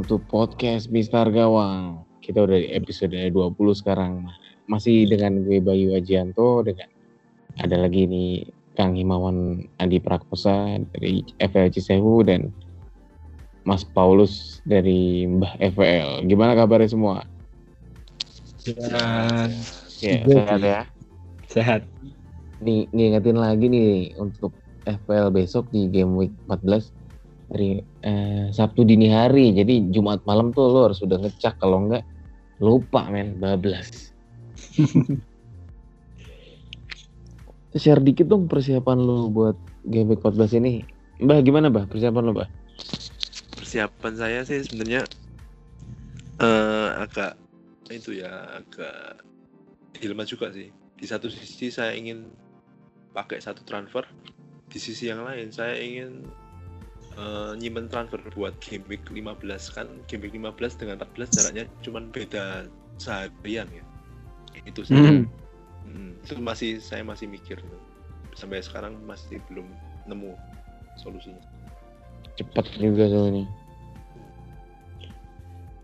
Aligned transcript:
welcome 0.00 0.16
to 0.16 0.32
podcast 0.32 0.88
Mister 0.88 1.28
Gawang. 1.28 2.08
Kita 2.24 2.48
udah 2.48 2.56
di 2.56 2.72
episode 2.72 3.12
20 3.12 3.52
sekarang. 3.76 4.24
Masih 4.64 5.04
dengan 5.04 5.44
gue 5.44 5.60
Bayu 5.60 5.92
Ajianto 5.92 6.64
dengan 6.64 6.88
ada 7.60 7.76
lagi 7.76 8.08
nih 8.08 8.48
Kang 8.80 8.96
Himawan 8.96 9.68
Adi 9.76 10.00
Prakosa 10.00 10.80
dari 10.96 11.20
FLC 11.36 11.84
Sewu 11.84 12.24
dan 12.24 12.48
Mas 13.68 13.84
Paulus 13.84 14.64
dari 14.64 15.28
Mbah 15.28 15.60
FL. 15.76 16.24
Gimana 16.24 16.56
kabarnya 16.56 16.88
semua? 16.88 17.20
Ya, 18.64 19.52
Ya, 20.00 20.24
sehat 20.24 20.60
ya. 20.64 20.80
sehat. 21.44 21.80
Nih, 22.64 22.88
ngingetin 22.96 23.36
lagi 23.36 23.68
nih 23.68 24.16
untuk 24.16 24.56
FPL 24.88 25.28
besok 25.28 25.68
di 25.68 25.92
game 25.92 26.16
week 26.16 26.32
14 26.48 26.88
dari 27.50 27.82
eh, 27.82 28.54
Sabtu 28.54 28.86
dini 28.86 29.10
hari. 29.10 29.50
Jadi 29.50 29.90
Jumat 29.90 30.22
malam 30.22 30.54
tuh 30.54 30.70
lo 30.70 30.86
harus 30.88 31.02
udah 31.02 31.18
ngecek 31.18 31.58
kalau 31.58 31.84
enggak 31.84 32.06
lupa 32.62 33.10
men 33.10 33.36
bablas. 33.42 33.90
Share 37.80 38.02
dikit 38.02 38.26
dong 38.26 38.50
persiapan 38.50 38.98
lo 38.98 39.30
buat 39.30 39.58
game 39.86 40.14
week 40.14 40.22
14 40.22 40.58
ini. 40.62 40.82
Mbah 41.20 41.42
gimana 41.42 41.70
Mbah 41.70 41.86
persiapan 41.90 42.24
lo 42.24 42.32
Mbah? 42.34 42.50
persiapan 43.60 44.14
saya 44.18 44.40
sih 44.42 44.66
sebenarnya 44.66 45.06
eh 46.42 46.90
agak 46.98 47.38
itu 47.92 48.18
ya 48.18 48.58
agak 48.58 49.22
dilema 49.94 50.26
juga 50.26 50.50
sih. 50.50 50.74
Di 50.98 51.06
satu 51.06 51.30
sisi 51.30 51.70
saya 51.70 51.94
ingin 51.94 52.26
pakai 53.14 53.38
satu 53.38 53.62
transfer, 53.62 54.02
di 54.66 54.78
sisi 54.82 55.06
yang 55.06 55.22
lain 55.22 55.54
saya 55.54 55.78
ingin 55.78 56.26
eh, 57.18 57.52
nyimpen 57.58 57.90
transfer 57.90 58.20
buat 58.34 58.54
game 58.62 58.84
week 58.86 59.06
15 59.10 59.74
kan 59.74 59.86
game 60.06 60.22
week 60.26 60.34
15 60.36 60.80
dengan 60.80 60.96
14 61.02 61.34
jaraknya 61.34 61.64
cuman 61.82 62.10
beda 62.14 62.68
seharian 63.00 63.66
ya. 63.72 63.84
Itu 64.68 64.84
sih. 64.84 64.94
Hmm. 64.94 65.24
Hmm, 65.90 66.12
itu 66.22 66.38
masih 66.38 66.78
saya 66.78 67.02
masih 67.02 67.26
mikir 67.26 67.58
sampai 68.36 68.62
sekarang 68.62 68.94
masih 69.08 69.42
belum 69.50 69.66
nemu 70.06 70.36
solusinya. 71.00 71.42
Cepat 72.38 72.68
juga 72.78 73.10
soalnya. 73.10 73.48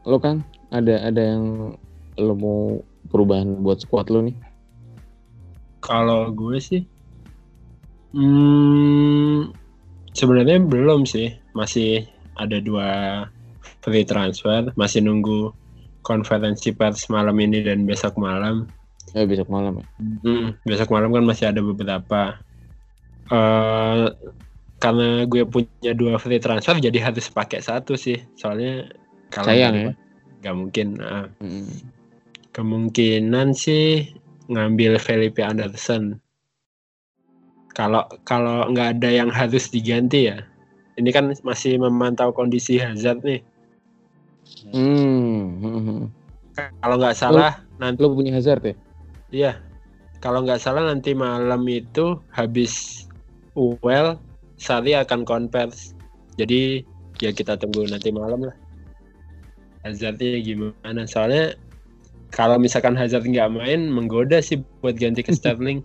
Lo 0.07 0.23
kan 0.23 0.47
ada 0.71 1.03
ada 1.03 1.19
yang 1.19 1.75
lo 2.17 2.35
mau 2.39 2.61
perubahan 3.11 3.65
buat 3.65 3.83
squad 3.83 4.13
lo 4.13 4.23
nih? 4.23 4.37
Kalau 5.83 6.35
gue 6.35 6.59
sih, 6.59 6.83
hmm, 8.11 9.55
sebenarnya 10.17 10.65
belum 10.65 11.05
sih. 11.05 11.37
Masih 11.53 12.09
ada 12.41 12.57
dua 12.65 12.89
free 13.85 14.09
transfer. 14.09 14.73
Masih 14.75 15.05
nunggu 15.05 15.53
konferensi 16.01 16.73
pers 16.73 17.07
malam 17.13 17.37
ini 17.37 17.61
dan 17.61 17.85
besok 17.85 18.17
malam. 18.17 18.65
Eh 19.13 19.29
besok 19.29 19.53
malam 19.53 19.85
ya. 19.85 19.87
Hmm, 20.25 20.57
besok 20.65 20.89
malam 20.89 21.13
kan 21.13 21.25
masih 21.29 21.53
ada 21.53 21.61
beberapa. 21.61 22.41
eh 23.27 24.07
karena 24.77 25.25
gue 25.25 25.43
punya 25.49 25.97
dua 25.97 26.21
free 26.21 26.39
transfer, 26.39 26.77
jadi 26.77 27.11
harus 27.11 27.27
pakai 27.33 27.65
satu 27.65 27.97
sih. 27.97 28.21
Soalnya 28.37 28.87
kalau 29.33 29.51
Sayang 29.51 29.75
ya. 29.75 29.91
nggak 30.45 30.57
mungkin. 30.57 30.89
ah. 31.01 31.27
Mm. 31.41 31.97
kemungkinan 32.57 33.53
sih 33.53 34.17
ngambil 34.49 34.97
Felipe 34.97 35.45
Anderson. 35.45 36.17
Kalau 37.77 38.09
kalau 38.25 38.73
nggak 38.73 38.97
ada 38.97 39.09
yang 39.13 39.29
harus 39.29 39.69
diganti 39.69 40.33
ya. 40.33 40.41
Ini 40.97 41.13
kan 41.13 41.29
masih 41.45 41.77
memantau 41.77 42.33
kondisi 42.33 42.81
Hazard 42.81 43.21
nih. 43.21 43.45
Hmm. 44.73 46.09
Kalau 46.57 46.97
nggak 46.97 47.13
salah 47.13 47.61
nanti 47.77 48.01
Lo 48.01 48.17
punya 48.17 48.33
Hazard 48.33 48.65
ya? 48.65 48.75
iya. 49.29 49.53
Kalau 50.25 50.41
nggak 50.41 50.57
salah 50.57 50.89
nanti 50.89 51.13
malam 51.13 51.69
itu 51.69 52.17
habis 52.33 53.05
UEL 53.53 54.17
Sari 54.57 54.97
akan 54.97 55.29
konvers. 55.29 55.93
Jadi 56.41 56.81
ya 57.21 57.29
kita 57.37 57.61
tunggu 57.61 57.85
nanti 57.85 58.09
malam 58.09 58.49
lah. 58.49 58.57
Hazardnya 59.85 60.41
gimana? 60.41 61.05
Soalnya 61.05 61.53
kalau 62.33 62.57
misalkan 62.57 62.97
Hazard 62.97 63.29
nggak 63.29 63.53
main 63.53 63.93
menggoda 63.93 64.41
sih 64.41 64.65
buat 64.81 64.97
ganti 64.97 65.21
ke 65.21 65.33
Sterling. 65.37 65.85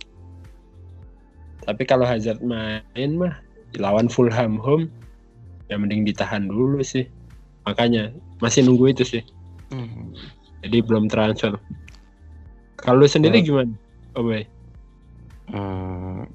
Tapi 1.62 1.82
kalau 1.86 2.02
Hazard 2.02 2.42
main 2.42 3.10
mah 3.14 3.38
lawan 3.78 4.10
Fulham 4.10 4.58
home 4.58 4.90
ya 5.70 5.78
mending 5.78 6.04
ditahan 6.04 6.50
dulu 6.50 6.82
sih. 6.82 7.06
Makanya 7.64 8.10
masih 8.42 8.66
nunggu 8.66 8.90
itu 8.90 9.04
sih. 9.06 9.22
Hmm. 9.70 10.10
Jadi 10.66 10.82
belum 10.82 11.06
transfer. 11.06 11.56
Kalau 12.82 13.06
sendiri 13.06 13.40
Oh. 13.40 13.46
gimana? 13.46 13.72
Oh 14.18 14.22
boy. 14.26 14.42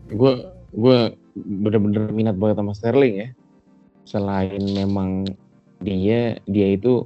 gue 0.08 0.34
gue 0.78 0.98
bener-bener 1.36 2.12
minat 2.14 2.36
banget 2.40 2.62
sama 2.62 2.74
Sterling 2.76 3.16
ya. 3.18 3.30
Selain 4.08 4.62
memang 4.72 5.28
dia 5.84 6.40
dia 6.48 6.68
itu 6.74 7.06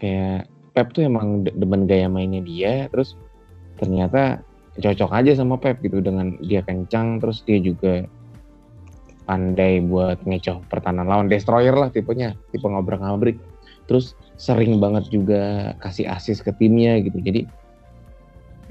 kayak 0.00 0.48
Pep 0.72 0.96
tuh 0.96 1.04
emang 1.04 1.44
de- 1.44 1.52
demen 1.52 1.84
gaya 1.84 2.08
mainnya 2.08 2.40
dia, 2.40 2.88
terus 2.88 3.12
ternyata 3.76 4.40
cocok 4.78 5.10
aja 5.12 5.32
sama 5.36 5.60
Pep 5.60 5.80
gitu 5.84 6.00
dengan 6.00 6.36
dia 6.40 6.64
kencang, 6.64 7.20
terus 7.20 7.44
dia 7.44 7.60
juga 7.60 8.08
pandai 9.28 9.84
buat 9.84 10.18
ngecoh 10.24 10.64
pertahanan 10.66 11.06
lawan, 11.06 11.28
destroyer 11.28 11.76
lah 11.76 11.92
tipenya, 11.92 12.32
tipe 12.50 12.64
ngobrak-ngabrik. 12.64 13.36
Terus 13.86 14.16
sering 14.40 14.80
banget 14.80 15.12
juga 15.12 15.74
kasih 15.84 16.08
assist 16.08 16.42
ke 16.42 16.50
timnya 16.56 16.98
gitu. 17.04 17.20
Jadi 17.20 17.44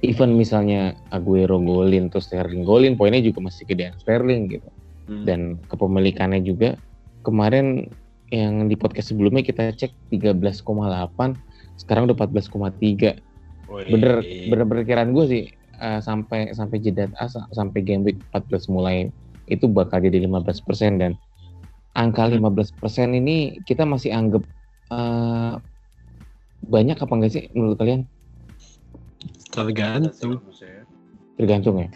even 0.02 0.34
misalnya 0.34 0.98
Aguero 1.14 1.62
golin 1.62 2.10
terus 2.10 2.28
Sterling 2.28 2.66
golin 2.66 2.98
poinnya 2.98 3.22
juga 3.22 3.46
masih 3.46 3.70
gedean 3.70 3.94
Sterling 4.02 4.50
gitu 4.50 4.70
Hmm. 5.12 5.28
dan 5.28 5.40
kepemilikannya 5.68 6.40
juga 6.40 6.80
kemarin 7.28 7.92
yang 8.32 8.72
di 8.72 8.80
podcast 8.80 9.12
sebelumnya 9.12 9.44
kita 9.44 9.76
cek 9.76 9.92
13,8 10.08 11.36
sekarang 11.76 12.08
udah 12.08 12.16
14,3 12.16 13.20
Woi. 13.68 13.92
bener 13.92 14.24
bener 14.24 14.66
perkiraan 14.72 15.12
gue 15.12 15.26
sih 15.28 15.44
eh, 15.82 16.00
sampai 16.00 16.54
sampai 16.54 16.78
jeda 16.78 17.10
ah, 17.18 17.26
sa- 17.26 17.50
sampai 17.52 17.82
game 17.82 18.06
week 18.06 18.22
14 18.30 18.70
mulai 18.70 19.10
itu 19.50 19.66
bakal 19.66 20.00
jadi 20.00 20.22
15% 20.24 21.02
dan 21.02 21.12
angka 21.92 22.30
15% 22.32 23.18
ini 23.18 23.60
kita 23.66 23.84
masih 23.84 24.14
anggap 24.14 24.46
eh, 24.94 25.54
banyak 26.62 26.96
apa 26.96 27.14
enggak 27.18 27.32
sih 27.34 27.44
menurut 27.58 27.76
kalian? 27.82 28.06
Tergantung. 29.52 30.40
tergantung 31.36 31.76
ya? 31.82 31.90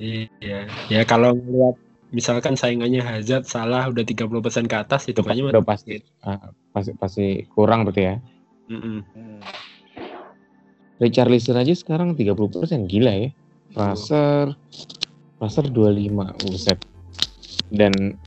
Iya. 0.00 0.58
Ya 0.88 1.02
kalau 1.04 1.36
ngeliat 1.36 1.76
misalkan 2.10 2.56
saingannya 2.58 3.04
Hazard 3.04 3.46
salah 3.46 3.86
udah 3.86 4.02
30% 4.02 4.66
ke 4.66 4.76
atas 4.76 5.06
itu 5.06 5.20
udah, 5.22 5.30
kayaknya 5.30 5.44
udah 5.54 5.62
pasti 5.62 6.02
ah, 6.26 6.50
pasti 6.74 6.90
pasti 6.98 7.26
kurang 7.52 7.86
berarti 7.86 8.02
ya 8.02 8.14
Mm-mm. 11.00 11.04
Richarlison 11.08 11.56
aja 11.56 11.72
sekarang 11.72 12.12
30% 12.12 12.84
gila 12.84 13.12
ya. 13.16 13.30
Fraser 13.72 14.52
Fraser 15.40 15.64
25 15.72 16.28
buset. 16.36 16.76
Dan 17.72 18.20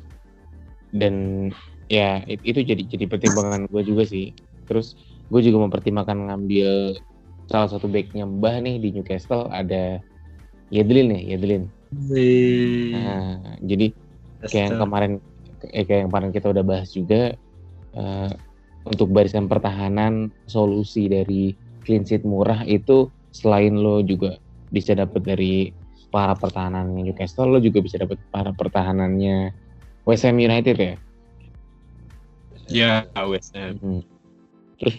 dan 0.89 1.15
ya 1.85 2.25
it- 2.25 2.41
itu 2.41 2.65
jadi 2.65 2.81
jadi 2.81 3.05
pertimbangan 3.05 3.69
gue 3.69 3.81
juga 3.85 4.03
sih. 4.09 4.33
Terus 4.65 4.97
gue 5.29 5.41
juga 5.45 5.61
mempertimbangkan 5.61 6.33
ngambil 6.33 6.97
salah 7.45 7.69
satu 7.69 7.85
backnya 7.85 8.25
Mbah 8.25 8.61
nih 8.63 8.81
di 8.81 8.89
Newcastle 8.97 9.49
ada 9.51 10.01
Yedlin 10.73 11.13
ya, 11.13 11.37
Yedlin. 11.37 11.69
Nah, 12.89 13.37
jadi 13.61 13.93
kayak 14.41 14.65
yang 14.65 14.77
kemarin 14.81 15.11
eh, 15.69 15.83
kayak 15.85 15.99
yang 16.05 16.09
kemarin 16.09 16.31
kita 16.33 16.47
udah 16.49 16.63
bahas 16.65 16.89
juga 16.89 17.37
eh, 17.93 18.31
untuk 18.83 19.07
barisan 19.13 19.45
pertahanan 19.45 20.33
solusi 20.45 21.05
dari 21.07 21.53
clean 21.83 22.03
sheet 22.03 22.23
murah 22.23 22.63
itu 22.65 23.11
selain 23.33 23.75
lo 23.77 23.99
juga 24.01 24.37
bisa 24.73 24.95
dapat 24.97 25.21
dari 25.21 25.69
para 26.13 26.33
pertahanannya 26.37 27.09
Newcastle 27.09 27.49
lo 27.49 27.59
juga 27.61 27.81
bisa 27.81 27.97
dapat 28.01 28.17
para 28.29 28.53
pertahanannya 28.53 29.53
West 30.05 30.23
Ham 30.25 30.37
United 30.37 30.77
ya 30.77 30.93
ya 32.69 32.93
West 33.27 33.53
Ham. 33.57 33.77
Hmm. 33.81 34.01
terus 34.79 34.95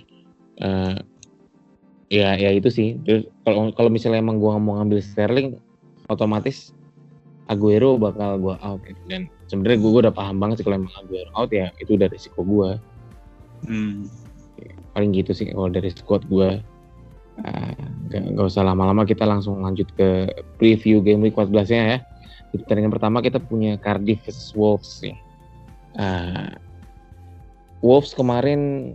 eh, 0.61 0.97
ya 2.13 2.37
ya 2.39 2.51
itu 2.55 2.69
sih 2.71 2.99
terus 3.03 3.27
kalau 3.43 3.73
kalau 3.75 3.91
misalnya 3.91 4.21
emang 4.23 4.39
gua 4.39 4.59
mau 4.61 4.79
ngambil 4.79 5.01
Sterling 5.03 5.59
otomatis 6.07 6.71
Aguero 7.49 7.97
bakal 8.01 8.41
gua 8.41 8.57
out 8.65 8.81
ya. 8.85 8.95
dan 9.09 9.29
sebenarnya 9.49 9.79
gua, 9.81 9.91
gua 9.91 10.01
udah 10.09 10.15
paham 10.15 10.37
banget 10.41 10.61
sih 10.61 10.65
kalau 10.65 10.79
emang 10.81 10.95
Aguero 10.99 11.31
out 11.35 11.51
ya 11.51 11.71
itu 11.81 11.97
udah 11.97 12.09
risiko 12.11 12.43
gua 12.45 12.77
Hmm. 13.65 14.05
paling 14.93 15.17
gitu 15.17 15.33
sih 15.33 15.49
kalau 15.49 15.73
dari 15.73 15.89
squad 15.89 16.21
gua 16.29 16.61
Ah, 16.61 16.74
nggak 17.41 18.23
nggak 18.35 18.47
usah 18.47 18.63
lama-lama 18.63 19.03
kita 19.03 19.27
langsung 19.27 19.59
lanjut 19.65 19.91
ke 19.99 20.31
preview 20.61 21.03
game 21.03 21.25
week 21.27 21.35
14 21.35 21.75
nya 21.75 21.83
ya 21.83 21.99
di 22.55 22.57
pertandingan 22.63 22.95
pertama 22.95 23.19
kita 23.19 23.43
punya 23.43 23.75
Cardiff 23.81 24.23
vs 24.23 24.55
Wolves 24.55 25.03
ya 25.03 25.19
Ah, 25.95 26.51
Wolves 27.85 28.17
kemarin 28.17 28.95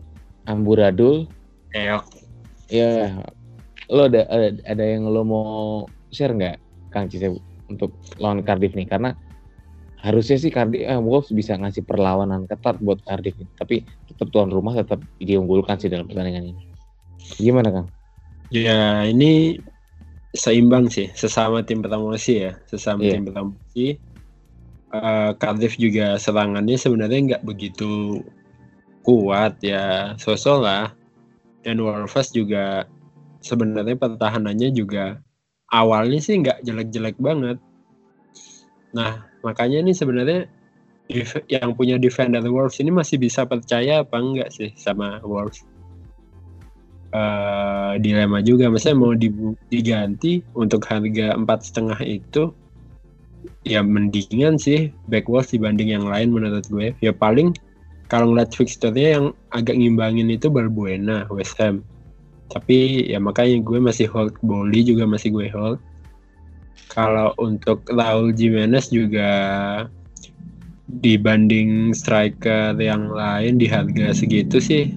amburadul. 0.50 1.30
Eok. 1.72 2.06
Ya, 2.70 3.16
lo 3.90 4.10
ada, 4.12 4.28
ada 4.30 4.50
ada 4.68 4.84
yang 4.84 5.10
lo 5.10 5.24
mau 5.26 5.54
share 6.14 6.36
nggak, 6.36 6.58
Kang 6.94 7.10
Cise 7.10 7.34
untuk 7.70 7.94
lawan 8.20 8.44
Cardiff 8.44 8.76
nih? 8.76 8.86
Karena 8.86 9.16
harusnya 10.04 10.38
sih 10.38 10.52
Cardiff 10.52 10.84
eh, 10.86 11.00
Wolves 11.00 11.32
bisa 11.32 11.56
ngasih 11.56 11.88
perlawanan 11.88 12.46
ketat 12.50 12.78
buat 12.84 13.00
Cardiff 13.08 13.36
nih. 13.40 13.50
tapi 13.58 13.76
tetap 14.12 14.28
tuan 14.32 14.52
rumah 14.52 14.76
tetap 14.76 15.00
diunggulkan 15.20 15.76
sih 15.76 15.92
dalam 15.92 16.08
pertandingan 16.08 16.56
ini 16.56 16.64
gimana 17.36 17.68
Kang? 17.68 17.88
Ya 18.50 19.06
ini 19.06 19.62
seimbang 20.34 20.90
sih 20.90 21.10
sesama 21.14 21.62
tim 21.66 21.82
promosi 21.82 22.46
ya 22.50 22.58
sesama 22.70 23.02
Iya. 23.06 23.18
tim 23.18 23.26
promosi 23.30 23.86
Eh, 24.90 25.32
Cardiff 25.38 25.78
juga 25.78 26.18
serangannya 26.18 26.74
sebenarnya 26.74 27.20
nggak 27.22 27.44
begitu 27.46 28.26
kuat 29.06 29.62
ya 29.62 30.18
sosok 30.18 30.58
lah. 30.66 30.90
Dan 31.62 31.78
Wolves 31.86 32.34
juga 32.34 32.90
sebenarnya 33.46 33.94
pertahanannya 33.94 34.74
juga 34.74 35.22
awalnya 35.70 36.18
sih 36.18 36.42
nggak 36.42 36.66
jelek-jelek 36.66 37.22
banget. 37.22 37.62
Nah 38.98 39.30
makanya 39.46 39.86
nih 39.86 39.94
sebenarnya 39.94 40.50
yang 41.46 41.78
punya 41.78 42.02
defender 42.02 42.42
Wolves 42.50 42.82
ini 42.82 42.90
masih 42.90 43.22
bisa 43.22 43.46
percaya 43.46 44.02
apa 44.02 44.18
enggak 44.18 44.50
sih 44.50 44.74
sama 44.74 45.22
Wolves 45.22 45.69
eh 47.10 47.94
dilema 47.98 48.40
juga. 48.46 48.70
Misalnya 48.70 48.98
mau 49.02 49.14
diganti 49.70 50.46
untuk 50.54 50.86
harga 50.86 51.34
empat 51.34 51.66
setengah 51.66 52.00
itu 52.06 52.54
ya 53.66 53.82
mendingan 53.84 54.56
sih 54.60 54.94
back 55.12 55.28
Wolves 55.28 55.52
dibanding 55.52 55.90
yang 55.90 56.06
lain 56.06 56.30
menurut 56.30 56.66
gue. 56.70 56.94
Ya 57.02 57.10
paling 57.10 57.58
kalau 58.10 58.34
ngeliat 58.34 58.54
fixturenya 58.54 59.10
yang 59.22 59.26
agak 59.54 59.78
ngimbangin 59.78 60.30
itu 60.34 60.50
Balbuena 60.50 61.26
West 61.34 61.58
Ham. 61.62 61.82
Tapi 62.50 63.06
ya 63.06 63.22
makanya 63.22 63.62
gue 63.62 63.78
masih 63.78 64.10
hold 64.10 64.34
Boli 64.42 64.82
juga 64.82 65.06
masih 65.06 65.34
gue 65.34 65.48
hold. 65.54 65.78
Kalau 66.90 67.38
untuk 67.38 67.86
Raul 67.86 68.34
Jimenez 68.34 68.90
juga 68.90 69.30
dibanding 70.90 71.94
striker 71.94 72.74
yang 72.82 73.14
lain 73.14 73.62
di 73.62 73.70
harga 73.70 74.10
segitu 74.10 74.58
sih 74.58 74.90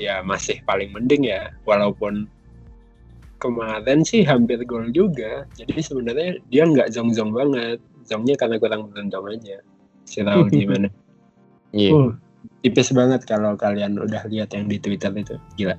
ya 0.00 0.24
masih 0.24 0.64
paling 0.64 0.88
mending 0.90 1.28
ya. 1.28 1.52
Walaupun 1.68 2.24
kemarin 3.36 4.00
sih 4.00 4.24
hampir 4.24 4.64
gol 4.64 4.88
juga. 4.90 5.44
Jadi 5.54 5.76
sebenarnya 5.78 6.40
dia 6.48 6.64
nggak 6.64 6.88
zong-zong 6.90 7.30
banget. 7.30 7.76
Zongnya 8.08 8.34
karena 8.34 8.56
kurang 8.56 8.88
beruntung 8.88 9.28
aja 9.28 9.60
si 10.08 10.24
Raul 10.24 10.48
gimana? 10.56 10.88
Iya. 11.70 11.92
uh, 11.94 12.10
tipis 12.60 12.90
banget 12.90 13.22
kalau 13.24 13.54
kalian 13.54 13.94
udah 13.94 14.24
lihat 14.26 14.50
yang 14.50 14.66
di 14.66 14.80
Twitter 14.80 15.12
itu. 15.14 15.36
Gila. 15.54 15.76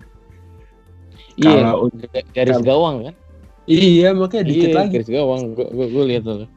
Iya, 1.36 1.52
kalau 1.68 1.90
ga- 1.92 2.28
garis 2.32 2.56
kalau- 2.56 2.68
gawang 2.70 2.98
kan? 3.10 3.16
iya 3.70 4.10
makanya 4.12 4.46
dikit 4.48 4.68
Iya, 4.68 4.76
lagi. 4.78 4.92
garis 4.96 5.10
gawang. 5.10 5.42
Gue 5.54 5.68
gue 5.70 5.88
gue 5.90 6.04
lihat 6.08 6.24
tuh. 6.24 6.48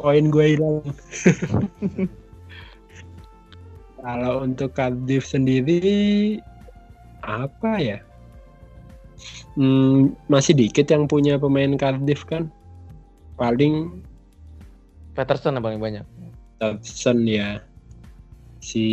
poin 0.00 0.24
gue 0.26 0.46
hilang. 0.56 0.80
Kalau 4.00 4.40
untuk 4.40 4.72
Cardiff 4.72 5.28
sendiri 5.28 6.40
apa 7.22 7.72
ya? 7.80 7.98
Hmm, 9.58 10.16
masih 10.30 10.56
dikit 10.56 10.88
yang 10.88 11.04
punya 11.04 11.36
pemain 11.36 11.74
Cardiff 11.76 12.24
kan? 12.24 12.48
Paling 13.36 14.04
Peterson 15.12 15.58
yang 15.58 15.64
paling 15.64 15.80
banyak. 15.80 16.04
Thompson 16.60 17.24
ya. 17.24 17.60
Si 18.60 18.84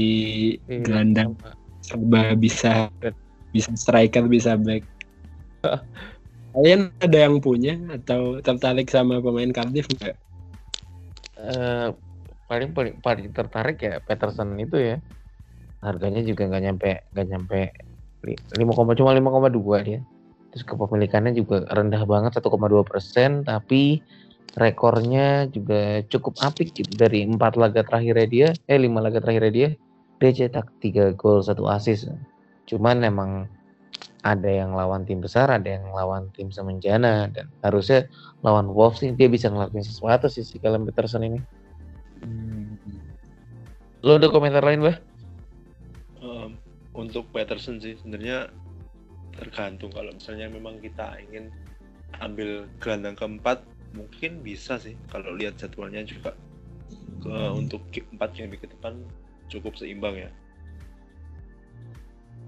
Iya, 0.68 0.83
gelandang 0.83 1.35
serba 1.83 2.35
bisa 2.35 2.88
bisa 3.51 3.71
striker 3.75 4.27
bisa 4.27 4.56
back. 4.59 4.83
Kalian 6.57 6.89
ada 7.03 7.18
yang 7.29 7.38
punya 7.38 7.77
atau 7.94 8.41
tertarik 8.41 8.89
sama 8.89 9.21
pemain 9.21 9.51
Cardiff 9.53 9.85
enggak 9.94 10.18
Eh, 11.38 11.89
paling 12.50 12.74
paling 12.74 12.95
paling 12.97 13.29
tertarik 13.29 13.77
ya 13.77 14.01
Peterson 14.01 14.57
itu 14.57 14.77
ya. 14.81 14.97
Harganya 15.85 16.25
juga 16.25 16.50
nggak 16.50 16.63
nyampe 16.65 16.89
nggak 17.13 17.27
nyampe 17.29 17.62
li- 18.27 18.41
lima 18.59 18.75
koma 18.75 18.91
cuma 18.94 19.15
5,2 19.15 19.79
dia. 19.88 20.00
Terus 20.51 20.63
kepemilikannya 20.68 21.31
juga 21.31 21.63
rendah 21.71 22.03
banget 22.03 22.35
1,2 22.35 22.83
persen, 22.83 23.47
tapi 23.47 24.03
rekornya 24.57 25.47
juga 25.47 26.01
cukup 26.09 26.33
apik 26.41 26.74
gitu 26.74 26.91
dari 26.97 27.24
empat 27.24 27.56
laga 27.56 27.85
terakhirnya 27.85 28.27
dia, 28.27 28.47
eh 28.68 28.79
lima 28.79 29.00
laga 29.00 29.21
terakhirnya 29.24 29.53
dia, 29.53 29.69
dia 30.18 30.31
cetak 30.33 30.81
tiga 30.81 31.13
gol 31.13 31.39
satu 31.45 31.69
assist. 31.69 32.09
Cuman 32.68 33.06
emang 33.06 33.45
ada 34.25 34.50
yang 34.50 34.74
lawan 34.74 35.06
tim 35.07 35.24
besar, 35.24 35.47
ada 35.47 35.68
yang 35.68 35.88
lawan 35.94 36.27
tim 36.35 36.51
semenjana 36.51 37.29
dan 37.31 37.47
harusnya 37.63 38.09
lawan 38.44 38.68
Wolves 38.68 39.00
nih 39.06 39.13
dia 39.15 39.29
bisa 39.31 39.47
ngelakuin 39.47 39.85
sesuatu 39.85 40.27
sih 40.27 40.44
si 40.44 40.57
Callum 40.59 40.83
Peterson 40.89 41.24
ini. 41.24 41.39
Lo 44.03 44.18
ada 44.18 44.27
komentar 44.29 44.65
lain, 44.65 44.83
Bah? 44.83 44.97
Untuk 46.98 47.30
Peterson 47.30 47.78
sih 47.78 47.94
sebenarnya 48.02 48.50
tergantung. 49.38 49.94
Kalau 49.94 50.10
misalnya 50.10 50.50
memang 50.50 50.82
kita 50.82 51.22
ingin 51.30 51.54
ambil 52.18 52.66
gelandang 52.82 53.14
keempat 53.14 53.62
mungkin 53.94 54.42
bisa 54.42 54.82
sih. 54.82 54.98
Kalau 55.14 55.38
lihat 55.38 55.62
jadwalnya 55.62 56.02
juga 56.02 56.34
ke 57.22 57.36
untuk 57.54 57.86
ki- 57.94 58.10
empat 58.18 58.34
game 58.34 58.58
ke 58.58 58.66
depan 58.66 58.98
cukup 59.46 59.77
seimbang 59.77 60.18
ya. 60.18 60.32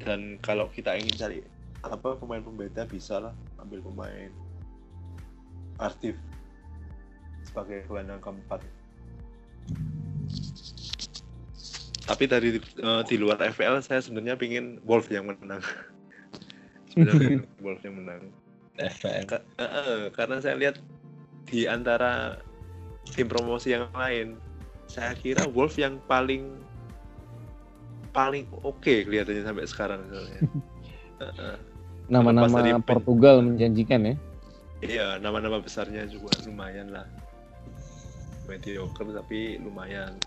Dan 0.01 0.41
kalau 0.41 0.65
kita 0.74 0.98
ingin 0.98 1.13
cari 1.13 1.39
apa 1.86 2.18
pemain 2.18 2.41
pembeda 2.44 2.84
bisa 2.89 3.22
lah 3.22 3.36
ambil 3.62 3.86
pemain 3.86 4.34
aktif 5.79 6.18
sebagai 7.46 7.88
gelandang 7.88 8.20
keempat 8.20 8.65
tapi 12.10 12.25
dari 12.25 12.58
eh, 12.58 13.01
di 13.06 13.16
luar 13.22 13.38
FPL 13.38 13.86
saya 13.86 14.01
sebenarnya 14.01 14.34
pingin 14.34 14.82
Wolf 14.82 15.13
yang 15.13 15.30
menang. 15.30 15.62
Sebenarnya 16.89 17.46
Wolf 17.62 17.86
yang 17.86 18.01
menang. 18.01 18.34
FPL 18.82 19.25
Ka- 19.30 19.46
eh, 19.62 19.70
eh, 19.70 20.01
karena 20.18 20.42
saya 20.42 20.58
lihat 20.58 20.82
di 21.46 21.70
antara 21.70 22.42
tim 23.13 23.30
promosi 23.30 23.78
yang 23.78 23.86
lain 23.94 24.42
saya 24.89 25.13
kira 25.13 25.46
Wolf 25.46 25.78
yang 25.78 26.01
paling 26.10 26.50
paling 28.10 28.50
oke 28.66 29.06
kelihatannya 29.06 29.46
sampai 29.46 29.70
sekarang 29.70 30.01
misalnya 30.10 30.42
Nama-nama 32.10 32.50
pen- 32.82 32.82
Portugal 32.82 33.46
menjanjikan 33.46 34.01
ya. 34.01 34.16
iya 34.82 35.08
nama-nama 35.22 35.62
besarnya 35.62 36.10
juga 36.10 36.34
lumayan 36.42 36.89
lah. 36.89 37.06
Mediocre 38.50 39.13
tapi 39.13 39.62
lumayan 39.62 40.18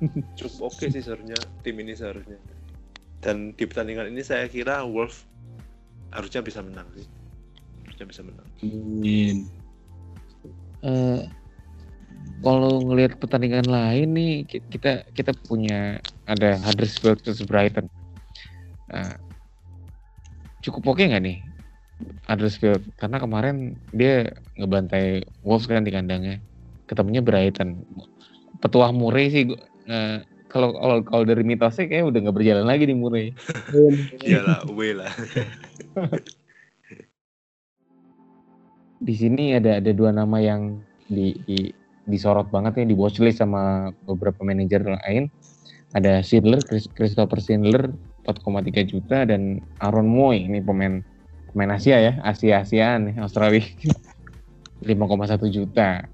cukup 0.38 0.72
oke 0.72 0.84
sih 0.90 1.02
seharusnya 1.02 1.38
tim 1.64 1.76
ini 1.80 1.92
seharusnya 1.96 2.38
dan 3.24 3.56
di 3.56 3.64
pertandingan 3.64 4.12
ini 4.12 4.22
saya 4.22 4.46
kira 4.46 4.84
Wolf 4.84 5.24
harusnya 6.12 6.40
bisa 6.44 6.60
menang 6.60 6.88
sih 6.94 7.06
harusnya 7.86 8.06
bisa 8.06 8.22
menang 8.24 8.48
Amin. 8.62 9.48
Eh, 10.86 11.20
kalau 12.44 12.84
ngelihat 12.86 13.18
pertandingan 13.18 13.66
lain 13.66 14.08
nih 14.14 14.32
ki- 14.46 14.66
kita 14.70 15.02
kita 15.10 15.32
punya 15.48 15.98
ada 16.28 16.60
Huddersfield 16.62 17.18
versus 17.24 17.42
Brighton. 17.42 17.90
Nah, 18.86 19.18
cukup 20.62 20.94
oke 20.94 21.02
nggak 21.02 21.22
nih 21.26 21.42
Huddersfield 22.28 22.86
karena 23.00 23.18
kemarin 23.18 23.74
dia 23.90 24.30
ngebantai 24.54 25.26
Wolves 25.42 25.66
kan 25.66 25.82
di 25.82 25.90
kandangnya. 25.90 26.38
Ketemunya 26.86 27.24
Brighton. 27.24 27.82
Petuah 28.62 28.94
Murray 28.94 29.26
sih 29.32 29.44
eh, 29.86 30.18
kalau 30.46 30.74
kalau 30.74 30.96
kalau 31.02 31.24
dari 31.26 31.42
mitosnya 31.42 31.86
kayak 31.90 32.10
udah 32.10 32.18
nggak 32.26 32.36
berjalan 32.36 32.66
lagi 32.66 32.84
di 32.86 32.94
Murray. 32.94 33.34
iyalah 34.26 34.66
away 34.66 34.94
lah 34.98 35.10
di 39.00 39.14
sini 39.14 39.52
ada 39.56 39.78
ada 39.80 39.92
dua 39.92 40.10
nama 40.12 40.40
yang 40.40 40.80
di, 41.06 41.36
di- 41.44 41.74
disorot 42.06 42.48
banget 42.48 42.82
nih 42.82 42.94
di 42.94 42.94
watchlist 42.96 43.42
sama 43.42 43.92
beberapa 44.06 44.40
manajer 44.46 44.82
lain. 44.86 45.28
Ada 45.94 46.20
Schindler, 46.22 46.62
Chris- 46.62 46.90
Christopher 46.92 47.38
Schindler 47.42 47.92
4,3 48.26 48.82
juta 48.82 49.22
dan 49.26 49.62
Aaron 49.78 50.06
Moy 50.10 50.50
ini 50.50 50.58
pemain 50.62 51.02
pemain 51.50 51.78
Asia 51.78 51.98
ya, 52.02 52.12
Asia 52.26 52.62
Asiaan 52.62 53.10
nih 53.12 53.16
Australia 53.22 53.62
5,1 54.88 55.46
juta. 55.50 56.04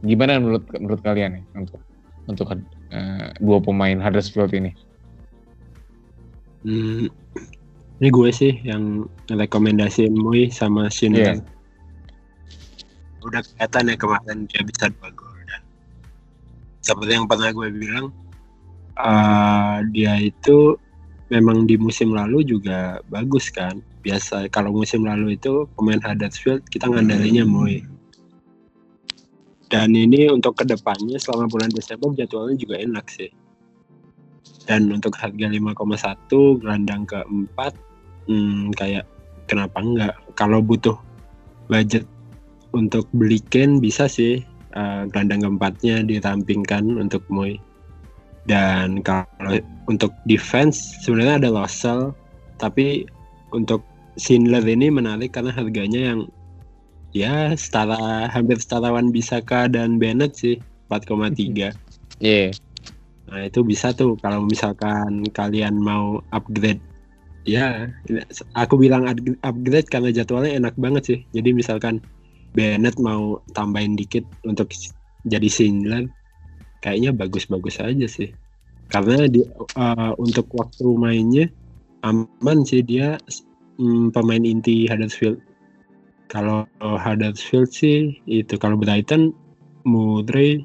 Gimana 0.00 0.38
menurut 0.38 0.64
menurut 0.78 1.00
kalian 1.02 1.42
nih 1.42 1.44
untuk 1.58 1.80
untuk 2.28 2.46
eh, 2.92 3.28
dua 3.40 3.58
pemain 3.60 3.98
Huddersfield 4.00 4.52
ini? 4.52 4.72
Hmm, 6.66 7.06
ini 8.02 8.08
gue 8.10 8.30
sih 8.34 8.52
yang 8.66 9.06
rekomendasiin 9.30 10.14
Mui 10.14 10.50
sama 10.50 10.90
Schindler. 10.90 11.38
Iya. 11.38 11.44
Udah 13.22 13.42
kelihatan 13.42 13.90
ya 13.90 13.96
kemarin 13.98 14.38
dia 14.46 14.62
bisa 14.62 14.84
dua 14.94 15.10
gol 15.14 15.38
dan 15.46 15.62
seperti 16.82 17.12
yang 17.18 17.26
pernah 17.26 17.50
gue 17.50 17.68
bilang, 17.74 18.06
eh, 18.98 19.76
dia 19.92 20.14
itu 20.22 20.78
memang 21.28 21.68
di 21.68 21.76
musim 21.76 22.14
lalu 22.16 22.46
juga 22.46 23.02
bagus 23.12 23.52
kan. 23.52 23.80
Biasa 24.00 24.48
kalau 24.48 24.72
musim 24.72 25.04
lalu 25.04 25.36
itu 25.36 25.68
pemain 25.76 26.00
Huddersfield 26.00 26.64
kita 26.72 26.88
ngandalinya 26.88 27.44
Moy. 27.44 27.97
Dan 29.68 29.92
ini 29.92 30.32
untuk 30.32 30.56
ke 30.56 30.64
depannya 30.64 31.20
selama 31.20 31.48
bulan 31.52 31.68
Desember 31.68 32.08
jadwalnya 32.16 32.56
juga 32.56 32.80
enak 32.80 33.06
sih. 33.12 33.28
Dan 34.64 34.88
untuk 34.92 35.16
harga 35.16 35.46
5,1 35.48 36.60
gelandang 36.60 37.04
keempat, 37.04 37.72
hmm, 38.28 38.72
kayak 38.76 39.04
kenapa 39.48 39.80
enggak? 39.80 40.14
Kalau 40.36 40.60
butuh 40.64 40.96
budget 41.68 42.04
untuk 42.72 43.08
beli 43.16 43.40
Ken 43.48 43.80
bisa 43.80 44.08
sih 44.08 44.44
uh, 44.76 45.08
gelandang 45.08 45.44
keempatnya 45.44 46.04
dirampingkan 46.04 46.84
untuk 46.96 47.24
Moy. 47.28 47.60
Dan 48.48 49.04
kalau 49.04 49.60
untuk 49.88 50.16
defense 50.24 50.96
sebenarnya 51.04 51.44
ada 51.44 51.50
Losel, 51.52 52.16
tapi 52.56 53.04
untuk 53.52 53.84
Schindler 54.16 54.64
ini 54.64 54.88
menarik 54.88 55.36
karena 55.36 55.52
harganya 55.52 56.12
yang 56.12 56.20
ya 57.16 57.52
setara 57.56 58.28
hampir 58.28 58.60
setara 58.60 58.92
Wan 58.92 59.12
Bisaka 59.12 59.68
dan 59.68 59.96
Bennett 59.96 60.36
sih 60.36 60.60
4,3. 60.88 61.34
Iya. 61.36 61.70
Yeah. 62.20 62.50
Nah, 63.28 63.44
itu 63.44 63.60
bisa 63.60 63.92
tuh 63.92 64.16
kalau 64.24 64.48
misalkan 64.48 65.28
kalian 65.36 65.76
mau 65.76 66.24
upgrade. 66.32 66.80
Ya, 67.44 67.88
aku 68.56 68.76
bilang 68.76 69.08
upgrade 69.44 69.88
karena 69.88 70.12
jadwalnya 70.12 70.56
enak 70.56 70.74
banget 70.80 71.02
sih. 71.04 71.18
Jadi 71.32 71.52
misalkan 71.52 72.00
Bennett 72.56 72.96
mau 72.96 73.40
tambahin 73.52 73.96
dikit 73.96 74.24
untuk 74.48 74.72
jadi 75.28 75.48
Schindler, 75.48 76.08
kayaknya 76.80 77.12
bagus-bagus 77.12 77.80
aja 77.80 78.08
sih. 78.08 78.32
Karena 78.88 79.28
di, 79.28 79.44
uh, 79.76 80.12
untuk 80.16 80.48
waktu 80.56 80.88
mainnya 80.96 81.52
aman 82.00 82.64
sih 82.64 82.80
dia 82.80 83.20
um, 83.76 84.08
pemain 84.08 84.40
inti 84.40 84.88
Huddersfield 84.88 85.36
kalau 86.28 86.68
Huddersfield 86.80 87.72
sih 87.72 88.20
itu 88.28 88.54
kalau 88.60 88.76
Brighton 88.76 89.32
Mudray 89.88 90.60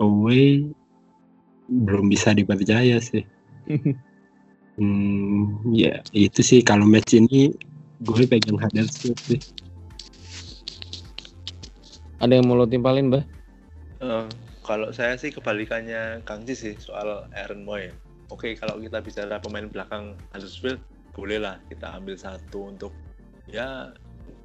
away 0.00 0.64
belum 1.68 2.08
bisa 2.10 2.32
dipercaya 2.32 2.98
sih. 2.98 3.22
hmm, 4.80 5.70
ya 5.70 6.00
itu 6.16 6.40
sih 6.40 6.64
kalau 6.64 6.88
match 6.88 7.14
ini 7.14 7.52
gue 8.02 8.24
pegang 8.26 8.58
Huddersfield 8.58 9.20
sih. 9.20 9.40
Ada 12.20 12.36
yang 12.40 12.52
mau 12.52 12.56
lo 12.56 12.68
timpalin, 12.68 13.08
Mbah? 13.08 13.24
Uh, 14.00 14.28
kalau 14.64 14.92
saya 14.92 15.16
sih 15.16 15.32
kebalikannya 15.32 16.20
Kang 16.28 16.44
Ji 16.44 16.56
sih 16.56 16.74
soal 16.76 17.28
Aaron 17.32 17.64
Moy. 17.64 17.92
Oke, 18.28 18.56
kalau 18.56 18.76
kita 18.80 19.00
bicara 19.00 19.40
pemain 19.40 19.68
belakang 19.68 20.16
Huddersfield, 20.32 20.80
bolehlah 21.16 21.60
kita 21.72 21.96
ambil 21.96 22.16
satu 22.20 22.72
untuk 22.72 22.92
ya 23.48 23.90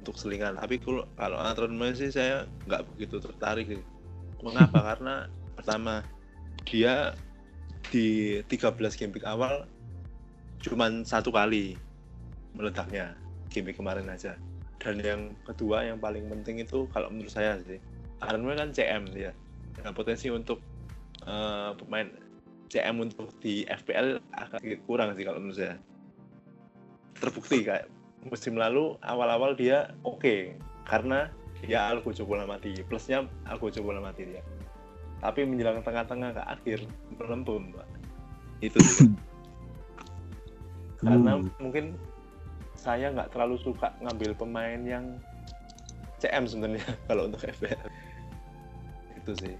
untuk 0.06 0.14
selingan. 0.22 0.54
Tapi 0.54 0.78
kalau 0.78 1.02
kalau 1.18 1.34
Aaron 1.42 1.74
sih 1.98 2.14
saya 2.14 2.46
nggak 2.70 2.86
begitu 2.94 3.18
tertarik 3.18 3.82
mengapa? 4.38 4.78
Karena 4.94 5.26
pertama 5.58 6.06
dia 6.62 7.18
di 7.90 8.38
13 8.46 8.78
game 8.94 9.12
week 9.18 9.26
awal 9.26 9.66
cuman 10.62 11.02
satu 11.02 11.34
kali 11.34 11.74
meledaknya 12.54 13.18
game 13.50 13.74
kemarin 13.74 14.06
aja. 14.06 14.38
Dan 14.78 15.02
yang 15.02 15.34
kedua 15.42 15.82
yang 15.82 15.98
paling 15.98 16.30
penting 16.30 16.62
itu 16.62 16.86
kalau 16.94 17.10
menurut 17.10 17.34
saya 17.34 17.58
sih 17.66 17.82
Aaron 18.22 18.46
kan 18.54 18.70
CM 18.70 19.10
dia 19.10 19.34
nah, 19.82 19.90
potensi 19.90 20.30
untuk 20.30 20.62
uh, 21.26 21.74
pemain 21.74 22.06
CM 22.70 23.02
untuk 23.02 23.34
di 23.42 23.66
FPL 23.66 24.22
agak 24.30 24.62
kurang 24.86 25.18
sih 25.18 25.26
kalau 25.26 25.42
menurut 25.42 25.58
saya. 25.58 25.76
Terbukti 27.16 27.64
kayak 27.64 27.95
musim 28.28 28.58
lalu 28.58 28.98
awal-awal 29.02 29.54
dia 29.54 29.94
oke. 30.02 30.20
Okay, 30.20 30.40
karena 30.86 31.30
dia 31.64 31.88
Algo 31.88 32.12
bola 32.28 32.44
mati 32.44 32.76
plusnya 32.86 33.24
Algo 33.48 33.70
bola 33.82 34.00
mati 34.02 34.26
dia. 34.26 34.42
Tapi 35.22 35.48
menjelang 35.48 35.80
tengah-tengah 35.80 36.30
ke 36.36 36.42
akhir 36.44 36.78
melempem 37.16 37.72
pak. 37.72 37.88
Itu 38.60 38.78
karena 40.96 41.36
hmm. 41.36 41.60
mungkin 41.60 41.92
saya 42.72 43.12
nggak 43.12 43.36
terlalu 43.36 43.60
suka 43.60 43.92
ngambil 44.00 44.32
pemain 44.32 44.80
yang 44.80 45.04
CM 46.20 46.48
sebenarnya 46.48 46.84
kalau 47.08 47.28
untuk 47.28 47.44
FPL 47.44 47.88
itu 49.20 49.32
sih. 49.44 49.54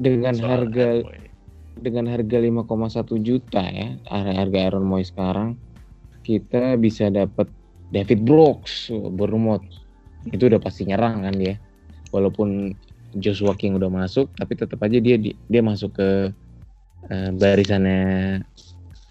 Dengan 0.00 0.32
Soal 0.32 0.64
harga 0.64 1.04
dengan 1.80 2.08
harga 2.08 2.38
5,1 2.40 3.20
juta 3.24 3.62
ya 3.68 3.96
harga 4.08 4.58
Aaron 4.68 4.84
Moy 4.84 5.04
sekarang 5.04 5.56
kita 6.24 6.76
bisa 6.76 7.08
dapat 7.08 7.48
David 7.90 8.22
Brooks 8.22 8.90
Bournemouth. 8.90 9.66
Itu 10.30 10.46
udah 10.46 10.62
pasti 10.62 10.86
nyerang 10.86 11.26
kan 11.26 11.34
dia. 11.34 11.58
Walaupun 12.10 12.74
Joshua 13.16 13.58
King 13.58 13.78
udah 13.78 13.90
masuk 13.90 14.30
tapi 14.38 14.54
tetap 14.54 14.78
aja 14.86 15.02
dia 15.02 15.18
dia 15.18 15.62
masuk 15.62 15.98
ke 15.98 16.08
uh, 17.10 17.30
barisannya 17.34 18.42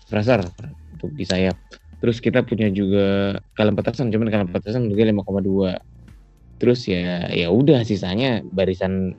Fraser 0.07 0.47
untuk 0.95 1.11
di 1.15 1.27
sayap 1.27 1.59
terus 1.99 2.23
kita 2.23 2.47
punya 2.47 2.71
juga 2.71 3.37
kalian 3.59 3.75
petasan 3.75 4.07
cuman 4.07 4.31
kalian 4.31 4.49
petasan 4.51 4.87
juga 4.87 5.03
5,2 5.11 6.63
terus 6.63 6.87
ya 6.87 7.27
ya 7.31 7.51
udah 7.51 7.83
sisanya 7.83 8.39
barisan 8.55 9.15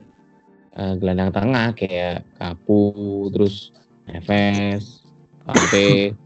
uh, 0.77 0.97
gelandang 0.97 1.29
tengah 1.29 1.77
kayak 1.77 2.25
Kapu 2.41 3.29
terus 3.29 3.69
Neves 4.09 5.05
Ante 5.45 6.17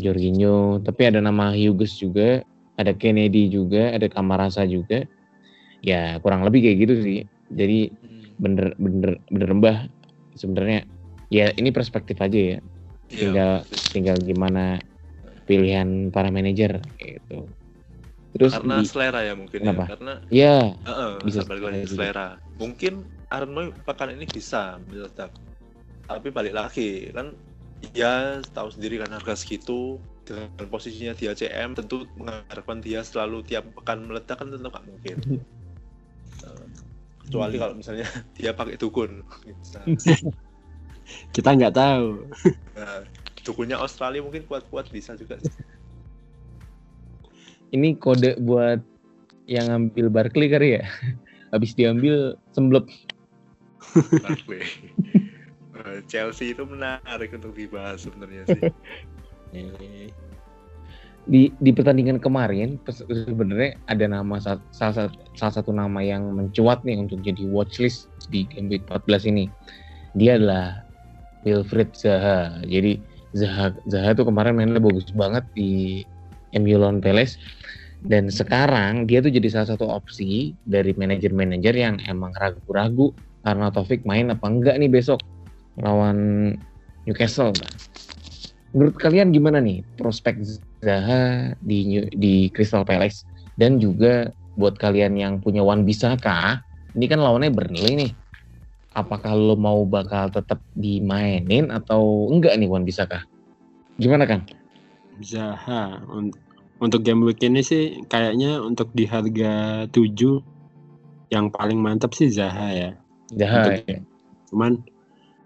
Jorginho 0.00 0.82
tapi 0.82 1.08
ada 1.08 1.18
nama 1.22 1.52
Hughes 1.52 1.98
juga 1.98 2.42
ada 2.78 2.94
Kennedy 2.94 3.50
juga 3.50 3.90
ada 3.92 4.06
Kamarasa 4.06 4.62
juga. 4.64 5.02
Ya 5.82 6.18
kurang 6.22 6.46
lebih 6.46 6.62
kayak 6.62 6.78
gitu 6.86 6.94
sih. 7.02 7.20
Jadi 7.50 7.90
hmm. 7.90 8.38
bener 8.38 8.66
bener 8.78 9.12
bener 9.28 9.50
mbah 9.58 9.78
sebenarnya. 10.38 10.86
Ya 11.28 11.50
ini 11.58 11.74
perspektif 11.74 12.16
aja 12.22 12.56
ya. 12.56 12.58
Iya, 13.08 13.18
tinggal 13.18 13.52
yeah. 13.64 13.88
tinggal 13.92 14.16
gimana 14.22 14.64
pilihan 15.48 16.14
para 16.14 16.30
manajer 16.30 16.78
gitu. 17.00 17.48
Terus 18.36 18.52
karena 18.54 18.76
di, 18.78 18.86
selera 18.86 19.20
ya 19.24 19.34
mungkin 19.34 19.60
kenapa? 19.64 19.82
ya 19.82 19.88
karena 19.96 20.14
ya 20.28 20.56
uh 20.84 20.90
-uh, 20.92 21.12
bisa 21.24 21.40
balik 21.48 21.64
lagi 21.72 21.88
selera 21.88 22.36
mungkin 22.60 23.08
Arnold 23.32 23.72
pekan 23.88 24.12
ini 24.12 24.28
bisa 24.28 24.76
meledak 24.92 25.32
tapi 26.04 26.28
balik 26.28 26.52
lagi 26.52 27.08
kan 27.16 27.32
ya 27.94 28.42
tahu 28.54 28.68
sendiri 28.74 29.02
kan 29.02 29.10
harga 29.14 29.38
segitu 29.38 30.02
dengan 30.26 30.66
posisinya 30.68 31.14
dia 31.16 31.32
CM 31.32 31.72
tentu 31.72 32.04
mengharapkan 32.18 32.82
dia 32.84 33.00
selalu 33.00 33.40
tiap 33.46 33.64
pekan 33.80 34.04
meledak 34.04 34.36
kan 34.38 34.48
tentu 34.50 34.68
nggak 34.68 34.84
mungkin. 34.86 35.16
Uh, 36.44 36.66
kecuali 37.24 37.56
kalau 37.60 37.74
misalnya 37.76 38.06
dia 38.36 38.52
pakai 38.52 38.76
dukun. 38.76 39.22
Kita 41.34 41.56
nggak 41.56 41.72
tahu. 41.72 42.28
Nah, 42.76 43.00
dukunnya 43.40 43.80
Australia 43.80 44.20
mungkin 44.20 44.44
kuat-kuat 44.44 44.92
bisa 44.92 45.16
juga 45.16 45.40
ini 47.72 47.96
kode 47.96 48.40
buat 48.40 48.80
yang 49.48 49.68
ngambil 49.68 50.06
Barkley 50.12 50.48
kali 50.48 50.80
ya? 50.80 50.84
Habis 51.52 51.72
diambil 51.72 52.36
semblep. 52.52 52.88
Eh, 53.96 55.27
Chelsea 56.10 56.52
itu 56.54 56.64
menarik 56.64 57.30
untuk 57.34 57.54
dibahas 57.54 58.04
sebenarnya 58.04 58.42
sih. 58.48 58.62
Di 61.28 61.52
di 61.60 61.70
pertandingan 61.76 62.24
kemarin 62.24 62.80
sebenarnya 62.88 63.76
ada 63.84 64.08
nama 64.08 64.40
salah, 64.40 64.64
salah, 64.72 65.12
salah 65.36 65.54
satu 65.60 65.76
nama 65.76 66.00
yang 66.00 66.24
mencuat 66.32 66.80
nih 66.88 67.04
untuk 67.04 67.20
jadi 67.20 67.44
watchlist 67.52 68.08
di 68.32 68.48
game 68.48 68.72
week 68.72 68.80
14 68.88 69.28
ini. 69.28 69.44
Dia 70.16 70.40
adalah 70.40 70.88
Wilfried 71.44 71.92
Zaha. 71.92 72.64
Jadi 72.64 72.96
Zaha 73.36 73.76
Zaha 73.92 74.16
tuh 74.16 74.24
kemarin 74.24 74.56
mainnya 74.56 74.80
bagus 74.80 75.04
banget 75.12 75.44
di 75.52 76.00
MU 76.56 76.80
lawan 76.80 77.04
Palace. 77.04 77.36
Dan 78.00 78.32
sekarang 78.32 79.04
dia 79.04 79.20
tuh 79.20 79.28
jadi 79.28 79.52
salah 79.52 79.76
satu 79.76 79.84
opsi 79.84 80.56
dari 80.64 80.96
manajer-manajer 80.96 81.74
yang 81.76 82.00
emang 82.08 82.32
ragu-ragu 82.40 83.12
karena 83.44 83.68
Taufik 83.68 84.06
main 84.08 84.32
apa 84.32 84.46
enggak 84.48 84.80
nih 84.80 84.88
besok 84.88 85.20
lawan 85.82 86.18
Newcastle. 87.06 87.54
Menurut 88.76 88.96
kalian 89.00 89.32
gimana 89.32 89.58
nih 89.62 89.80
prospek 89.96 90.44
Zaha 90.84 91.56
di 91.64 92.04
di 92.14 92.52
Crystal 92.52 92.84
Palace? 92.84 93.24
Dan 93.58 93.82
juga 93.82 94.30
buat 94.54 94.78
kalian 94.78 95.18
yang 95.18 95.42
punya 95.42 95.62
Wan 95.66 95.82
Bisaka 95.82 96.62
ini 96.94 97.06
kan 97.10 97.18
lawannya 97.18 97.50
Burnley 97.50 97.94
nih. 98.06 98.12
Apakah 98.94 99.34
lo 99.34 99.54
mau 99.54 99.86
bakal 99.86 100.30
tetap 100.34 100.58
dimainin 100.74 101.70
atau 101.70 102.30
enggak 102.30 102.58
nih 102.58 102.70
Wan 102.70 102.82
Bisaka 102.86 103.22
gimana 103.98 104.24
kan 104.24 104.46
Zaha. 105.18 105.98
Untuk 106.78 107.02
game 107.02 107.26
week 107.26 107.42
ini 107.42 107.58
sih 107.58 108.06
kayaknya 108.06 108.62
untuk 108.62 108.94
di 108.94 109.02
harga 109.02 109.84
7 109.90 111.34
yang 111.34 111.50
paling 111.50 111.82
mantap 111.82 112.14
sih 112.14 112.30
Zaha 112.30 112.70
ya. 112.70 112.90
Zaha 113.34 113.82
ya. 113.82 113.98
cuman 114.48 114.80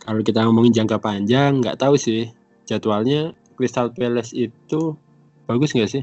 kalau 0.02 0.22
kita 0.22 0.42
ngomongin 0.42 0.74
jangka 0.82 0.98
panjang 0.98 1.62
nggak 1.62 1.78
tahu 1.78 1.94
sih 1.94 2.30
jadwalnya 2.66 3.34
Crystal 3.54 3.92
Palace 3.92 4.34
itu 4.34 4.96
bagus 5.46 5.70
nggak 5.76 5.90
sih? 5.90 6.02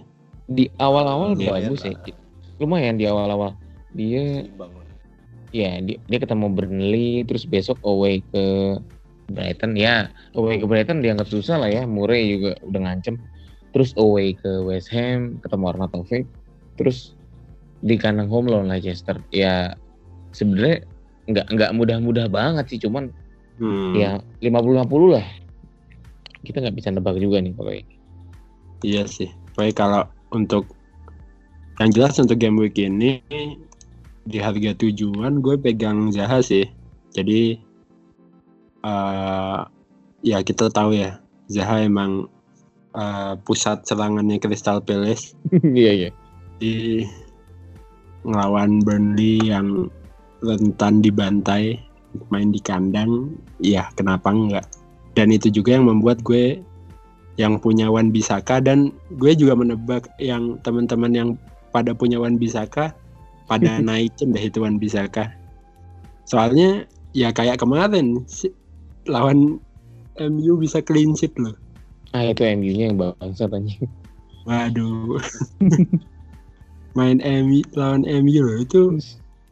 Di 0.50 0.72
awal-awal 0.80 1.36
Lumayan 1.36 1.76
bagus 1.76 1.82
ya. 1.86 1.94
lah. 1.94 2.16
Lumayan 2.60 2.96
di 2.96 3.06
awal-awal. 3.06 3.54
Dia 3.94 4.46
ya 5.50 5.82
dia, 5.82 5.98
dia 6.06 6.20
ketemu 6.22 6.46
Burnley 6.54 7.26
terus 7.26 7.44
besok 7.46 7.82
away 7.82 8.22
ke 8.30 8.78
Brighton 9.30 9.74
ya 9.78 10.10
away 10.38 10.62
ke 10.62 10.66
Brighton 10.66 11.02
dianggap 11.02 11.30
susah 11.30 11.58
lah 11.62 11.70
ya 11.70 11.84
Murray 11.90 12.38
juga 12.38 12.58
udah 12.66 12.82
ngancem 12.86 13.18
terus 13.74 13.94
away 13.98 14.38
ke 14.38 14.62
West 14.66 14.94
Ham 14.94 15.42
ketemu 15.42 15.74
Arnautovic 15.74 16.26
terus 16.78 17.18
di 17.82 17.98
kandang 17.98 18.30
home 18.30 18.50
lawan 18.50 18.70
Leicester 18.70 19.18
ya 19.34 19.74
sebenarnya 20.34 20.86
nggak 21.30 21.48
nggak 21.50 21.72
mudah-mudah 21.78 22.26
banget 22.30 22.66
sih 22.70 22.80
cuman 22.82 23.14
Hmm, 23.60 23.92
ya 23.92 24.24
50-50 24.40 25.16
lah. 25.20 25.26
Kita 26.40 26.64
nggak 26.64 26.76
bisa 26.80 26.90
nebak 26.96 27.20
juga 27.20 27.44
nih 27.44 27.52
kalau 27.52 27.76
ini 27.76 27.96
Iya 28.80 29.04
sih. 29.12 29.28
Baik 29.60 29.84
kalau 29.84 30.08
untuk 30.32 30.72
yang 31.84 31.92
jelas 31.92 32.16
untuk 32.20 32.40
game 32.40 32.60
week 32.60 32.80
ini 32.80 33.20
di 34.24 34.38
harga 34.40 34.72
tujuan 34.80 35.44
gue 35.44 35.60
pegang 35.60 36.16
Zaha 36.16 36.40
sih. 36.40 36.64
Jadi 37.12 37.60
eh 38.80 39.60
ya 40.24 40.38
kita 40.40 40.72
tahu 40.72 40.96
ya 40.96 41.20
Zaha 41.52 41.84
emang 41.84 42.32
eh, 42.96 43.34
pusat 43.44 43.84
serangannya 43.84 44.40
Crystal 44.40 44.80
Palace. 44.80 45.36
Iya 45.80 45.92
iya. 46.08 46.10
Di 46.60 47.04
ngelawan 48.24 48.84
Burnley 48.84 49.52
yang 49.52 49.92
rentan 50.40 51.04
dibantai 51.04 51.89
main 52.34 52.50
di 52.50 52.62
kandang 52.62 53.34
ya 53.62 53.90
kenapa 53.94 54.30
enggak? 54.34 54.66
Dan 55.14 55.34
itu 55.34 55.52
juga 55.52 55.76
yang 55.78 55.90
membuat 55.90 56.22
gue 56.24 56.62
yang 57.40 57.56
punya 57.60 57.88
Wan 57.88 58.12
Bisaka 58.12 58.60
dan 58.60 58.92
gue 59.16 59.32
juga 59.34 59.56
menebak 59.56 60.12
yang 60.20 60.60
teman-teman 60.62 61.12
yang 61.16 61.30
pada 61.72 61.96
punya 61.96 62.20
Wan 62.20 62.36
Bisaka 62.36 62.92
pada 63.48 63.80
naikin 63.86 64.36
deh 64.36 64.44
itu 64.44 64.62
Wan 64.64 64.78
Bisaka. 64.78 65.32
Soalnya 66.28 66.86
ya 67.16 67.34
kayak 67.34 67.62
kemarin 67.64 68.28
lawan 69.10 69.58
MU 70.20 70.54
bisa 70.60 70.84
clean 70.84 71.16
sheet 71.16 71.34
loh. 71.40 71.56
Ah 72.12 72.26
itu 72.26 72.42
MU-nya 72.42 72.90
yang 72.92 72.98
bangsa 72.98 73.46
tanya 73.46 73.78
waduh. 74.50 75.22
Main 76.98 77.22
MU 77.22 77.62
lawan 77.78 78.04
MU 78.04 78.40
loh 78.42 78.58
itu 78.66 78.82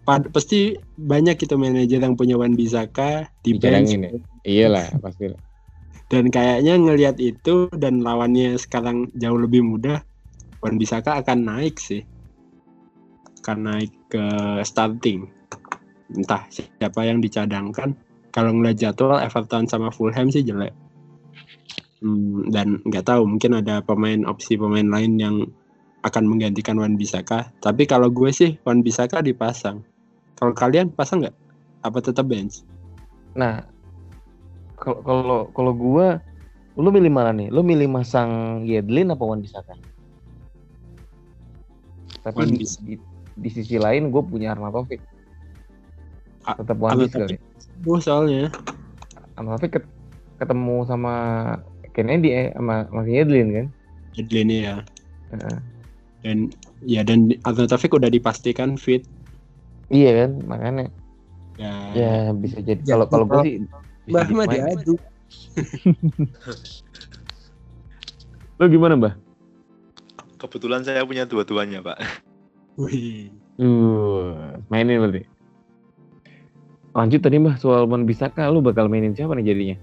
pad- 0.08 0.32
pasti 0.32 0.80
banyak 0.96 1.36
itu 1.36 1.56
manajer 1.60 2.00
yang 2.00 2.16
punya 2.16 2.40
Wan 2.40 2.56
Bisaka 2.56 3.28
di 3.44 3.60
bench. 3.60 3.92
Ya? 3.92 4.10
Iyalah 4.48 4.88
pasti 5.04 5.36
dan 6.08 6.32
kayaknya 6.32 6.80
ngelihat 6.80 7.20
itu 7.20 7.68
dan 7.76 8.00
lawannya 8.00 8.56
sekarang 8.56 9.12
jauh 9.20 9.36
lebih 9.36 9.60
mudah 9.60 10.00
Wan 10.64 10.80
Bisaka 10.80 11.20
akan 11.20 11.44
naik 11.44 11.84
sih. 11.84 12.08
Akan 13.44 13.68
naik 13.68 13.92
ke 14.08 14.26
starting. 14.64 15.28
Entah 16.16 16.48
siapa 16.48 17.04
yang 17.04 17.20
dicadangkan. 17.20 17.92
Kalau 18.32 18.56
ngeliat 18.56 18.80
jadwal 18.80 19.20
Everton 19.20 19.68
sama 19.68 19.92
Fulham 19.92 20.32
sih 20.32 20.48
jelek. 20.48 20.72
Hmm, 22.00 22.48
dan 22.54 22.80
nggak 22.88 23.04
tahu 23.04 23.28
mungkin 23.28 23.60
ada 23.60 23.84
pemain 23.84 24.24
opsi 24.24 24.56
pemain 24.56 24.88
lain 24.88 25.20
yang 25.20 25.36
akan 26.08 26.24
menggantikan 26.24 26.80
Wan 26.80 26.96
Bisaka. 26.96 27.52
Tapi 27.60 27.84
kalau 27.84 28.08
gue 28.16 28.32
sih 28.32 28.56
Wan 28.64 28.80
Bisaka 28.80 29.20
dipasang 29.20 29.84
kalau 30.38 30.54
kalian 30.54 30.94
pasang 30.94 31.26
nggak 31.26 31.36
apa 31.84 31.98
tetap 32.00 32.30
bench 32.30 32.62
Nah, 33.38 33.62
kalau 34.82 34.98
kalau 35.06 35.40
kalau 35.54 35.72
gua 35.78 36.18
lu 36.74 36.90
milih 36.90 37.14
mana 37.14 37.30
nih? 37.30 37.54
Lu 37.54 37.62
milih 37.62 37.86
masang 37.86 38.62
Yedlin 38.66 39.14
apa 39.14 39.22
Wan 39.22 39.46
Bisaka? 39.46 39.78
Tapi 42.26 42.34
Wan 42.34 42.50
di, 42.50 42.66
di, 42.66 42.96
di 43.38 43.50
sisi 43.54 43.78
lain 43.78 44.10
gue 44.10 44.22
punya 44.26 44.58
Arnautovic. 44.58 45.02
A- 46.50 46.58
Tetap 46.58 46.82
Wan 46.82 46.98
Bis 46.98 47.14
Arnautovic. 47.14 47.38
kali. 47.38 47.82
gue 47.86 47.98
soalnya 48.02 48.44
Arnautovic 49.38 49.78
ket- 49.78 49.94
ketemu 50.42 50.78
sama 50.90 51.14
Kennedy 51.94 52.30
eh 52.34 52.48
sama 52.58 52.90
masih 52.90 53.22
Yedlin 53.22 53.48
kan? 53.54 53.68
Edlin 54.18 54.50
ya 54.50 54.76
Heeh. 55.30 55.58
dan 56.26 56.38
ya 56.86 57.02
dan 57.06 57.30
Arnautovic 57.46 57.94
udah 57.94 58.10
dipastikan 58.10 58.82
fit 58.82 59.06
Iya 59.88 60.12
kan, 60.24 60.32
makanya 60.44 60.86
ya, 61.56 61.74
ya 61.96 62.14
bisa 62.36 62.60
jadi 62.60 62.84
Ya, 62.84 63.00
kalau 63.00 63.08
kalau 63.08 63.26
gue 63.26 63.40
sih 63.48 63.56
Mbah 64.08 64.28
mah 64.32 64.48
diadu 64.48 64.96
Lu 68.58 68.66
gimana, 68.74 68.98
Mbah? 68.98 69.14
Kebetulan 70.42 70.82
saya 70.82 71.06
punya 71.06 71.30
dua-duanya, 71.30 71.82
Pak. 71.82 71.98
Wih. 72.78 73.30
Uh, 73.58 74.58
mainin 74.70 75.02
berarti. 75.02 75.26
Lanjut 76.98 77.22
tadi 77.22 77.38
Mbah 77.38 77.58
soal 77.62 77.86
Wan 77.86 78.10
Bisaka, 78.10 78.50
lu 78.50 78.62
bakal 78.62 78.90
mainin 78.90 79.14
siapa 79.14 79.38
nih 79.38 79.54
jadinya? 79.54 79.78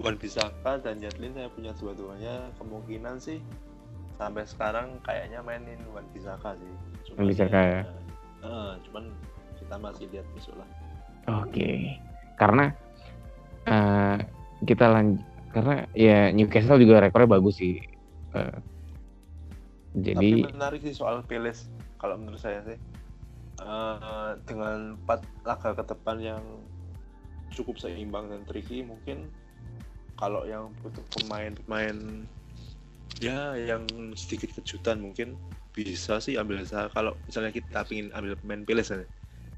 Wan 0.00 0.16
Bisaka 0.16 0.80
dan 0.80 1.02
Jatlin 1.02 1.36
saya 1.36 1.52
punya 1.52 1.74
dua-duanya 1.76 2.54
kemungkinan 2.56 3.20
sih 3.20 3.42
sampai 4.16 4.46
sekarang 4.48 5.02
kayaknya 5.04 5.44
mainin 5.44 5.80
Wan 5.92 6.06
Bisaka 6.16 6.56
sih. 6.56 6.72
Wan 7.16 7.28
Bisaka 7.28 7.60
ya? 7.60 7.82
Eh, 8.44 8.72
cuman 8.88 9.04
kita 9.58 9.74
masih 9.78 10.06
lihat 10.10 10.26
besok 10.34 10.54
lah. 10.58 10.68
Oke, 11.44 11.98
karena 12.40 12.72
eh, 13.66 14.18
kita 14.64 14.86
lanjut 14.90 15.22
karena 15.48 15.88
ya 15.96 16.28
Newcastle 16.30 16.80
juga 16.80 17.02
rekornya 17.02 17.40
bagus 17.40 17.58
sih. 17.58 17.80
Eh, 18.36 18.58
jadi 19.98 20.44
Tapi 20.44 20.54
menarik 20.54 20.80
sih 20.84 20.94
soal 20.94 21.24
Peles 21.24 21.66
kalau 21.98 22.20
menurut 22.20 22.38
saya 22.38 22.62
sih. 22.64 22.78
Eh, 23.58 24.30
dengan 24.46 24.94
empat 24.94 25.26
laga 25.42 25.74
ke 25.74 25.82
depan 25.82 26.16
yang 26.22 26.42
cukup 27.50 27.80
seimbang 27.80 28.30
dan 28.30 28.46
tricky 28.46 28.86
mungkin 28.86 29.26
kalau 30.14 30.46
yang 30.46 30.70
butuh 30.78 31.02
pemain-pemain 31.18 32.22
ya 33.18 33.58
yang 33.58 33.82
sedikit 34.14 34.54
kejutan 34.54 35.02
mungkin 35.02 35.34
bisa 35.78 36.18
sih 36.18 36.34
ambil 36.34 36.66
saya 36.66 36.90
kalau 36.90 37.14
misalnya 37.30 37.54
kita 37.54 37.86
ingin 37.94 38.10
ambil 38.10 38.34
pemain 38.34 38.66
Peles 38.66 38.90
kan 38.90 39.06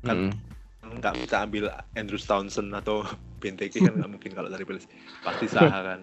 kan 0.05 0.17
mm, 0.29 1.01
nggak 1.01 1.15
bisa 1.25 1.37
ambil 1.49 1.73
Andrew 1.97 2.21
Townsend 2.21 2.77
atau 2.77 3.09
Benteke 3.41 3.81
kan 3.81 3.97
nggak 3.97 4.21
mungkin 4.21 4.37
kalau 4.37 4.53
dari 4.53 4.69
Peles 4.69 4.85
pasti 5.25 5.49
Saha 5.49 5.81
kan. 5.81 6.01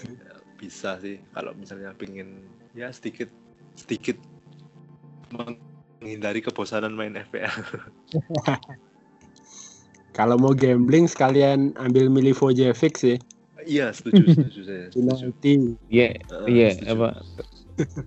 Ya, 0.00 0.32
bisa 0.56 0.96
sih 1.04 1.20
kalau 1.36 1.52
misalnya 1.52 1.92
pingin 1.92 2.40
ya 2.72 2.88
sedikit 2.88 3.28
sedikit 3.76 4.16
menghindari 5.28 6.40
kebosanan 6.40 6.96
main 6.96 7.20
FPL 7.20 7.52
kalau 10.16 10.40
mau 10.40 10.56
gambling 10.56 11.04
sekalian 11.10 11.74
ambil 11.76 12.08
Milivojevic 12.08 12.96
sih. 12.96 13.18
Iya 13.64 13.92
setuju 13.92 14.24
setuju 14.30 14.60
saya 14.64 14.84
setuju. 14.92 15.04
Penalti 15.04 15.54
iya 15.90 16.08
Eh, 16.16 16.48
iya 16.48 16.68
setuju. 16.72 16.90
apa 16.96 17.08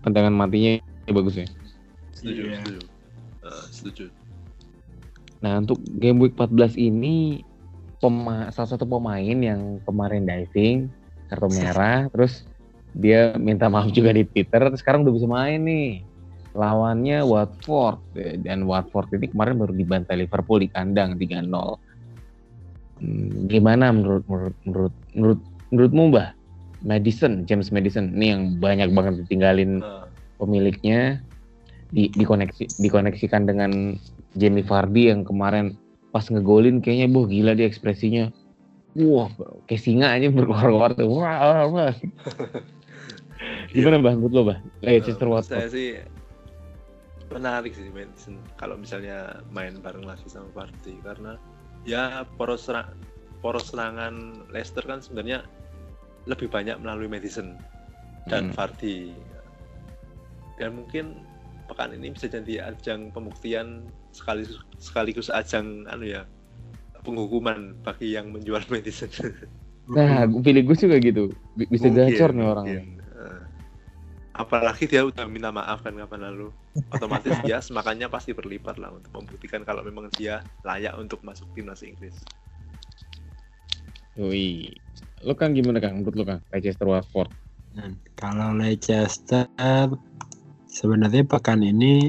tendangan 0.07 0.33
matinya 0.33 0.79
bagus 1.11 1.35
ya. 1.39 1.47
setuju 2.15 2.41
Iya. 2.51 2.57
setuju 2.59 2.79
Eh, 3.47 3.65
setuju 3.71 4.05
Nah 5.37 5.61
untuk 5.61 5.77
game 5.85 6.17
week 6.17 6.33
14 6.33 6.73
ini 6.75 7.45
pema 8.01 8.49
salah 8.53 8.69
satu 8.73 8.85
pemain 8.85 9.37
yang 9.37 9.81
kemarin 9.85 10.25
diving 10.25 10.89
kartu 11.29 11.49
merah, 11.53 12.05
terus 12.13 12.45
dia 12.97 13.37
minta 13.37 13.69
maaf 13.69 13.93
juga 13.93 14.09
di 14.09 14.25
Twitter, 14.25 14.57
terus 14.57 14.81
sekarang 14.81 15.05
udah 15.05 15.13
bisa 15.13 15.27
main 15.29 15.61
nih. 15.61 16.01
Lawannya 16.57 17.21
Watford 17.21 18.01
dan 18.41 18.65
Watford 18.65 19.13
ini 19.13 19.29
kemarin 19.29 19.61
baru 19.61 19.77
dibantai 19.77 20.17
Liverpool 20.25 20.65
di 20.65 20.73
kandang 20.73 21.13
3-0. 21.13 21.77
Hmm, 22.97 23.45
gimana 23.45 23.93
menurut 23.93 24.25
menurut 24.25 24.55
menurut 24.65 24.93
menurut 25.13 25.41
menurutmu 25.69 26.03
Mbah? 26.09 26.29
Madison, 26.81 27.45
James 27.45 27.69
Madison 27.73 28.09
ini 28.13 28.33
yang 28.33 28.41
banyak 28.57 28.89
banget 28.93 29.25
ditinggalin 29.25 29.81
Eh, 29.81 30.06
pemiliknya 30.37 31.21
di 31.89 32.09
dikoneksi 32.11 32.79
dikoneksikan 32.79 33.47
dengan 33.47 33.95
Jamie 34.35 34.65
Vardy 34.65 35.09
yang 35.09 35.23
kemarin 35.23 35.73
pas 36.11 36.25
ngegolin 36.27 36.79
kayaknya 36.79 37.07
boh 37.09 37.25
gila 37.25 37.53
dia 37.53 37.65
ekspresinya. 37.65 38.29
Wah 38.97 39.29
kayak 39.65 39.81
singa 39.81 40.09
aja 40.09 40.29
berkeluar-keluar 40.29 40.93
tuh. 40.93 41.05
Wah, 41.05 41.37
wah, 41.37 41.65
wah. 41.69 41.93
gimana 43.73 44.01
bah 44.01 44.17
menurut 44.17 44.33
lo 44.33 44.41
bah 44.49 44.59
Leicester 44.81 45.13
Eh, 45.13 45.19
saya 45.19 45.29
Watford. 45.29 45.69
sih 45.69 45.87
menarik 47.27 47.75
sih 47.75 47.91
Madison 47.91 48.39
kalau 48.55 48.79
misalnya 48.79 49.43
main 49.51 49.77
bareng 49.77 50.07
lagi 50.07 50.25
sama 50.25 50.47
Vardy 50.55 50.95
karena 51.03 51.35
ya 51.83 52.23
poros 52.39 52.65
serang, 52.65 52.95
poros 53.43 53.69
serangan 53.69 54.41
Leicester 54.49 54.81
kan 54.81 55.03
sebenarnya 55.03 55.43
lebih 56.25 56.49
banyak 56.49 56.79
melalui 56.81 57.05
Madison 57.07 57.53
dan 58.25 58.49
Hmm. 58.49 58.55
Vardy 58.55 59.11
dan 60.57 60.73
mungkin 60.75 61.21
pekan 61.69 61.93
ini 61.93 62.11
bisa 62.11 62.27
jadi 62.31 62.71
ajang 62.73 63.11
pembuktian 63.11 63.85
sekaligus 64.11 64.57
sekaligus 64.81 65.27
ajang 65.29 65.85
anu 65.87 66.07
ya 66.07 66.23
penghukuman 67.05 67.77
bagi 67.85 68.17
yang 68.17 68.33
menjual 68.33 68.61
Madison 68.73 69.09
Nah, 69.87 70.27
pilih 70.43 70.67
gue 70.67 70.75
juga 70.75 70.99
gitu. 70.99 71.31
B- 71.55 71.71
Bisa 71.71 71.87
Mungkin, 71.87 72.11
gacor 72.11 72.35
nih 72.35 72.43
orang. 72.43 72.65
mungkin. 72.67 72.99
Eh, 72.99 73.41
apalagi 74.35 74.83
dia 74.85 75.01
udah 75.07 75.25
minta 75.25 75.49
maaf 75.49 75.79
kan 75.81 75.95
kapan 75.95 76.29
lalu 76.29 76.51
otomatis 76.93 77.33
dia 77.47 77.57
semakannya 77.63 78.11
pasti 78.11 78.35
berlipat 78.35 78.77
lah 78.77 78.93
untuk 78.93 79.09
membuktikan 79.15 79.63
kalau 79.65 79.81
memang 79.81 80.11
dia 80.13 80.43
layak 80.61 80.93
untuk 80.99 81.23
masuk 81.25 81.49
timnas 81.57 81.81
Inggris 81.81 82.19
Wih. 84.17 84.73
Lo 85.25 85.37
kan 85.37 85.53
gimana 85.53 85.77
Kang? 85.77 86.01
Menurut 86.01 86.15
lo 86.17 86.25
Kang? 86.25 86.41
Leicester 86.49 86.89
Watford. 86.89 87.29
Dan 87.73 88.01
kalau 88.17 88.53
Leicester 88.57 89.45
sebenarnya 90.77 91.25
pekan 91.25 91.65
ini 91.65 92.05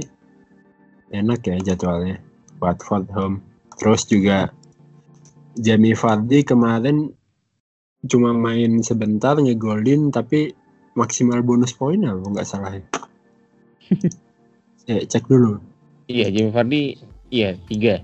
enak 1.08 1.40
ya 1.48 1.56
jadwalnya. 1.72 2.20
Watford 2.60 3.08
home. 3.16 3.40
Terus 3.80 4.04
juga 4.04 4.52
Jamie 5.56 5.96
Vardy 5.96 6.44
kemarin 6.44 7.08
cuma 8.04 8.36
main 8.36 8.84
sebentar 8.84 9.38
ngegolin 9.40 10.12
tapi 10.12 10.52
maksimal 10.94 11.40
bonus 11.42 11.72
poin 11.74 12.02
apa 12.04 12.20
nggak 12.20 12.48
salah 12.48 12.76
ya. 12.76 12.84
Saya 14.84 15.06
cek 15.16 15.24
dulu. 15.24 15.56
Iya, 16.10 16.28
Jamie 16.28 16.52
Vardy. 16.52 16.82
Iya, 17.32 17.56
tiga. 17.70 17.94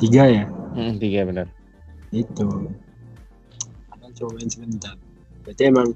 Tiga 0.00 0.22
ya? 0.24 0.44
Hmm, 0.72 0.96
tiga 0.96 1.28
benar. 1.28 1.46
Itu. 2.14 2.48
Cuma 4.10 4.30
main 4.36 4.48
sebentar. 4.50 4.94
Berarti 5.42 5.62
emang 5.68 5.88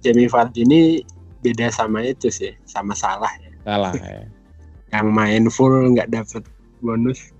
Jamie 0.00 0.30
Vardy 0.30 0.64
ini 0.64 0.80
beda 1.40 1.72
sama 1.72 2.04
itu 2.04 2.28
sih, 2.28 2.52
sama 2.68 2.92
salah 2.92 3.30
ya. 3.40 3.50
Salah 3.64 3.92
ya. 3.96 4.24
Yang 4.94 5.08
main 5.14 5.44
full 5.48 5.74
nggak 5.94 6.10
dapet 6.10 6.42
bonus. 6.82 7.30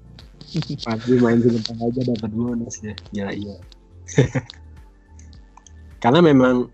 Vardy 0.87 1.15
main 1.21 1.39
sebentar 1.39 1.77
aja 1.77 2.01
dapat 2.05 2.31
bonus 2.33 2.75
ya. 2.81 2.95
Gila 3.13 3.33
iya. 3.35 3.57
Karena 6.03 6.25
memang 6.25 6.71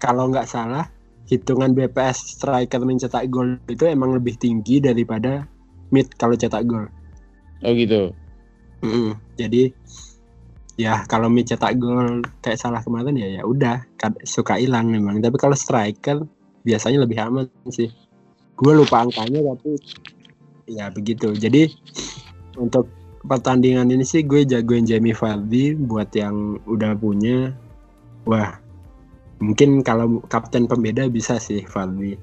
kalau 0.00 0.32
nggak 0.32 0.48
salah 0.48 0.88
hitungan 1.28 1.72
BPS 1.72 2.36
striker 2.36 2.80
mencetak 2.84 3.28
gol 3.32 3.56
itu 3.68 3.84
emang 3.88 4.16
lebih 4.16 4.36
tinggi 4.36 4.80
daripada 4.80 5.48
mid 5.92 6.08
kalau 6.16 6.36
cetak 6.36 6.64
gol. 6.68 6.88
Oh 7.64 7.72
gitu. 7.72 8.12
Mm-mm. 8.84 9.16
Jadi 9.40 9.72
ya 10.76 11.06
kalau 11.08 11.32
mid 11.32 11.48
cetak 11.48 11.80
gol 11.80 12.20
kayak 12.44 12.60
salah 12.60 12.84
kemarin 12.84 13.16
ya 13.16 13.40
ya 13.40 13.42
udah 13.44 13.84
kad- 13.96 14.20
suka 14.28 14.60
hilang 14.60 14.92
memang. 14.92 15.20
Tapi 15.24 15.36
kalau 15.40 15.56
striker 15.56 16.24
biasanya 16.64 17.04
lebih 17.04 17.20
aman 17.20 17.46
sih. 17.70 17.92
Gue 18.56 18.72
lupa 18.72 19.04
angkanya 19.04 19.54
tapi 19.54 19.76
ya 20.66 20.88
begitu. 20.90 21.36
Jadi 21.36 21.68
untuk 22.56 22.88
pertandingan 23.24 23.92
ini 23.92 24.02
sih 24.02 24.24
gue 24.24 24.42
jagoin 24.48 24.88
Jamie 24.88 25.14
Vardy 25.14 25.76
buat 25.76 26.10
yang 26.16 26.58
udah 26.64 26.96
punya. 26.96 27.52
Wah 28.24 28.56
mungkin 29.38 29.84
kalau 29.84 30.24
kapten 30.32 30.64
pembeda 30.64 31.06
bisa 31.12 31.36
sih 31.36 31.62
Vardy. 31.68 32.16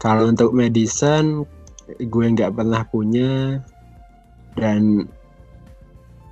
Kalau 0.00 0.32
untuk 0.32 0.50
Madison 0.56 1.46
gue 1.86 2.26
nggak 2.34 2.56
pernah 2.56 2.82
punya 2.90 3.62
dan 4.58 5.06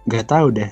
nggak 0.08 0.26
tahu 0.26 0.50
deh 0.50 0.70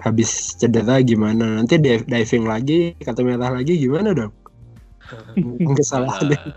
habis 0.00 0.56
cedera 0.56 1.04
gimana 1.04 1.60
nanti 1.60 1.76
di- 1.76 2.04
diving 2.08 2.48
lagi 2.48 2.96
kartu 3.04 3.22
merah 3.22 3.52
lagi 3.52 3.76
gimana 3.76 4.16
dong 4.16 4.32
Mungkin 5.44 5.74
kesalahan. 5.76 6.30
Nah. 6.30 6.54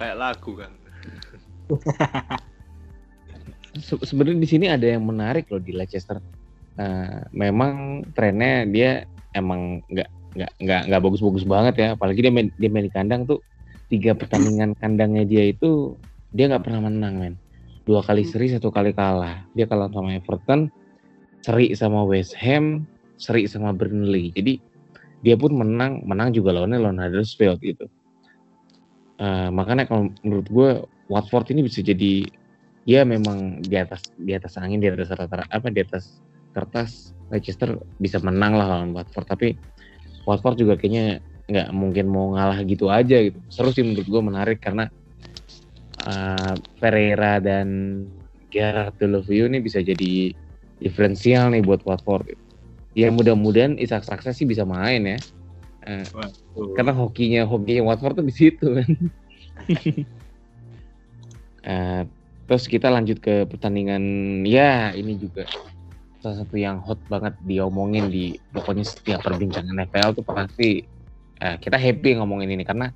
kayak 0.00 0.16
lagu 0.16 0.56
kan 0.56 0.72
Se- 3.78 4.02
Sebenarnya 4.02 4.42
di 4.42 4.48
sini 4.50 4.66
ada 4.66 4.82
yang 4.82 5.06
menarik 5.06 5.46
loh 5.46 5.62
di 5.62 5.70
Leicester. 5.70 6.18
Nah, 6.74 7.22
memang 7.30 8.02
trennya 8.16 8.66
dia 8.66 8.90
emang 9.30 9.78
nggak 9.86 10.08
nggak 10.34 10.52
nggak 10.58 10.82
nggak 10.90 11.02
bagus-bagus 11.02 11.46
banget 11.46 11.74
ya. 11.78 11.88
Apalagi 11.94 12.26
dia 12.26 12.32
main, 12.34 12.50
dia 12.58 12.66
main 12.66 12.86
di 12.86 12.92
kandang 12.92 13.30
tuh 13.30 13.38
tiga 13.86 14.14
pertandingan 14.18 14.74
kandangnya 14.78 15.22
dia 15.22 15.46
itu 15.50 15.94
dia 16.34 16.50
nggak 16.50 16.66
pernah 16.66 16.90
menang 16.90 17.14
men. 17.18 17.34
Dua 17.86 18.02
kali 18.02 18.26
seri 18.26 18.50
satu 18.50 18.74
kali 18.74 18.90
kalah. 18.90 19.46
Dia 19.54 19.70
kalah 19.70 19.90
sama 19.90 20.18
Everton, 20.18 20.70
seri 21.42 21.70
sama 21.78 22.02
West 22.06 22.34
Ham, 22.38 22.86
seri 23.18 23.46
sama 23.46 23.70
Burnley. 23.70 24.34
Jadi 24.34 24.58
dia 25.20 25.36
pun 25.36 25.52
menang 25.52 26.00
menang 26.08 26.32
juga 26.32 26.56
lawannya 26.56 26.80
lawan 26.80 27.00
Huddersfield 27.00 27.60
gitu. 27.60 27.86
Eh, 29.20 29.48
makanya 29.52 29.84
kalau 29.84 30.08
menurut 30.24 30.46
gue 30.48 30.70
Watford 31.12 31.52
ini 31.52 31.68
bisa 31.68 31.84
jadi 31.84 32.24
ya 32.88 33.04
memang 33.04 33.60
di 33.60 33.76
atas 33.76 34.08
di 34.16 34.32
atas 34.32 34.56
angin 34.56 34.80
di 34.80 34.88
atas 34.88 35.12
rata 35.12 35.44
apa 35.52 35.68
di 35.68 35.84
atas 35.84 36.24
kertas 36.56 37.12
Leicester 37.28 37.78
bisa 38.00 38.16
menang 38.24 38.56
lah 38.56 38.66
lawan 38.66 38.96
Watford. 38.96 39.28
Tapi 39.28 39.48
Watford 40.24 40.56
juga 40.56 40.80
kayaknya 40.80 41.20
nggak 41.50 41.68
mungkin 41.76 42.06
mau 42.08 42.32
ngalah 42.32 42.64
gitu 42.64 42.88
aja 42.88 43.20
gitu. 43.20 43.36
Seru 43.52 43.70
sih 43.76 43.84
menurut 43.84 44.08
gue 44.08 44.22
menarik 44.24 44.58
karena 44.64 44.88
uh, 46.08 46.54
Pereira 46.80 47.38
dan 47.44 47.68
Gerard 48.48 48.96
Deulofeu 48.96 49.46
ini 49.46 49.60
bisa 49.60 49.84
jadi 49.84 50.32
diferensial 50.80 51.52
nih 51.52 51.60
buat 51.60 51.84
Watford 51.84 52.39
ya 53.00 53.08
mudah-mudahan 53.08 53.80
Isak 53.80 54.04
Saksa 54.04 54.36
sih 54.36 54.44
bisa 54.44 54.68
main 54.68 55.02
ya 55.06 55.18
Eh, 55.80 56.04
karena 56.76 56.92
hokinya 56.92 57.48
hokinya 57.48 57.82
Watford 57.88 58.20
tuh 58.20 58.26
di 58.26 58.34
situ 58.34 58.66
kan. 58.76 58.90
Eh, 61.60 62.02
terus 62.48 62.64
kita 62.64 62.88
lanjut 62.88 63.20
ke 63.20 63.44
pertandingan 63.44 64.00
ya 64.48 64.96
ini 64.96 65.12
juga 65.20 65.44
salah 66.24 66.40
satu 66.40 66.56
yang 66.56 66.80
hot 66.80 66.96
banget 67.04 67.36
diomongin 67.44 68.08
di 68.08 68.40
pokoknya 68.56 68.80
setiap 68.80 69.20
perbincangan 69.20 69.76
NFL 69.76 70.16
tuh 70.16 70.24
pasti 70.24 70.80
eh, 71.36 71.56
kita 71.60 71.76
happy 71.76 72.16
ngomongin 72.16 72.56
ini 72.56 72.64
karena 72.64 72.88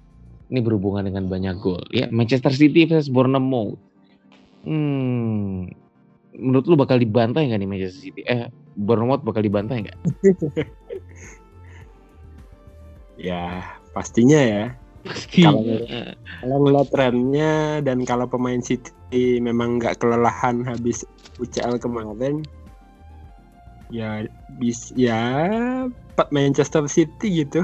ini 0.49 0.65
berhubungan 0.65 1.05
dengan 1.05 1.29
banyak 1.29 1.61
gol 1.61 1.85
ya 1.93 2.09
Manchester 2.09 2.57
City 2.57 2.89
versus 2.89 3.13
Bournemouth. 3.13 3.77
Hmm, 4.65 5.69
menurut 6.35 6.67
lu 6.67 6.75
bakal 6.75 6.99
dibantai 6.99 7.47
nggak 7.47 7.61
nih 7.63 7.69
Manchester 7.71 8.03
City? 8.03 8.21
Eh 8.27 8.51
Bournemouth 8.75 9.23
bakal 9.23 9.43
dibantai 9.43 9.87
nggak? 9.87 9.99
ya 13.19 13.63
pastinya 13.95 14.41
ya 14.43 14.65
Kalau- 15.37 15.85
kalau 16.41 16.57
ngeliat 16.65 16.89
trennya 16.91 17.53
dan 17.85 18.03
kalau 18.09 18.25
pemain 18.27 18.59
City 18.65 19.39
memang 19.39 19.79
nggak 19.79 20.01
kelelahan 20.01 20.65
habis 20.65 21.05
UCL 21.39 21.77
kemarin 21.79 22.41
ya 23.93 24.25
bis 24.57 24.91
ya 24.97 25.47
Manchester 26.33 26.89
City 26.89 27.45
gitu 27.45 27.63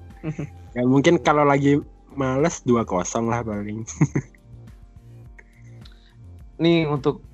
ya 0.76 0.82
mungkin 0.84 1.16
kalau 1.18 1.48
lagi 1.48 1.80
males 2.12 2.60
2-0 2.68 2.84
lah 3.26 3.40
paling 3.40 3.82
nih 6.60 6.84
untuk 6.88 7.24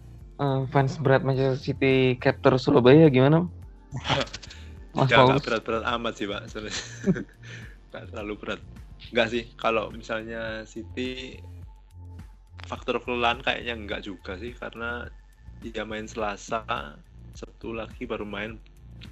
eh, 0.42 0.58
fans 0.74 0.98
berat 0.98 1.22
Manchester 1.22 1.58
City 1.62 2.18
Captor 2.18 2.58
Surabaya 2.58 3.06
gimana? 3.06 3.46
Mas 4.96 5.08
Paulus. 5.08 5.40
berat-berat 5.40 5.84
amat 5.96 6.12
sih 6.20 6.26
pak 6.28 6.42
nggak 7.92 8.04
terlalu 8.12 8.34
berat 8.40 8.60
nggak 9.12 9.28
sih 9.32 9.44
kalau 9.56 9.88
misalnya 9.92 10.64
City 10.68 11.40
faktor 12.68 13.00
kelelahan 13.00 13.40
kayaknya 13.40 13.74
nggak 13.76 14.04
juga 14.04 14.36
sih 14.36 14.52
karena 14.52 15.08
dia 15.64 15.84
main 15.84 16.04
Selasa 16.04 16.64
Sabtu 17.32 17.72
lagi 17.72 18.04
baru 18.04 18.28
main 18.28 18.60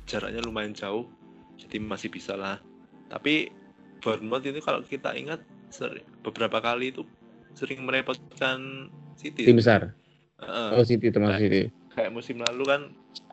jaraknya 0.04 0.44
lumayan 0.44 0.76
jauh 0.76 1.08
jadi 1.56 1.80
masih 1.80 2.12
bisa 2.12 2.36
lah 2.36 2.60
tapi 3.08 3.52
Bournemouth 4.00 4.44
itu 4.48 4.60
kalau 4.64 4.80
kita 4.80 5.12
ingat 5.12 5.44
seri- 5.68 6.04
beberapa 6.24 6.60
kali 6.60 6.92
itu 6.92 7.04
sering 7.52 7.84
merepotkan 7.84 8.88
City 9.20 9.44
Tim 9.44 9.60
besar. 9.60 9.92
Heeh 10.40 10.68
Oh 10.74 10.84
City 10.86 11.08
termasuk 11.12 11.40
City. 11.42 11.62
kayak 11.94 12.10
musim 12.14 12.36
lalu 12.40 12.62
kan 12.64 12.80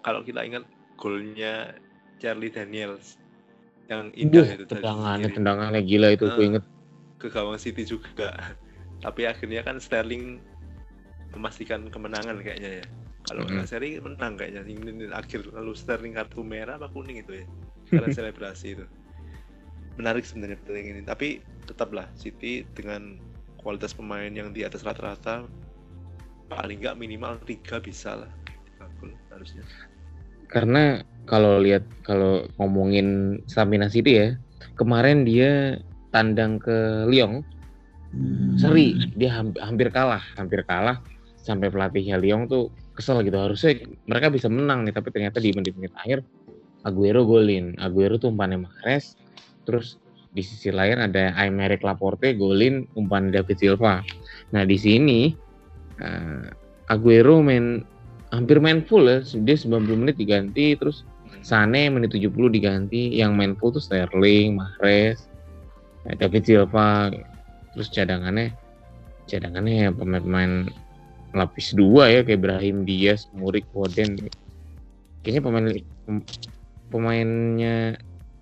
kalau 0.02 0.22
kita 0.26 0.42
ingat 0.44 0.64
golnya 0.98 1.78
Charlie 2.18 2.50
Daniels 2.50 3.16
yang 3.88 4.12
indah 4.18 4.44
Duh, 4.44 4.48
itu 4.50 4.66
tendangannya 4.68 5.30
tendangannya 5.32 5.82
gila 5.86 6.08
itu 6.16 6.26
gue 6.28 6.44
Ah. 6.44 6.48
inget. 6.50 6.64
ke 7.18 7.28
gawang 7.34 7.58
City 7.58 7.82
juga 7.86 8.30
tapi 9.06 9.26
akhirnya 9.26 9.62
kan 9.66 9.78
Sterling 9.82 10.38
memastikan 11.34 11.86
kemenangan 11.90 12.42
kayaknya 12.42 12.82
ya 12.82 12.86
kalau 13.28 13.44
Mm-mm. 13.44 13.54
nggak 13.60 13.68
seri 13.70 13.90
menang 14.00 14.34
kayaknya 14.40 14.62
menit 14.64 15.12
akhir 15.14 15.50
lalu 15.54 15.74
Sterling 15.76 16.14
kartu 16.16 16.42
merah 16.42 16.80
apa 16.80 16.88
kuning 16.94 17.20
itu 17.22 17.44
ya 17.44 17.46
karena 17.92 18.10
selebrasi 18.18 18.68
itu 18.78 18.86
menarik 19.98 20.24
sebenarnya 20.26 20.58
pertandingan 20.62 21.02
ini 21.02 21.04
tapi 21.06 21.28
tetaplah 21.68 22.08
City 22.16 22.64
dengan 22.78 23.18
kualitas 23.60 23.92
pemain 23.98 24.30
yang 24.32 24.54
di 24.56 24.64
atas 24.64 24.86
rata-rata 24.86 25.46
paling 26.48 26.84
nggak 26.84 26.98
minimal 27.00 27.40
tiga 27.44 27.80
bisa 27.80 28.24
lah. 28.24 28.32
Gol 29.00 29.14
harusnya. 29.32 29.64
Karena 30.48 31.04
kalau 31.28 31.60
lihat 31.60 31.84
kalau 32.08 32.48
ngomongin 32.58 33.40
stamina 33.52 33.92
City 33.92 34.16
ya, 34.16 34.28
kemarin 34.80 35.28
dia 35.28 35.78
tandang 36.16 36.58
ke 36.58 37.06
Lyon. 37.12 37.44
Seri 38.56 38.96
dia 39.20 39.36
hampir, 39.36 39.60
hampir 39.60 39.88
kalah, 39.92 40.24
hampir 40.40 40.64
kalah 40.64 41.04
sampai 41.36 41.68
pelatihnya 41.68 42.16
Lyon 42.18 42.48
tuh 42.48 42.72
kesel 42.96 43.22
gitu. 43.28 43.36
Harusnya 43.36 43.84
mereka 44.08 44.32
bisa 44.32 44.48
menang 44.48 44.88
nih 44.88 44.96
tapi 44.96 45.12
ternyata 45.12 45.44
di 45.44 45.52
menit-menit 45.52 45.94
akhir 46.00 46.24
Aguero 46.88 47.28
golin. 47.28 47.76
Aguero 47.84 48.16
tuh 48.16 48.32
umpannya 48.32 48.64
Mahrez 48.64 49.20
terus 49.68 50.00
di 50.32 50.40
sisi 50.40 50.72
lain 50.72 51.04
ada 51.04 51.36
Aymeric 51.36 51.84
Laporte 51.84 52.32
golin 52.40 52.88
umpan 52.96 53.30
David 53.30 53.60
Silva. 53.60 54.00
Nah 54.56 54.64
di 54.64 54.78
sini 54.80 55.36
uh, 56.02 56.48
Aguero 56.88 57.44
main 57.44 57.84
hampir 58.32 58.60
main 58.60 58.84
full 58.84 59.08
ya 59.08 59.24
dia 59.24 59.56
90 59.56 60.02
menit 60.02 60.16
diganti 60.20 60.76
terus 60.76 61.08
Sane 61.44 61.88
menit 61.88 62.12
70 62.12 62.32
diganti 62.52 63.16
yang 63.16 63.36
main 63.36 63.56
full 63.56 63.72
tuh 63.72 63.84
Sterling 63.84 64.60
Mahrez 64.60 65.28
David 66.08 66.44
Silva 66.48 67.12
terus 67.76 67.92
cadangannya 67.92 68.56
cadangannya 69.28 69.74
ya 69.88 69.90
pemain-pemain 69.92 70.72
lapis 71.36 71.76
dua 71.76 72.10
ya 72.10 72.22
kayak 72.24 72.40
Ibrahim 72.40 72.88
Diaz, 72.88 73.28
Murik, 73.36 73.68
Foden. 73.76 74.16
Kayaknya 75.22 75.42
pemain 75.44 75.66
pemainnya 76.88 77.76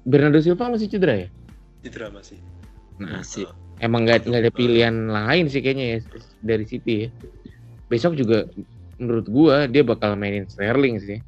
Bernardo 0.05 0.39
Silva 0.39 0.69
masih 0.69 0.87
cedera 0.87 1.25
ya? 1.25 1.29
Cedera 1.81 2.13
masih. 2.13 2.37
Nah, 3.01 3.19
masih. 3.19 3.49
Emang 3.81 4.05
nggak 4.05 4.29
nggak 4.29 4.41
ada 4.47 4.53
pilihan 4.53 5.11
lain 5.11 5.49
sih 5.49 5.59
kayaknya 5.59 5.97
ya 5.97 5.99
dari 6.45 6.65
City 6.69 6.93
ya. 7.05 7.09
Besok 7.95 8.19
juga 8.19 8.43
menurut 8.99 9.27
gua 9.31 9.71
dia 9.71 9.87
bakal 9.87 10.19
mainin 10.19 10.43
Sterling 10.51 10.99
sih. 10.99 11.23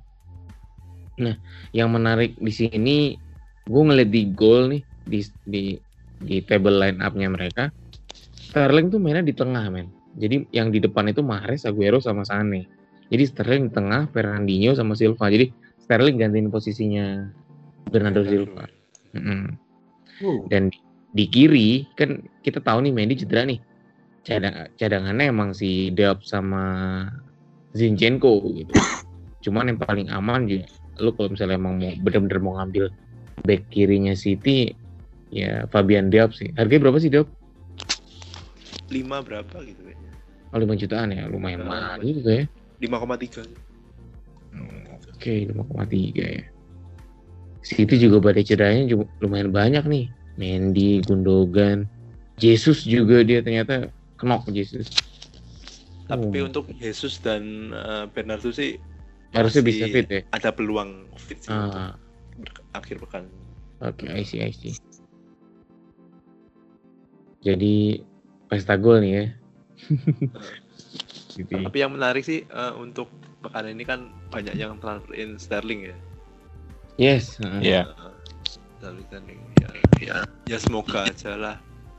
Nah, 1.24 1.40
yang 1.72 1.96
menarik 1.96 2.36
di 2.36 2.52
sini 2.52 3.16
gua 3.64 3.88
ngeliat 3.88 4.12
di 4.12 4.24
gol 4.36 4.76
nih 4.76 4.84
di 5.08 5.20
di 5.48 5.64
di 6.20 6.44
table 6.44 6.76
line 6.76 7.00
up-nya 7.00 7.32
mereka. 7.32 7.72
Sterling 8.36 8.92
tuh 8.92 9.00
mainnya 9.00 9.24
di 9.24 9.32
tengah 9.32 9.72
men 9.72 9.88
jadi 10.18 10.50
yang 10.50 10.74
di 10.74 10.82
depan 10.82 11.06
itu 11.14 11.22
Mahrez, 11.22 11.64
Aguero 11.70 12.02
sama 12.02 12.26
Sane. 12.26 12.66
Jadi 13.14 13.24
Sterling 13.30 13.70
di 13.70 13.72
tengah, 13.72 14.10
Fernandinho 14.10 14.74
sama 14.74 14.98
Silva. 14.98 15.30
Jadi 15.30 15.54
Sterling 15.86 16.18
gantiin 16.18 16.50
posisinya 16.50 17.30
Bernardo 17.88 18.26
Silva. 18.26 18.66
Mm 19.14 19.22
-hmm. 19.22 19.44
uh. 20.26 20.42
Dan 20.50 20.74
di, 20.74 20.82
di 21.14 21.26
kiri 21.30 21.70
kan 21.94 22.26
kita 22.42 22.60
tahu 22.60 22.84
nih 22.84 22.92
Mendy 22.92 23.16
cedera 23.16 23.46
nih. 23.46 23.62
Cadang, 24.28 24.68
cadangannya 24.76 25.32
emang 25.32 25.56
si 25.56 25.88
Delp 25.96 26.20
sama 26.28 26.64
Zinchenko 27.72 28.44
gitu. 28.52 28.76
Cuman 29.48 29.72
yang 29.72 29.80
paling 29.80 30.12
aman 30.12 30.52
juga 30.52 30.68
lu 31.00 31.14
kalau 31.16 31.32
misalnya 31.32 31.56
emang 31.56 31.78
mau 31.80 31.94
bener-bener 32.04 32.40
mau 32.42 32.54
ngambil 32.60 32.90
back 33.46 33.70
kirinya 33.72 34.18
City 34.18 34.76
ya 35.32 35.64
Fabian 35.72 36.12
Delp 36.12 36.36
sih. 36.36 36.52
Harganya 36.60 36.92
berapa 36.92 37.00
sih 37.00 37.08
Delp? 37.08 37.32
5 38.92 39.00
berapa 39.24 39.58
gitu 39.64 39.82
ya. 39.88 39.96
Oh 40.52 40.60
5 40.60 40.76
jutaan 40.76 41.16
ya, 41.16 41.28
lumayan 41.32 41.64
mahal 41.64 42.04
juga 42.04 42.44
ya. 42.44 42.46
5,3. 42.84 43.48
Oke, 45.16 45.48
5,3 45.48 46.24
ya. 46.24 46.46
City 47.64 47.96
juga 48.00 48.24
badai 48.24 48.48
cederanya 48.48 48.96
lumayan 49.20 49.52
banyak 49.52 49.84
nih. 49.88 50.06
Mendy, 50.38 51.02
Gundogan, 51.04 51.90
Jesus 52.38 52.86
juga 52.86 53.26
dia 53.26 53.42
ternyata 53.42 53.90
kenok 54.18 54.50
Jesus. 54.52 54.90
Tapi 56.08 56.40
oh. 56.40 56.48
untuk 56.50 56.72
Jesus 56.80 57.20
dan 57.20 57.72
uh, 57.72 58.06
Bernardo 58.10 58.50
sih 58.50 58.80
harusnya 59.36 59.64
bisa 59.64 59.86
fit 59.92 60.08
ya. 60.08 60.22
Ada 60.34 60.56
peluang 60.56 61.06
fit 61.20 61.40
sih 61.44 61.52
ah. 61.52 61.94
akhir 62.74 63.04
pekan. 63.04 63.28
Oke, 63.84 64.10
okay, 64.10 64.10
I 64.18 64.24
see, 64.26 64.42
I 64.42 64.50
see. 64.50 64.74
Jadi 67.46 68.02
pesta 68.50 68.80
gol 68.80 69.04
nih 69.04 69.12
ya 69.14 69.26
gitu. 71.38 71.54
Tapi 71.54 71.78
yang 71.78 71.94
menarik 71.94 72.24
sih 72.26 72.48
uh, 72.50 72.74
untuk 72.80 73.12
pekan 73.46 73.70
ini 73.70 73.84
kan 73.86 74.10
banyak 74.34 74.58
yang 74.58 74.80
transfer 74.82 75.14
in 75.14 75.38
Sterling 75.38 75.94
ya. 75.94 75.96
Yes. 76.98 77.38
Iya. 77.38 77.46
Uh, 77.46 77.62
yeah. 77.62 77.86
Sterling 78.82 79.42
ya, 79.62 79.70
ya, 80.02 80.16
ya 80.50 80.58
semoga 80.58 81.06
aja 81.06 81.38
lah 81.38 81.56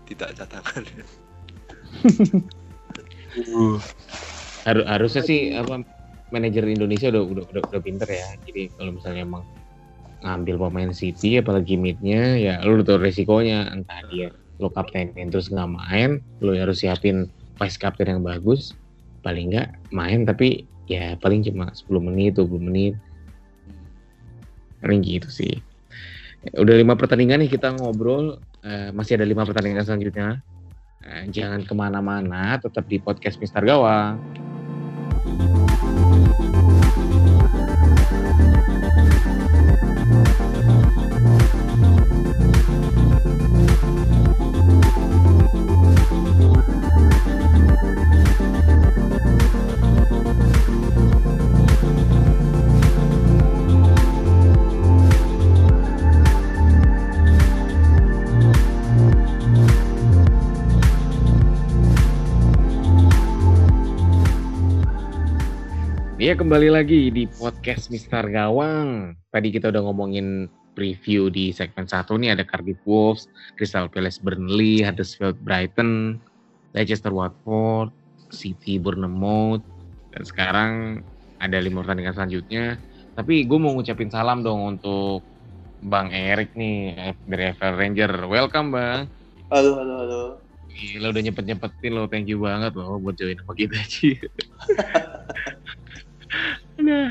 tidak 0.08 0.34
cadangan. 0.34 0.82
uh. 3.54 3.78
Harus 4.68 4.84
harusnya 4.84 5.22
sih 5.24 5.56
apa 5.56 5.80
manajer 6.28 6.64
Indonesia 6.68 7.08
udah 7.08 7.22
udah 7.24 7.44
udah, 7.48 7.62
udah 7.72 7.80
pinter 7.80 8.08
ya. 8.08 8.36
Jadi 8.44 8.68
kalau 8.76 9.00
misalnya 9.00 9.24
emang 9.24 9.44
ngambil 10.20 10.68
pemain 10.68 10.92
City 10.92 11.38
apalagi 11.38 11.78
midnya 11.78 12.36
ya 12.36 12.60
lu 12.60 12.80
udah 12.80 12.86
tahu 12.86 12.98
resikonya. 13.00 13.72
Entah 13.72 14.04
dia 14.12 14.28
lo 14.58 14.68
kaptenin 14.68 15.30
terus 15.30 15.48
nggak 15.48 15.70
main 15.70 16.18
lo 16.42 16.52
harus 16.52 16.82
siapin 16.82 17.30
vice 17.56 17.78
captain 17.80 18.18
yang 18.18 18.20
bagus. 18.20 18.76
Paling 19.24 19.56
nggak 19.56 19.68
main 19.94 20.28
tapi 20.28 20.68
ya 20.84 21.16
paling 21.20 21.44
cuma 21.48 21.72
10 21.72 21.88
menit 22.04 22.36
20 22.36 22.60
menit. 22.60 22.94
Paling 24.84 25.00
gitu 25.00 25.28
sih. 25.32 25.64
Udah 26.54 26.76
lima 26.76 26.94
pertandingan 26.94 27.40
nih 27.40 27.50
kita 27.56 27.72
ngobrol. 27.80 28.36
Uh, 28.58 28.90
masih 28.90 29.16
ada 29.16 29.24
lima 29.24 29.46
pertandingan 29.46 29.86
selanjutnya 29.86 30.42
uh, 31.04 31.24
jangan 31.30 31.62
ke 31.62 31.74
mana-mana 31.76 32.56
tetap 32.58 32.86
di 32.86 32.98
podcast 32.98 33.38
Mister 33.38 33.62
Gawang 33.62 34.18
Ya 66.28 66.36
kembali 66.36 66.68
lagi 66.68 67.08
di 67.08 67.24
podcast 67.40 67.88
Mister 67.88 68.20
Gawang. 68.28 69.16
Tadi 69.32 69.48
kita 69.48 69.72
udah 69.72 69.80
ngomongin 69.80 70.44
preview 70.76 71.32
di 71.32 71.56
segmen 71.56 71.88
satu 71.88 72.20
nih 72.20 72.36
ada 72.36 72.44
Cardiff 72.44 72.76
Wolves, 72.84 73.32
Crystal 73.56 73.88
Palace 73.88 74.20
Burnley, 74.20 74.84
Huddersfield 74.84 75.40
Brighton, 75.40 76.20
Leicester 76.76 77.16
Watford, 77.16 77.96
City 78.28 78.76
Bournemouth, 78.76 79.64
dan 80.12 80.22
sekarang 80.28 80.70
ada 81.40 81.64
lima 81.64 81.80
pertandingan 81.80 82.12
selanjutnya. 82.12 82.76
Tapi 83.16 83.48
gue 83.48 83.56
mau 83.56 83.72
ngucapin 83.72 84.12
salam 84.12 84.44
dong 84.44 84.76
untuk 84.76 85.24
Bang 85.80 86.12
Erik 86.12 86.52
nih 86.52 87.08
dari 87.24 87.56
FL 87.56 87.72
Ranger. 87.72 88.12
Welcome 88.28 88.76
Bang. 88.76 89.08
Halo, 89.48 89.80
halo, 89.80 89.94
halo. 90.04 90.22
Gila 90.76 91.08
udah 91.08 91.22
nyepet-nyepetin 91.24 91.96
lo, 91.96 92.04
thank 92.04 92.28
you 92.28 92.44
banget 92.44 92.76
loh 92.76 93.00
buat 93.00 93.16
join 93.16 93.40
sama 93.40 93.56
kita 93.56 93.80
sih. 93.88 94.20
Nah. 96.78 97.10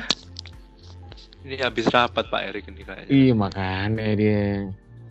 Ini 1.48 1.56
habis 1.64 1.88
rapat 1.88 2.28
Pak 2.28 2.42
Erik 2.44 2.68
ini 2.68 2.84
kayaknya. 2.84 3.12
Iya 3.12 3.34
makanya 3.34 4.04
dia. 4.20 4.68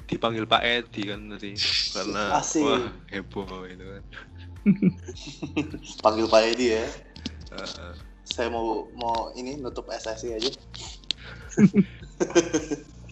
Dipanggil 0.07 0.45
Pak 0.47 0.63
Edi 0.63 1.03
kan 1.09 1.21
tadi 1.33 1.57
karena 1.97 2.23
Asik. 2.39 2.63
wah 2.63 2.85
heboh 3.11 3.65
itu 3.67 3.85
kan. 3.85 4.05
Panggil 6.05 6.27
Pak 6.29 6.43
Edi 6.53 6.67
ya. 6.77 6.85
Uh, 7.55 7.95
Saya 8.27 8.51
mau 8.51 8.91
mau 8.99 9.31
ini 9.39 9.57
nutup 9.59 9.87
SSI 9.89 10.29
aja. 10.35 10.51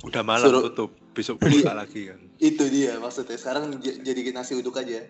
Udah 0.06 0.20
malam 0.20 0.52
Suruh... 0.52 0.62
tutup, 0.68 0.90
besok 1.16 1.40
buka 1.40 1.70
iya. 1.70 1.72
lagi 1.72 2.12
kan. 2.12 2.20
Itu 2.36 2.68
dia 2.68 3.00
maksudnya. 3.00 3.40
Sekarang 3.40 3.72
jadi 3.80 4.20
nasi 4.36 4.52
uduk 4.58 4.76
aja. 4.76 5.00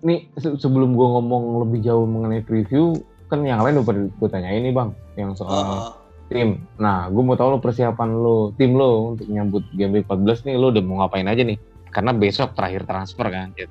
Nih 0.00 0.32
sebelum 0.40 0.96
gua 0.96 1.20
ngomong 1.20 1.68
lebih 1.68 1.84
jauh 1.84 2.08
mengenai 2.08 2.40
preview, 2.40 2.96
kan 3.28 3.40
yang 3.42 3.60
lain 3.64 3.80
udah 3.80 3.94
gue 4.08 4.28
tanya 4.28 4.50
ini 4.52 4.70
bang 4.70 4.90
yang 5.16 5.32
soal 5.32 5.54
uh. 5.54 5.90
tim 6.28 6.60
nah 6.76 7.08
gue 7.08 7.22
mau 7.22 7.36
tahu 7.36 7.56
lo 7.56 7.58
persiapan 7.60 8.10
lo 8.14 8.52
tim 8.56 8.76
lo 8.76 9.16
untuk 9.16 9.26
nyambut 9.28 9.64
game 9.74 10.00
week 10.00 10.06
14 10.08 10.46
nih 10.50 10.54
lo 10.60 10.70
udah 10.72 10.82
mau 10.84 10.96
ngapain 11.04 11.28
aja 11.28 11.42
nih 11.42 11.58
karena 11.94 12.10
besok 12.10 12.58
terakhir 12.58 12.82
transfer 12.84 13.26
kan 13.30 13.54
gitu. 13.54 13.70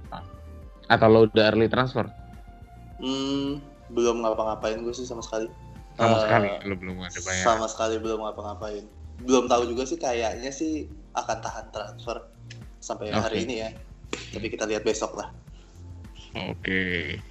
atau 0.87 1.07
lo 1.11 1.19
udah 1.27 1.43
early 1.53 1.67
transfer 1.67 2.07
hmm, 3.03 3.59
belum 3.93 4.23
ngapa-ngapain 4.23 4.79
gue 4.81 4.93
sih 4.95 5.05
sama 5.05 5.21
sekali 5.21 5.51
sama 5.99 6.17
uh, 6.17 6.21
sekali 6.25 6.47
lo 6.65 6.75
belum 6.79 6.97
ada 7.03 7.19
bayar 7.21 7.43
sama 7.45 7.67
sekali 7.69 7.95
belum 8.01 8.19
ngapa-ngapain 8.25 8.85
belum 9.23 9.45
tahu 9.45 9.69
juga 9.69 9.85
sih 9.85 9.99
kayaknya 10.01 10.49
sih 10.49 10.89
akan 11.13 11.37
tahan 11.39 11.65
transfer 11.69 12.17
sampai 12.81 13.13
okay. 13.13 13.21
hari 13.21 13.37
ini 13.45 13.55
ya 13.61 13.69
tapi 14.33 14.49
kita 14.49 14.65
lihat 14.65 14.81
besok 14.81 15.13
lah 15.15 15.29
oke 16.33 16.57
okay. 16.59 17.21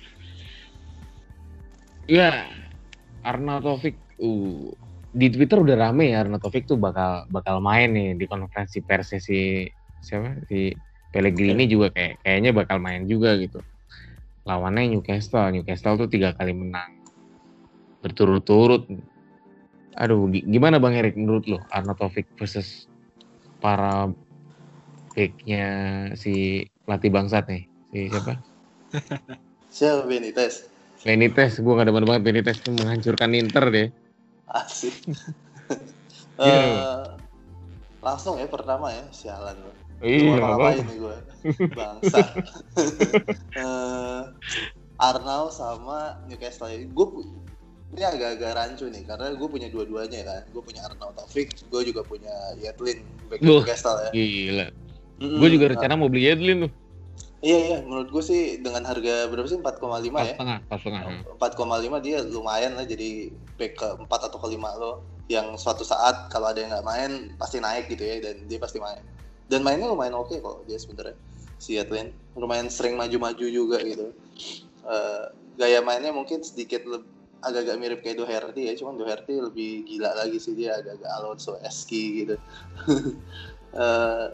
Ya, 2.11 2.51
Arnautovic 3.23 3.95
uh, 4.19 4.75
di 5.13 5.27
Twitter 5.31 5.61
udah 5.61 5.77
rame 5.79 6.11
ya 6.11 6.27
Arnautovic 6.27 6.67
tuh 6.67 6.81
bakal 6.81 7.29
bakal 7.31 7.61
main 7.63 7.93
nih 7.93 8.19
di 8.19 8.25
konferensi 8.27 8.83
pers 8.83 9.15
si 9.21 9.69
siapa 10.03 10.43
si 10.51 10.73
Pellegrini 11.13 11.69
juga 11.69 11.93
kayak 11.93 12.25
kayaknya 12.25 12.51
bakal 12.57 12.81
main 12.81 13.05
juga 13.05 13.37
gitu. 13.37 13.61
Lawannya 14.43 14.99
Newcastle, 14.99 15.55
Newcastle 15.55 15.95
tuh 16.01 16.09
tiga 16.11 16.35
kali 16.35 16.57
menang. 16.57 16.91
berturut-turut. 18.03 18.91
Aduh, 19.95 20.27
gi- 20.35 20.43
gimana 20.43 20.83
Bang 20.83 20.99
Erik 20.99 21.15
menurut 21.15 21.47
lo 21.47 21.63
Arnautovic 21.71 22.27
versus 22.35 22.91
para 23.63 24.11
backnya 25.15 25.67
si 26.19 26.67
pelatih 26.83 27.15
bangsat 27.15 27.47
nih? 27.47 27.63
Si 27.95 27.99
siapa? 28.11 28.43
Siapa 29.71 30.03
Benitez? 30.11 30.72
Benitez, 31.03 31.59
gue 31.59 31.73
gak 31.75 31.87
demen 31.91 32.07
banget 32.07 32.23
Benitez 32.23 32.63
tuh 32.63 32.73
menghancurkan 32.79 33.35
Inter 33.35 33.65
deh. 33.71 33.89
Asik. 34.51 34.95
Iya. 36.39 36.59
Eh, 36.59 37.03
langsung 38.03 38.39
ya 38.39 38.47
pertama 38.47 38.91
ya, 38.91 39.05
sialan 39.11 39.57
lu. 39.59 39.73
Iya, 40.03 40.43
apa? 40.43 40.69
nih 40.79 40.99
gue? 40.99 41.17
Bangsa. 41.75 42.19
Eh, 43.53 44.23
Arnau 44.97 45.53
sama 45.53 46.19
Newcastle. 46.27 46.73
Gue 46.95 47.07
ini 47.93 48.03
agak-agak 48.03 48.57
rancu 48.57 48.89
nih 48.89 49.05
karena 49.05 49.37
gue 49.37 49.49
punya 49.51 49.69
dua-duanya 49.69 50.25
kan. 50.25 50.43
Gue 50.51 50.63
punya 50.65 50.89
Arnau 50.89 51.13
Taufik, 51.13 51.53
gue 51.69 51.83
juga 51.85 52.01
punya 52.03 52.33
Yedlin 52.57 53.05
back. 53.29 53.45
Newcastle 53.45 53.99
ya. 54.09 54.11
Gila. 54.15 54.67
Gue 55.21 55.49
juga 55.53 55.65
Nah, 55.69 55.73
rencana 55.77 55.95
mau 55.95 56.09
beli 56.09 56.27
Edlin 56.33 56.67
tuh. 56.67 56.73
Iya 57.43 57.59
iya, 57.59 57.79
menurut 57.83 58.15
gue 58.15 58.23
sih 58.23 58.63
dengan 58.63 58.87
harga 58.87 59.27
berapa 59.27 59.51
sih? 59.51 59.59
4,5 59.59 60.15
Pas 60.15 60.31
ya? 60.31 60.39
setengah, 60.39 60.59
pas 60.71 60.79
setengah. 60.79 61.03
4,5 61.43 61.99
dia 61.99 62.23
lumayan 62.23 62.79
lah. 62.79 62.87
Jadi 62.87 63.35
back 63.59 63.73
ke 63.75 63.89
4 63.99 64.07
atau 64.07 64.39
ke 64.39 64.47
5 64.55 64.79
lo. 64.79 65.03
Yang 65.27 65.59
suatu 65.59 65.83
saat 65.83 66.31
kalau 66.31 66.55
ada 66.55 66.63
yang 66.63 66.71
nggak 66.71 66.87
main 66.87 67.11
pasti 67.35 67.59
naik 67.59 67.91
gitu 67.91 68.07
ya. 68.07 68.23
Dan 68.23 68.47
dia 68.47 68.63
pasti 68.63 68.79
main. 68.79 69.03
Dan 69.51 69.67
mainnya 69.67 69.91
lumayan 69.91 70.15
oke 70.15 70.39
kok 70.39 70.63
dia 70.71 70.79
sebenarnya. 70.79 71.19
Si 71.59 71.75
Atlin 71.83 72.15
lumayan 72.39 72.71
sering 72.71 72.95
maju-maju 72.95 73.47
juga 73.51 73.83
gitu. 73.83 74.15
Eh, 74.87 75.25
gaya 75.59 75.83
mainnya 75.83 76.15
mungkin 76.15 76.47
sedikit 76.47 76.87
agak-agak 77.43 77.77
mirip 77.83 78.01
kayak 78.07 78.23
Doherty 78.23 78.71
ya. 78.71 78.79
Cuman 78.79 78.95
Doherty 78.95 79.43
lebih 79.43 79.83
gila 79.91 80.15
lagi 80.15 80.39
sih. 80.39 80.55
Dia 80.55 80.79
agak-agak 80.79 81.11
Alonso 81.19 81.59
eski 81.59 82.23
gitu. 82.23 82.39
Eh, 83.73 84.29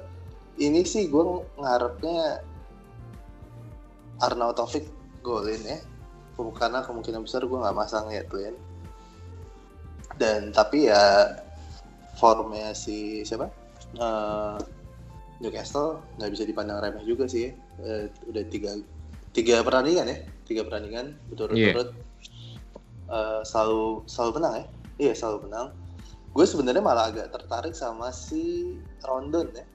ini 0.58 0.82
sih 0.82 1.06
gue 1.06 1.24
ngarepnya 1.62 2.42
Arnautovic 4.22 4.88
golin 5.22 5.62
ya. 5.62 5.78
Karena 6.38 6.86
kemungkinan 6.86 7.26
besar 7.26 7.42
gue 7.42 7.58
nggak 7.58 7.74
masang 7.74 8.14
Yedlin 8.14 8.54
dan 10.18 10.50
tapi 10.50 10.90
ya 10.90 11.36
formnya 12.18 12.74
si 12.74 13.22
siapa? 13.22 13.46
Eh, 13.94 14.58
Newcastle 15.38 16.02
nggak 16.18 16.30
bisa 16.34 16.44
dipandang 16.44 16.82
remeh 16.82 17.06
juga 17.06 17.30
sih 17.30 17.48
ya. 17.48 17.50
Eh, 17.84 18.04
udah 18.26 18.44
tiga 18.50 18.72
tiga 19.30 19.62
pertandingan 19.62 20.10
ya. 20.10 20.18
Tiga 20.44 20.66
pertandingan 20.66 21.14
berturut-turut. 21.30 21.94
Eh, 23.08 23.40
selalu 23.46 24.02
selalu 24.10 24.30
menang 24.42 24.54
ya. 24.54 24.66
Iya 24.98 25.12
selalu 25.14 25.38
menang. 25.48 25.66
Gue 26.34 26.44
sebenarnya 26.44 26.82
malah 26.82 27.10
agak 27.14 27.30
tertarik 27.30 27.74
sama 27.74 28.10
si 28.10 28.74
Rondon 29.06 29.48
ya. 29.54 29.66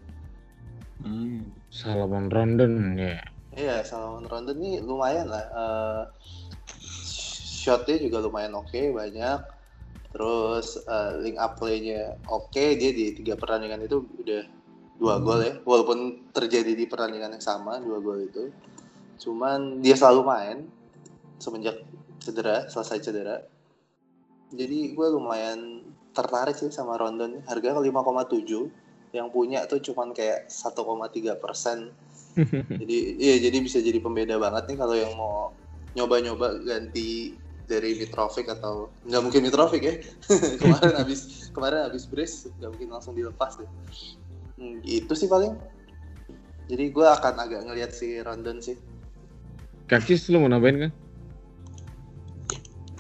Hmm. 1.04 1.48
Salomon 1.72 2.28
Rondon 2.30 3.00
ya. 3.00 3.20
Iya, 3.54 3.86
Salomon 3.86 4.26
Rondon 4.26 4.58
ini 4.58 4.82
lumayan 4.82 5.30
lah. 5.30 5.46
Eh, 5.46 6.04
shotnya 7.64 8.02
juga 8.02 8.18
lumayan 8.26 8.58
oke, 8.58 8.82
banyak. 8.90 9.40
Terus 10.10 10.82
eh, 10.82 11.12
link 11.22 11.38
up 11.38 11.62
play-nya 11.62 12.18
oke, 12.26 12.64
dia 12.78 12.92
di 12.94 13.14
tiga 13.14 13.38
pertandingan 13.38 13.86
itu 13.86 14.02
udah 14.02 14.44
dua 14.98 15.22
gol 15.22 15.42
ya. 15.46 15.54
Walaupun 15.62 16.30
terjadi 16.34 16.74
di 16.74 16.86
pertandingan 16.90 17.38
yang 17.38 17.46
sama, 17.46 17.78
dua 17.78 18.02
gol 18.02 18.26
itu. 18.26 18.50
Cuman 19.22 19.86
dia 19.86 19.94
selalu 19.94 20.22
main 20.26 20.58
semenjak 21.38 21.78
cedera, 22.18 22.66
selesai 22.72 23.06
cedera. 23.06 23.38
Jadi 24.54 24.94
gue 24.94 25.08
lumayan 25.14 25.82
tertarik 26.14 26.58
sih 26.58 26.74
sama 26.74 26.98
Rondon. 26.98 27.42
Harga 27.46 27.78
5,7 27.78 28.70
yang 29.14 29.30
punya 29.30 29.66
tuh 29.70 29.78
cuman 29.78 30.10
kayak 30.14 30.50
1,3 30.50 31.38
persen 31.38 31.94
jadi 32.82 32.98
iya 33.20 33.36
jadi 33.50 33.58
bisa 33.62 33.78
jadi 33.80 34.00
pembeda 34.02 34.36
banget 34.42 34.74
nih 34.74 34.78
kalau 34.78 34.96
yang 34.98 35.14
mau 35.14 35.54
nyoba-nyoba 35.94 36.66
ganti 36.66 37.38
dari 37.64 37.96
Mitrovic 37.96 38.50
atau 38.50 38.92
nggak 39.08 39.22
mungkin 39.24 39.42
Mitrovic 39.46 39.84
ya 39.86 39.96
kemarin 40.62 40.94
habis 41.00 41.50
kemarin 41.54 41.88
habis 41.88 42.04
brace 42.10 42.50
nggak 42.58 42.72
mungkin 42.74 42.90
langsung 42.92 43.14
dilepas 43.14 43.62
deh 43.62 43.70
Hmm, 44.54 44.86
itu 44.86 45.10
sih 45.18 45.26
paling 45.26 45.58
jadi 46.70 46.94
gue 46.94 47.08
akan 47.10 47.34
agak 47.42 47.66
ngelihat 47.66 47.90
si 47.90 48.22
Rondon 48.22 48.62
sih 48.62 48.78
Kakis 49.90 50.32
lu 50.32 50.40
mau 50.40 50.48
nambahin 50.48 50.88
kan? 50.88 50.92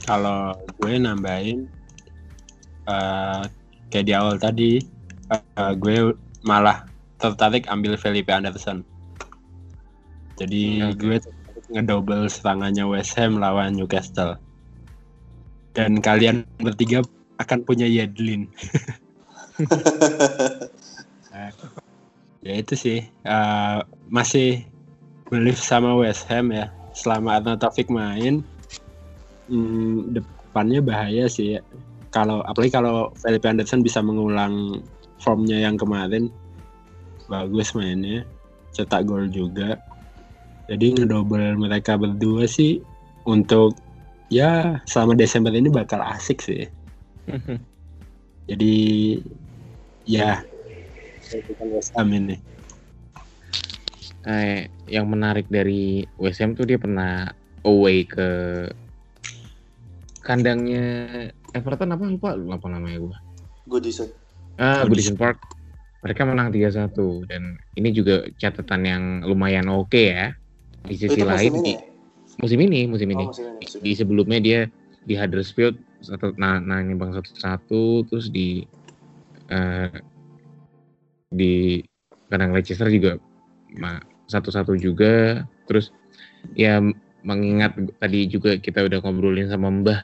Kalau 0.04 0.60
gue 0.76 0.94
nambahin 1.00 1.64
eh, 2.92 3.44
kayak 3.88 4.06
di 4.06 4.14
awal 4.14 4.36
tadi, 4.36 4.84
eh, 5.32 5.74
gue 5.80 6.12
malah 6.44 6.84
tertarik 7.16 7.72
ambil 7.72 7.96
Felipe 7.96 8.36
Anderson. 8.36 8.84
Jadi 10.40 10.82
Hmm, 10.82 10.94
oke. 10.94 10.98
gue 11.00 11.18
ngedouble 11.74 12.30
serangannya 12.30 12.86
West 12.86 13.14
Ham 13.18 13.38
lawan 13.38 13.78
Newcastle. 13.78 14.38
Dan 15.74 16.02
kalian 16.02 16.46
bertiga 16.62 17.02
akan 17.42 17.66
punya 17.66 17.90
Yedlin. 17.90 18.50
Nah, 21.34 21.50
ya 22.46 22.54
itu 22.60 22.74
sih 22.76 23.00
eh, 23.08 23.80
masih 24.12 24.68
believe 25.32 25.58
sama 25.58 25.96
West 25.98 26.28
Ham 26.28 26.52
ya 26.52 26.70
selama 26.94 27.42
Arnautovic 27.42 27.90
main 27.90 28.46
hmm, 29.50 30.14
depannya 30.14 30.84
bahaya 30.84 31.26
sih 31.26 31.58
ya. 31.58 31.60
kalau 32.14 32.46
apalagi 32.46 32.78
kalau 32.78 33.10
Felipe 33.18 33.50
Anderson 33.50 33.82
bisa 33.82 34.04
mengulang 34.04 34.86
formnya 35.18 35.58
yang 35.58 35.80
kemarin 35.80 36.30
bagus 37.32 37.74
mainnya 37.74 38.28
cetak 38.76 39.08
gol 39.10 39.26
juga 39.32 39.80
jadi 40.68 40.86
ngedouble 40.96 41.60
mereka 41.60 42.00
berdua 42.00 42.48
sih 42.48 42.80
untuk 43.28 43.76
ya 44.32 44.80
selama 44.88 45.16
Desember 45.16 45.52
ini 45.52 45.68
bakal 45.72 46.00
asik 46.04 46.44
sih 46.44 46.68
jadi 48.52 48.76
ya 50.04 50.44
bukan 51.32 51.68
West 51.74 51.96
Ham 51.96 52.12
ini 52.12 52.38
Eh, 54.24 54.72
yang 54.88 55.12
menarik 55.12 55.52
dari 55.52 56.08
WSM 56.16 56.56
tuh 56.56 56.64
dia 56.64 56.80
pernah 56.80 57.28
away 57.68 58.08
ke 58.08 58.28
kandangnya 60.24 60.88
Everton 61.52 61.92
apa 61.92 62.08
lupa 62.08 62.30
lupa 62.40 62.68
namanya 62.72 63.04
gua. 63.04 63.18
Goodison 63.68 64.08
Ah, 64.56 64.88
Goodison. 64.88 64.88
Goodison 64.88 65.16
Park. 65.20 65.44
Mereka 66.08 66.24
menang 66.24 66.52
3-1 66.56 67.28
dan 67.28 67.60
ini 67.80 67.90
juga 67.92 68.28
catatan 68.40 68.82
yang 68.88 69.04
lumayan 69.28 69.68
oke 69.68 69.92
ya. 69.92 70.32
Di 70.84 70.96
sisi 71.00 71.20
itu 71.22 71.26
lain 71.26 71.52
musim 71.52 71.54
ini? 71.64 71.74
di 71.74 71.76
musim 72.42 72.60
ini, 72.60 72.80
musim 72.90 73.08
ini. 73.12 73.24
Oh, 73.24 73.30
musim 73.32 73.46
ini, 73.48 73.60
musim 73.64 73.80
Di 73.80 73.92
sebelumnya 73.96 74.40
dia 74.44 74.60
di 75.04 75.14
Huddersfield 75.20 75.76
satu 76.04 76.36
nah, 76.36 76.60
nah 76.60 76.80
ini 76.84 76.96
bang 76.96 77.12
satu 77.16 77.32
satu 77.36 77.82
terus 78.08 78.28
di 78.32 78.64
eh, 79.52 79.92
di 81.32 81.80
kandang 82.28 82.56
Leicester 82.56 82.88
juga 82.92 83.20
satu 84.28 84.50
satu 84.52 84.74
juga. 84.76 85.44
Terus 85.70 85.94
ya 86.58 86.84
mengingat 87.24 87.80
tadi 88.04 88.28
juga 88.28 88.60
kita 88.60 88.84
udah 88.84 89.00
ngobrolin 89.00 89.48
sama 89.48 89.72
Mbah 89.72 90.00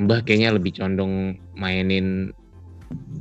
Mbah 0.00 0.24
kayaknya 0.24 0.56
lebih 0.56 0.72
condong 0.80 1.36
mainin 1.52 2.32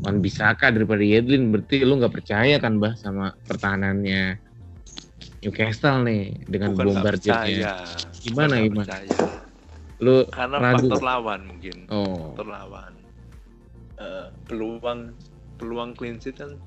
Wan 0.01 0.23
Bisaka 0.23 0.71
daripada 0.71 1.03
Yedlin. 1.03 1.51
Berarti 1.51 1.83
lu 1.83 1.99
nggak 1.99 2.15
percaya 2.15 2.55
kan 2.61 2.79
Mbah 2.79 2.95
sama 2.95 3.35
pertahanannya 3.43 4.50
Newcastle 5.41 6.05
nih 6.05 6.37
dengan 6.45 6.77
Bukan 6.77 6.85
bombardirnya. 6.93 7.73
Gimana, 8.21 8.53
Bukan 8.55 8.65
gimana? 8.69 8.85
percaya. 8.85 9.17
lu 10.01 10.15
Karena 10.29 10.57
Ragu. 10.57 10.77
faktor 10.89 11.01
lawan 11.01 11.41
mungkin. 11.45 11.77
oh 11.89 12.33
Faktor 12.33 12.47
lawan. 12.49 12.93
Eh, 13.97 14.27
peluang 14.49 15.13
peluang 15.57 15.93
clean 15.93 16.17
sheet 16.17 16.41
kan 16.41 16.57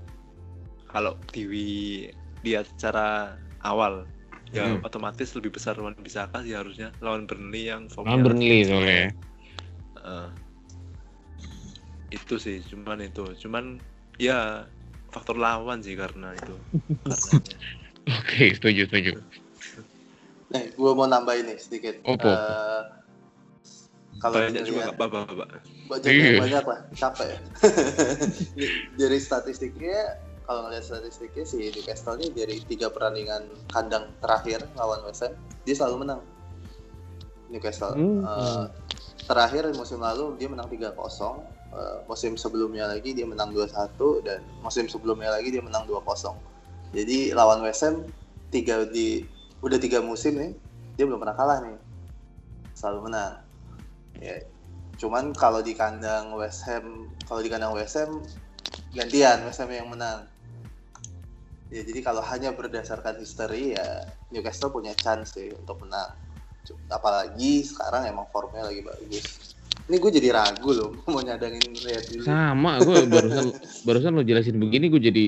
kalau 0.86 1.18
di 1.34 1.42
lihat 2.46 2.70
secara 2.74 3.34
awal 3.66 4.06
ya 4.54 4.70
Hmm. 4.70 4.86
otomatis 4.86 5.34
lebih 5.34 5.50
besar 5.50 5.74
Wan 5.82 5.98
Bisaka 5.98 6.46
sih 6.46 6.54
harusnya 6.54 6.94
lawan 7.02 7.26
Burnley 7.26 7.66
yang 7.66 7.90
Lawan 7.90 8.22
Burnley 8.22 8.62
soalnya 8.62 9.10
Eh, 9.98 10.28
itu 12.14 12.38
sih 12.38 12.62
cuman 12.70 13.02
itu 13.02 13.24
cuman 13.42 13.82
ya 14.22 14.62
faktor 15.10 15.34
lawan 15.34 15.82
sih 15.82 15.98
karena 15.98 16.30
itu 16.38 16.54
karenanya. 17.02 17.56
oke 18.06 18.44
setuju 18.54 18.88
setuju 18.88 19.12
Nih, 20.52 20.70
gue 20.70 20.92
mau 20.94 21.10
nambahin 21.10 21.50
nih 21.50 21.58
sedikit. 21.58 21.98
Apa? 22.06 22.30
Eh, 22.30 22.82
kalau 24.22 24.38
banyak 24.38 24.62
juga 24.62 24.86
nggak 24.86 24.96
apa-apa 24.96 25.18
Pak. 25.26 25.48
banyak 25.90 26.06
Iya. 26.14 26.38
banyak 26.38 26.64
lah 26.64 26.80
capek 26.94 27.26
ya 27.34 27.38
dari 28.94 29.18
statistiknya 29.18 30.16
kalau 30.46 30.68
ngeliat 30.68 30.86
statistiknya 30.86 31.44
si 31.44 31.74
Newcastle 31.74 32.16
ini 32.22 32.30
dari 32.32 32.56
tiga 32.64 32.88
pertandingan 32.88 33.50
kandang 33.68 34.08
terakhir 34.22 34.62
lawan 34.78 35.02
West 35.04 35.26
Ham 35.26 35.34
dia 35.66 35.74
selalu 35.74 36.06
menang 36.06 36.20
Newcastle 37.50 37.92
Hmm. 37.92 38.22
Eh, 38.22 38.64
terakhir 39.26 39.68
musim 39.74 39.98
lalu 39.98 40.38
dia 40.38 40.46
menang 40.46 40.70
3-0 40.70 41.42
Eh, 41.74 41.98
musim 42.06 42.38
sebelumnya 42.38 42.86
lagi 42.86 43.18
dia 43.18 43.26
menang 43.26 43.50
2-1 43.50 44.22
dan 44.22 44.38
musim 44.62 44.86
sebelumnya 44.86 45.34
lagi 45.34 45.50
dia 45.50 45.58
menang 45.58 45.82
2-0 45.90 46.30
jadi 46.94 47.34
lawan 47.34 47.60
West 47.66 47.82
Ham 47.82 48.06
tiga 48.54 48.86
di 48.86 49.26
udah 49.58 49.82
tiga 49.82 49.98
musim 49.98 50.38
nih 50.38 50.52
dia 50.94 51.04
belum 51.04 51.18
pernah 51.18 51.34
kalah 51.34 51.58
nih. 51.66 51.74
Selalu 52.78 53.10
menang. 53.10 53.42
Ya 54.22 54.38
cuman 54.94 55.34
kalau 55.34 55.58
di 55.58 55.74
kandang 55.74 56.30
West 56.38 56.62
Ham 56.70 57.10
kalau 57.26 57.42
di 57.42 57.50
kandang 57.50 57.74
West 57.74 57.98
Ham 57.98 58.22
gantian 58.94 59.42
West 59.42 59.58
Ham 59.58 59.74
yang 59.74 59.90
menang. 59.90 60.30
Ya 61.74 61.82
jadi 61.82 61.98
kalau 62.06 62.22
hanya 62.22 62.54
berdasarkan 62.54 63.18
history 63.18 63.74
ya 63.74 64.06
Newcastle 64.30 64.70
punya 64.70 64.94
chance 64.94 65.34
sih 65.34 65.50
untuk 65.50 65.82
menang. 65.82 66.14
Apalagi 66.86 67.66
sekarang 67.66 68.06
emang 68.06 68.30
formnya 68.30 68.70
lagi 68.70 68.86
bagus. 68.86 69.58
Ini 69.84 70.00
gue 70.00 70.10
jadi 70.16 70.32
ragu 70.32 70.70
loh 70.72 70.90
mau 71.12 71.20
nyadangin 71.20 71.60
lihat 71.76 72.08
dulu 72.08 72.24
Sama, 72.24 72.80
gue 72.80 73.04
barusan 73.04 73.52
barusan 73.86 74.16
lo 74.16 74.24
jelasin 74.24 74.56
begini 74.56 74.88
gue 74.88 75.02
jadi 75.02 75.26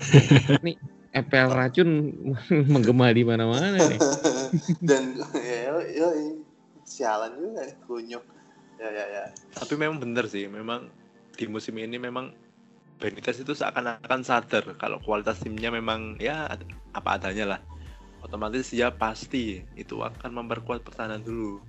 nih 0.66 0.76
EPL 1.10 1.50
racun 1.50 1.90
menggema 2.72 3.10
di 3.10 3.22
mana-mana 3.26 3.74
nih. 3.74 4.00
dan 4.88 5.18
ya 5.36 5.58
yo, 5.70 5.76
yo, 5.90 6.08
sialan 6.86 7.34
juga 7.38 7.66
ya, 7.66 7.74
kunyuk 7.86 8.24
ya 8.80 8.88
ya 8.88 9.04
ya 9.12 9.24
Tapi 9.60 9.74
memang 9.76 10.00
bener 10.00 10.24
sih, 10.26 10.48
memang 10.48 10.88
di 11.36 11.44
musim 11.46 11.76
ini 11.78 11.96
memang 12.00 12.32
Benitez 13.00 13.40
itu 13.40 13.56
seakan-akan 13.56 14.20
sadar 14.20 14.76
kalau 14.76 15.00
kualitas 15.00 15.40
timnya 15.40 15.72
memang 15.72 16.20
ya 16.20 16.52
apa 16.92 17.16
adanya 17.16 17.56
lah. 17.56 17.60
Otomatis 18.20 18.68
ya 18.76 18.92
pasti 18.92 19.64
itu 19.72 20.04
akan 20.04 20.36
memperkuat 20.36 20.84
pertahanan 20.84 21.24
dulu. 21.24 21.64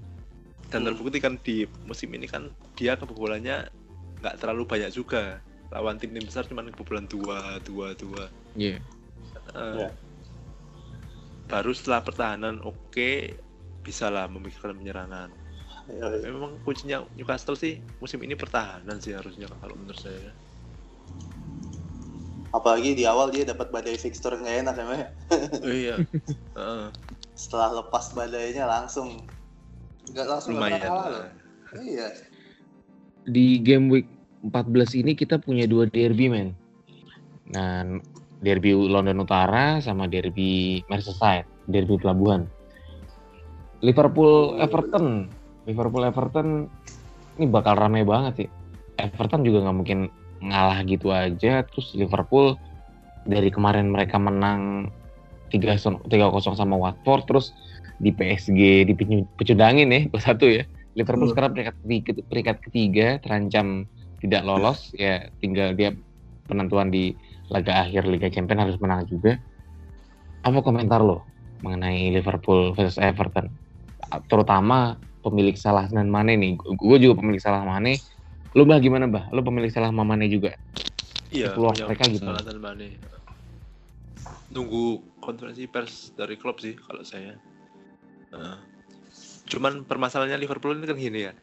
Dan 0.67 0.83
Hmm. 0.83 0.91
terbukti 0.91 1.23
kan 1.23 1.39
di 1.39 1.63
musim 1.87 2.11
ini 2.11 2.27
kan 2.27 2.51
dia 2.75 2.99
kebobolannya 2.99 3.63
nggak 4.19 4.43
terlalu 4.43 4.67
banyak 4.67 4.91
juga. 4.91 5.39
Lawan 5.71 5.95
tim-tim 5.97 6.23
besar 6.23 6.43
cuma 6.45 6.63
kebobolan 6.63 7.07
dua, 7.07 7.59
dua, 7.63 7.95
dua. 7.95 8.27
Iya. 8.53 8.77
Eh, 9.55 9.75
Ya. 9.79 9.89
Baru 11.47 11.71
setelah 11.71 11.99
pertahanan 11.99 12.63
oke 12.63 13.35
bisa 13.81 14.07
lah 14.07 14.27
memikirkan 14.27 14.75
penyerangan. 14.77 15.31
Ya, 15.89 16.07
ya. 16.07 16.27
Memang 16.31 16.59
kuncinya 16.63 17.03
Newcastle 17.17 17.57
sih 17.57 17.79
musim 17.99 18.21
ini 18.23 18.35
pertahanan 18.35 18.99
sih 18.99 19.11
harusnya 19.11 19.47
kalau 19.59 19.75
menurut 19.75 19.99
saya. 19.99 20.31
apalagi 22.51 22.91
di 22.91 23.07
awal 23.07 23.31
dia 23.31 23.47
dapat 23.47 23.71
badai 23.71 23.95
fixture 23.95 24.35
nggak 24.35 24.67
enak 24.67 24.75
ya 24.75 24.85
Oh 25.63 25.71
iya. 25.71 25.95
Heeh. 26.51 26.85
setelah 27.31 27.79
lepas 27.79 28.11
badainya 28.11 28.67
langsung 28.67 29.23
nggak 30.11 30.27
langsung 30.27 30.59
lumayan. 30.59 30.83
kalah 30.83 31.31
iya 31.79 32.11
Di 33.23 33.55
game 33.63 33.87
week 33.87 34.07
14 34.41 35.01
ini 35.05 35.13
kita 35.13 35.37
punya 35.37 35.69
dua 35.69 35.85
derby 35.85 36.25
men. 36.29 36.57
Nah, 37.53 38.01
derby 38.41 38.73
London 38.73 39.21
Utara 39.21 39.77
sama 39.79 40.09
derby 40.09 40.81
Merseyside, 40.89 41.45
derby 41.69 41.97
pelabuhan. 42.01 42.49
Liverpool 43.81 44.61
Everton, 44.61 45.29
Liverpool 45.65 46.05
Everton 46.05 46.69
ini 47.37 47.45
bakal 47.49 47.77
ramai 47.77 48.05
banget 48.05 48.45
sih. 48.45 48.49
Everton 48.97 49.41
juga 49.45 49.65
nggak 49.65 49.77
mungkin 49.77 49.99
ngalah 50.41 50.85
gitu 50.85 51.09
aja. 51.13 51.65
Terus 51.65 51.93
Liverpool 51.97 52.57
dari 53.25 53.49
kemarin 53.53 53.93
mereka 53.93 54.17
menang 54.17 54.89
3-0 55.53 56.05
3-0 56.09 56.57
sama 56.57 56.77
Watford, 56.77 57.25
terus 57.29 57.53
di 58.01 58.09
PSG 58.09 58.89
di 58.89 58.93
pecundangin 59.37 59.93
ya, 59.93 60.01
satu 60.25 60.49
ya. 60.49 60.65
Liverpool 60.97 61.29
Hmm. 61.29 61.33
sekarang 61.33 61.51
peringkat 61.55 61.75
peringkat 62.27 62.57
ketiga 62.67 63.07
terancam 63.23 63.87
tidak 64.21 64.45
lolos 64.45 64.93
ya 64.93 65.27
tinggal 65.41 65.73
dia 65.73 65.97
penentuan 66.45 66.93
di 66.93 67.17
laga 67.51 67.83
akhir 67.83 68.07
Liga 68.07 68.29
Champions 68.29 68.69
harus 68.69 68.77
menang 68.79 69.03
juga. 69.09 69.35
Apa 70.45 70.63
komentar 70.63 71.03
lo 71.03 71.25
mengenai 71.61 72.13
Liverpool 72.13 72.71
versus 72.77 73.01
Everton? 73.01 73.49
Terutama 74.29 74.97
pemilik 75.21 75.53
salah 75.57 75.85
dan 75.89 76.07
Mane 76.07 76.37
nih. 76.37 76.57
Gue 76.57 76.97
juga 76.97 77.19
pemilik 77.19 77.41
salah 77.41 77.65
Mane. 77.65 77.99
Lo 78.53 78.63
bah 78.67 78.79
gimana 78.79 79.07
bah? 79.07 79.27
Lo 79.33 79.43
pemilik 79.43 79.69
salah 79.69 79.91
sama 79.91 80.07
Mane 80.07 80.27
juga? 80.31 80.55
Iya, 81.31 81.55
punya 81.55 81.87
mereka 81.87 82.07
gimana? 82.11 82.39
kesalahan 82.39 82.59
Mane. 82.59 82.87
Nunggu 84.51 84.99
konferensi 85.23 85.63
pers 85.67 86.11
dari 86.15 86.35
klub 86.35 86.59
sih 86.59 86.75
kalau 86.75 87.03
saya. 87.03 87.35
Heeh. 88.31 88.57
cuman 89.51 89.83
permasalahannya 89.83 90.39
Liverpool 90.39 90.79
ini 90.79 90.87
kan 90.87 90.95
gini 90.95 91.19
ya. 91.27 91.35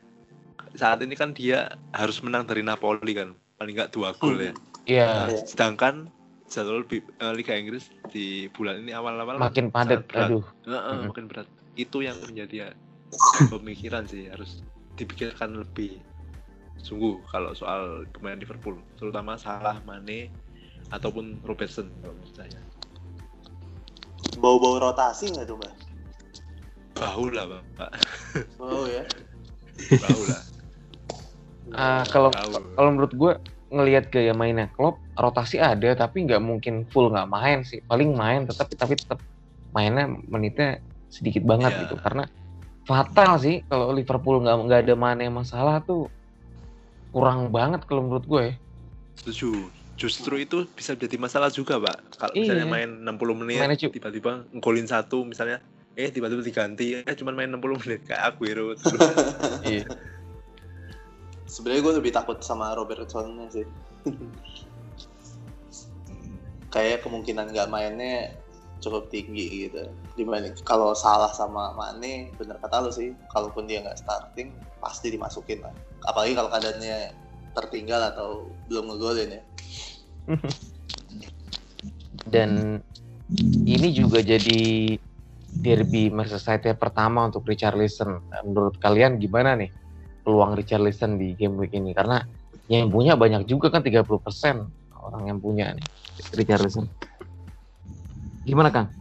Saat 0.76 1.00
ini 1.04 1.14
kan 1.16 1.32
dia 1.32 1.68
harus 1.94 2.20
menang 2.20 2.44
dari 2.44 2.60
Napoli 2.60 3.14
kan, 3.16 3.32
paling 3.56 3.74
nggak 3.76 3.92
dua 3.94 4.12
gol 4.18 4.36
ya. 4.36 4.52
Iya. 4.88 5.08
Iya. 5.30 5.44
Sedangkan 5.44 6.08
jadwal 6.48 6.84
eh, 6.88 7.32
Liga 7.36 7.52
Inggris 7.54 7.92
di 8.08 8.48
bulan 8.56 8.80
ini 8.80 8.92
awal-awal 8.96 9.36
Makin 9.36 9.68
padat. 9.68 10.08
Aduh. 10.16 10.44
Heeh, 10.64 10.94
Mhm. 10.96 11.06
makin 11.12 11.24
berat. 11.28 11.48
Itu 11.76 12.00
yang 12.00 12.16
menjadi 12.24 12.68
ya, 12.68 12.68
pemikiran 13.52 14.08
sih 14.08 14.26
harus 14.32 14.64
dipikirkan 14.98 15.54
lebih 15.54 16.00
sungguh 16.78 17.20
kalau 17.28 17.52
soal 17.54 18.06
pemain 18.10 18.38
Liverpool, 18.38 18.78
terutama 18.98 19.38
Salah, 19.38 19.78
Mane 19.84 20.32
ataupun 20.88 21.44
Robertson 21.44 21.92
kalau 22.02 22.16
menurut 22.16 22.34
saya. 22.34 22.60
bau-bau 24.38 24.78
rotasi 24.78 25.34
nggak 25.34 25.50
tuh 25.50 25.58
mbak 25.58 25.74
Bau 26.94 27.26
lah, 27.30 27.62
Pak. 27.74 27.90
oh 28.62 28.86
ya 28.86 29.02
Bau 29.98 30.22
lah. 30.26 30.42
Ah, 31.70 32.04
kalau 32.08 32.30
kalau 32.72 32.90
menurut 32.90 33.12
gue 33.12 33.32
ngelihat 33.68 34.08
gaya 34.08 34.32
mainnya 34.32 34.72
Klopp 34.72 34.96
rotasi 35.12 35.60
ada 35.60 35.92
tapi 35.92 36.24
nggak 36.24 36.40
mungkin 36.40 36.88
full 36.88 37.12
nggak 37.12 37.28
main 37.28 37.60
sih 37.60 37.84
paling 37.84 38.16
main 38.16 38.48
tetap 38.48 38.72
tapi 38.72 38.96
tetap 38.96 39.20
mainnya 39.70 40.08
menitnya 40.24 40.80
sedikit 41.08 41.44
banget 41.44 41.76
Iya. 41.76 41.80
gitu 41.84 42.00
karena 42.00 42.24
fatal 42.82 43.36
sih 43.36 43.60
kalau 43.64 43.92
Liverpool 43.92 44.40
nggak 44.40 44.56
nggak 44.64 44.80
ada 44.88 44.94
mana 44.96 45.20
yang 45.20 45.36
masalah 45.36 45.84
tuh 45.84 46.08
kurang 47.10 47.48
banget 47.48 47.84
kalau 47.84 48.04
menurut 48.04 48.24
gue 48.24 48.42
ya. 48.42 48.54
Setuju. 49.16 49.50
Justru 49.98 50.38
itu 50.38 50.62
bisa 50.70 50.94
jadi 50.94 51.18
masalah 51.18 51.50
juga, 51.50 51.74
Pak. 51.82 51.96
Kalau 52.14 52.32
misalnya 52.32 52.64
Iya. 52.64 52.70
main 52.70 52.90
60 53.02 53.34
menit, 53.34 53.58
tiba-tiba 53.90 54.46
ngolin 54.54 54.86
satu 54.86 55.26
misalnya, 55.26 55.58
eh 55.92 56.06
tiba-tiba 56.08 56.38
diganti, 56.38 57.02
eh 57.02 57.14
cuma 57.18 57.34
main 57.34 57.50
60 57.50 57.74
menit 57.82 58.06
kayak 58.06 58.22
Aguero. 58.30 58.78
Iya. 59.66 59.82
Sebenarnya 61.49 61.82
gue 61.82 61.94
lebih 62.05 62.12
takut 62.12 62.38
sama 62.44 62.76
Robertsonnya 62.76 63.49
sih. 63.49 63.66
Kayak 66.68 67.03
kemungkinan 67.03 67.51
nggak 67.51 67.72
mainnya 67.72 68.36
cukup 68.78 69.09
tinggi 69.09 69.66
gitu. 69.66 69.88
Dibanding 70.14 70.55
kalau 70.62 70.92
salah 70.92 71.32
sama 71.32 71.74
Mane 71.74 72.30
bener 72.36 72.61
kata 72.61 72.84
lu 72.84 72.92
sih. 72.92 73.16
Kalaupun 73.32 73.64
dia 73.64 73.80
nggak 73.80 73.99
starting 73.99 74.53
pasti 74.78 75.11
dimasukin 75.11 75.64
lah. 75.64 75.74
Apalagi 76.07 76.36
kalau 76.36 76.53
keadaannya 76.53 77.16
tertinggal 77.57 78.12
atau 78.14 78.53
belum 78.68 78.94
ngegolin 78.94 79.40
ya. 79.40 79.42
Dan 82.32 82.80
ini 83.64 83.88
juga 83.96 84.20
jadi 84.20 84.94
derby 85.49 86.12
Merseyside 86.12 86.76
pertama 86.76 87.24
untuk 87.24 87.49
Richarlison. 87.49 88.20
Nah, 88.28 88.40
Menurut 88.44 88.76
kalian 88.76 89.16
gimana 89.16 89.57
nih 89.57 89.72
peluang 90.28 90.52
Richarlison 90.60 91.16
di 91.16 91.32
game 91.32 91.56
week 91.56 91.72
ini? 91.72 91.96
Karena 91.96 92.20
yang 92.68 92.92
punya 92.92 93.16
banyak 93.16 93.48
juga 93.48 93.72
kan 93.72 93.80
30% 93.80 94.04
orang 95.00 95.22
yang 95.24 95.40
punya 95.40 95.72
nih 95.72 95.88
Richarlison. 96.36 96.84
Gimana 98.44 98.68
Kang? 98.68 98.92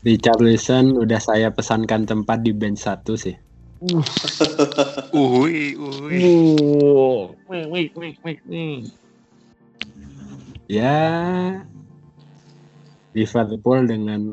Richarlison 0.00 0.96
udah 0.96 1.20
saya 1.20 1.52
pesankan 1.52 2.08
tempat 2.08 2.40
di 2.40 2.56
bench 2.56 2.88
satu 2.88 3.20
sih. 3.20 3.36
Uhui, 5.12 5.74
uhui. 5.76 6.18
Wow, 6.80 7.34
wih, 7.50 7.64
wih, 7.68 7.86
wih, 7.92 8.14
wih, 8.24 8.38
wih. 8.48 8.78
Ya 10.70 10.96
Liverpool 13.12 13.84
dengan 13.84 14.32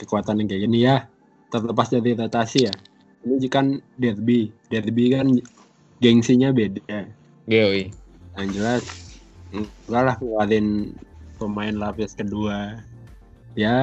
kekuatan 0.00 0.40
yang 0.40 0.48
kayak 0.48 0.62
gini 0.64 0.78
ya 0.80 1.10
terlepas 1.52 1.92
dari 1.92 2.16
rotasi 2.16 2.70
ya. 2.70 2.74
Ini 3.24 3.48
kan 3.48 3.80
derby, 3.96 4.52
derby 4.68 5.16
kan 5.16 5.32
gengsinya 6.04 6.52
beda. 6.52 7.08
Geoi. 7.48 7.88
Yang 8.36 8.48
jelas 8.56 8.82
enggak 9.54 10.02
lah 10.04 10.16
ngeluarin 10.20 10.92
pemain 11.40 11.74
lapis 11.74 12.12
kedua. 12.12 12.78
Ya 13.54 13.76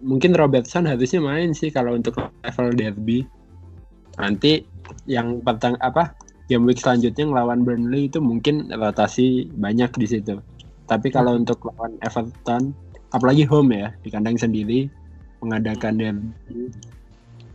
mungkin 0.00 0.32
Robertson 0.32 0.86
harusnya 0.86 1.20
main 1.20 1.52
sih 1.52 1.68
kalau 1.68 1.98
untuk 1.98 2.16
level 2.16 2.68
derby. 2.72 3.26
Nanti 4.16 4.64
yang 5.06 5.42
petang 5.42 5.76
apa 5.82 6.14
game 6.50 6.66
week 6.66 6.82
selanjutnya 6.82 7.30
ngelawan 7.30 7.62
Burnley 7.62 8.10
itu 8.10 8.18
mungkin 8.18 8.70
rotasi 8.70 9.50
banyak 9.54 9.90
di 9.98 10.06
situ. 10.06 10.38
Tapi 10.90 11.10
kalau 11.14 11.38
untuk 11.38 11.62
lawan 11.70 11.94
Everton, 12.02 12.74
apalagi 13.14 13.46
home 13.46 13.70
ya 13.74 13.94
di 14.02 14.10
kandang 14.10 14.34
sendiri 14.34 14.90
mengadakan 15.38 15.94
derby, 15.98 16.70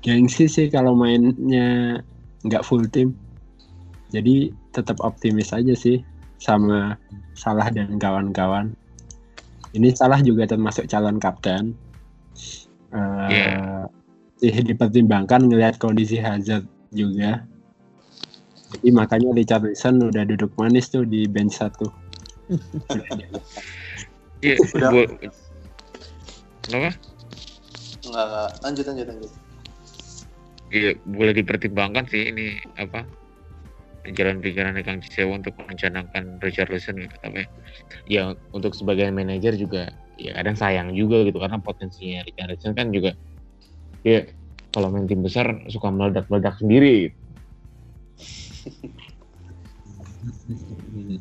gengsi 0.05 0.45
sih 0.45 0.69
kalau 0.69 0.93
mainnya 0.93 1.99
nggak 2.45 2.61
full 2.61 2.85
tim. 2.85 3.17
Jadi 4.13 4.53
tetap 4.69 5.01
optimis 5.01 5.49
aja 5.49 5.73
sih 5.73 6.05
sama 6.37 6.93
Salah 7.33 7.73
dan 7.73 7.97
kawan-kawan. 7.97 8.77
Ini 9.73 9.91
Salah 9.97 10.21
juga 10.21 10.45
termasuk 10.45 10.85
calon 10.85 11.17
kapten. 11.17 11.73
Eh, 12.93 13.27
Iya. 13.33 13.89
sih 14.37 14.53
dipertimbangkan 14.61 15.49
ngelihat 15.49 15.81
kondisi 15.81 16.21
Hazard 16.21 16.69
juga. 16.93 17.41
Jadi 18.77 18.87
makanya 18.93 19.33
Richarlison 19.33 20.05
udah 20.05 20.23
duduk 20.27 20.51
manis 20.59 20.91
tuh 20.91 21.03
di 21.03 21.25
bench 21.25 21.57
satu. 21.59 21.89
Iya, 24.43 24.55
Udah. 24.75 24.89
bo- 24.93 25.09
Kenapa? 26.65 26.89
Nggak, 28.05 28.25
nggak. 28.29 28.49
lanjut 28.61 28.85
lanjut 28.85 29.05
lanjut. 29.09 29.31
Iya, 30.73 30.97
boleh 31.05 31.33
dipertimbangkan 31.37 32.09
sih 32.09 32.33
ini 32.33 32.57
apa 32.81 33.05
jalan 34.13 34.37
pikiran 34.37 34.77
Kang 34.85 35.01
Cisewo 35.01 35.33
untuk 35.33 35.57
merencanakan 35.57 36.37
Richarlison 36.37 37.01
gitu 37.01 37.15
tapi 37.17 37.49
ya 38.05 38.37
untuk 38.53 38.77
sebagai 38.77 39.09
manajer 39.09 39.57
juga 39.57 39.89
ya 40.21 40.37
kadang 40.37 40.53
sayang 40.53 40.93
juga 40.93 41.25
gitu 41.25 41.41
karena 41.41 41.57
potensinya 41.57 42.21
Richarlison 42.21 42.77
kan 42.77 42.93
juga 42.93 43.17
ya 44.05 44.21
kalau 44.69 44.91
main 44.91 45.07
tim 45.07 45.23
besar 45.23 45.63
suka 45.71 45.87
meledak-meledak 45.89 46.59
sendiri 46.59 47.09
gitu. 47.09 47.17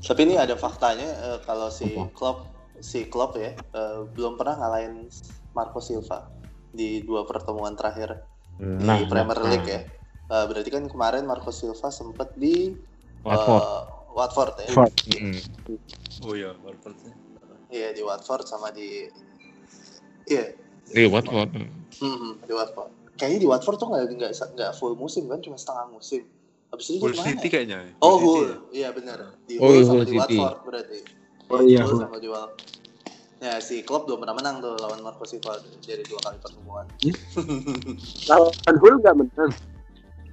Tapi 0.08 0.20
ini 0.26 0.34
ada 0.36 0.56
faktanya 0.58 1.06
eh, 1.06 1.38
kalau 1.44 1.68
si 1.72 1.88
Apa? 1.88 2.10
Klopp 2.12 2.38
si 2.80 3.06
Klopp 3.08 3.38
ya 3.38 3.54
eh, 3.54 3.98
belum 4.12 4.36
pernah 4.36 4.58
ngalahin 4.58 5.08
Marco 5.54 5.78
Silva 5.80 6.28
di 6.74 7.00
dua 7.06 7.22
pertemuan 7.22 7.78
terakhir 7.78 8.33
Nah, 8.62 9.02
di 9.02 9.04
Premier 9.10 9.38
nah, 9.40 9.50
League 9.50 9.68
ya. 9.68 9.80
Eh, 10.24 10.44
berarti 10.48 10.70
kan 10.72 10.84
kemarin 10.86 11.26
Marco 11.26 11.50
Silva 11.50 11.90
sempat 11.90 12.32
di 12.38 12.72
Watford. 13.26 13.62
eh, 13.62 13.80
Watford 14.14 14.54
ya. 14.62 14.70
Watford. 14.78 15.20
Mm. 15.20 15.40
Oh 16.24 16.32
iya, 16.38 16.52
Watford. 16.62 16.96
Iya 17.68 17.88
di 17.92 18.02
Watford 18.06 18.44
sama 18.46 18.70
di 18.70 19.10
Iya, 20.24 20.56
Iya, 20.94 21.06
Watford. 21.12 21.50
mhm, 22.00 22.32
di 22.46 22.52
Watford. 22.54 22.90
Kayaknya 23.18 23.38
di 23.44 23.48
Watford 23.50 23.76
tuh 23.78 23.88
nggak 23.92 24.04
nggak 24.16 24.32
nggak 24.56 24.72
full 24.78 24.94
musim 24.96 25.28
kan, 25.28 25.38
cuma 25.42 25.58
setengah 25.60 25.86
musim. 25.92 26.22
Habis 26.72 26.86
itu 26.90 27.04
Hull 27.06 27.14
City 27.14 27.46
ya? 27.46 27.52
kayaknya. 27.52 27.78
Oh, 28.02 28.16
Hull 28.18 28.18
City 28.18 28.26
Hull. 28.26 28.48
ya? 28.48 28.56
Iya 28.74 28.88
benar. 28.96 29.18
Di 29.46 29.54
Oh, 29.60 29.70
Hull 29.70 29.76
iya, 29.78 29.84
sama 29.86 29.94
Hull 30.02 30.06
di 30.08 30.12
City. 30.18 30.38
Watford 30.40 30.58
berarti. 30.66 30.98
Oh 31.52 31.60
iya, 31.62 31.80
Hull 31.84 31.92
Hull. 31.94 32.02
sama 32.02 32.16
di 32.18 32.28
Watford. 32.32 32.58
Ya, 33.44 33.60
si 33.60 33.84
Klopp 33.84 34.08
belum 34.08 34.24
pernah 34.24 34.40
menang 34.40 34.64
tuh 34.64 34.72
lawan 34.80 35.04
Marco 35.04 35.28
Silva 35.28 35.60
dari 35.84 36.00
dua 36.08 36.16
kali 36.24 36.40
pertemuan. 36.40 36.88
Lawan 38.32 38.76
Hull 38.80 38.96
nggak 39.04 39.16
menang. 39.20 39.52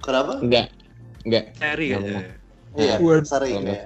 Kenapa? 0.00 0.40
Enggak. 0.40 0.66
Enggak. 1.28 1.44
Seri 1.60 1.88
menang. 1.92 2.24
Iya, 2.72 2.96
Kalau 2.96 3.68
ya. 3.68 3.84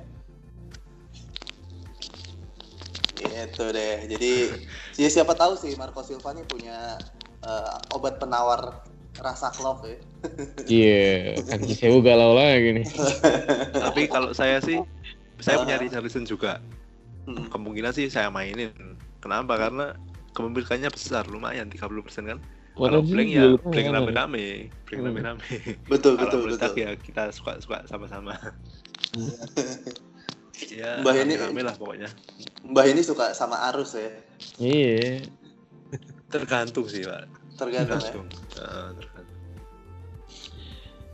Itu 3.51 3.65
deh. 3.75 3.97
Jadi 4.15 4.33
ya 4.95 5.09
siapa 5.11 5.35
tahu 5.35 5.59
sih 5.59 5.75
Marco 5.75 6.07
Silva 6.07 6.31
nih 6.31 6.47
punya 6.47 6.95
eh, 7.43 7.95
obat 7.99 8.23
penawar 8.23 8.87
rasa 9.19 9.51
klop 9.51 9.83
ya. 9.91 9.99
Iya, 10.71 11.43
Kang 11.51 11.67
Cisewo 11.67 11.99
galau 11.99 12.39
lagi 12.39 12.79
nih. 12.79 12.87
Tapi 13.91 14.07
kalau 14.07 14.31
saya 14.31 14.63
sih, 14.63 14.79
saya 15.43 15.67
punya. 15.67 15.83
Richarlison 15.83 16.23
juga. 16.23 16.63
Hmm. 17.27 17.51
Kemungkinan 17.51 17.91
sih 17.91 18.07
saya 18.07 18.31
mainin. 18.31 18.71
Kenapa? 19.19 19.57
Karena 19.57 19.97
kepemilikannya 20.33 20.91
besar, 20.91 21.25
lumayan 21.27 21.69
30% 21.69 21.89
kan. 22.27 22.39
Kalau 22.77 23.01
blank 23.01 23.29
ya 23.33 23.57
lumayan. 23.57 23.73
blank 23.73 23.87
rame-rame, 23.89 24.47
blank 24.85 25.01
Hmm. 25.01 25.07
rame-rame. 25.09 25.49
Betul 25.89 26.21
betul 26.21 26.41
betul. 26.45 26.73
ya 26.77 26.93
kita 26.95 27.33
suka-suka 27.33 27.89
sama-sama. 27.89 28.37
ya, 30.77 31.01
Mbah 31.01 31.15
ini- 31.17 31.41
rame 31.41 31.61
lah 31.65 31.73
pokoknya. 31.73 32.09
Mbah 32.69 32.85
ini 32.85 33.01
suka 33.01 33.33
sama 33.33 33.65
arus 33.73 33.97
ya. 33.97 34.13
Iya. 34.61 35.25
Tergantung 36.29 36.85
sih, 36.85 37.01
Pak. 37.01 37.25
Tergantung 37.57 37.97
ya. 37.97 38.13
Tergantung. 38.13 38.27
Tergantung. 38.53 39.15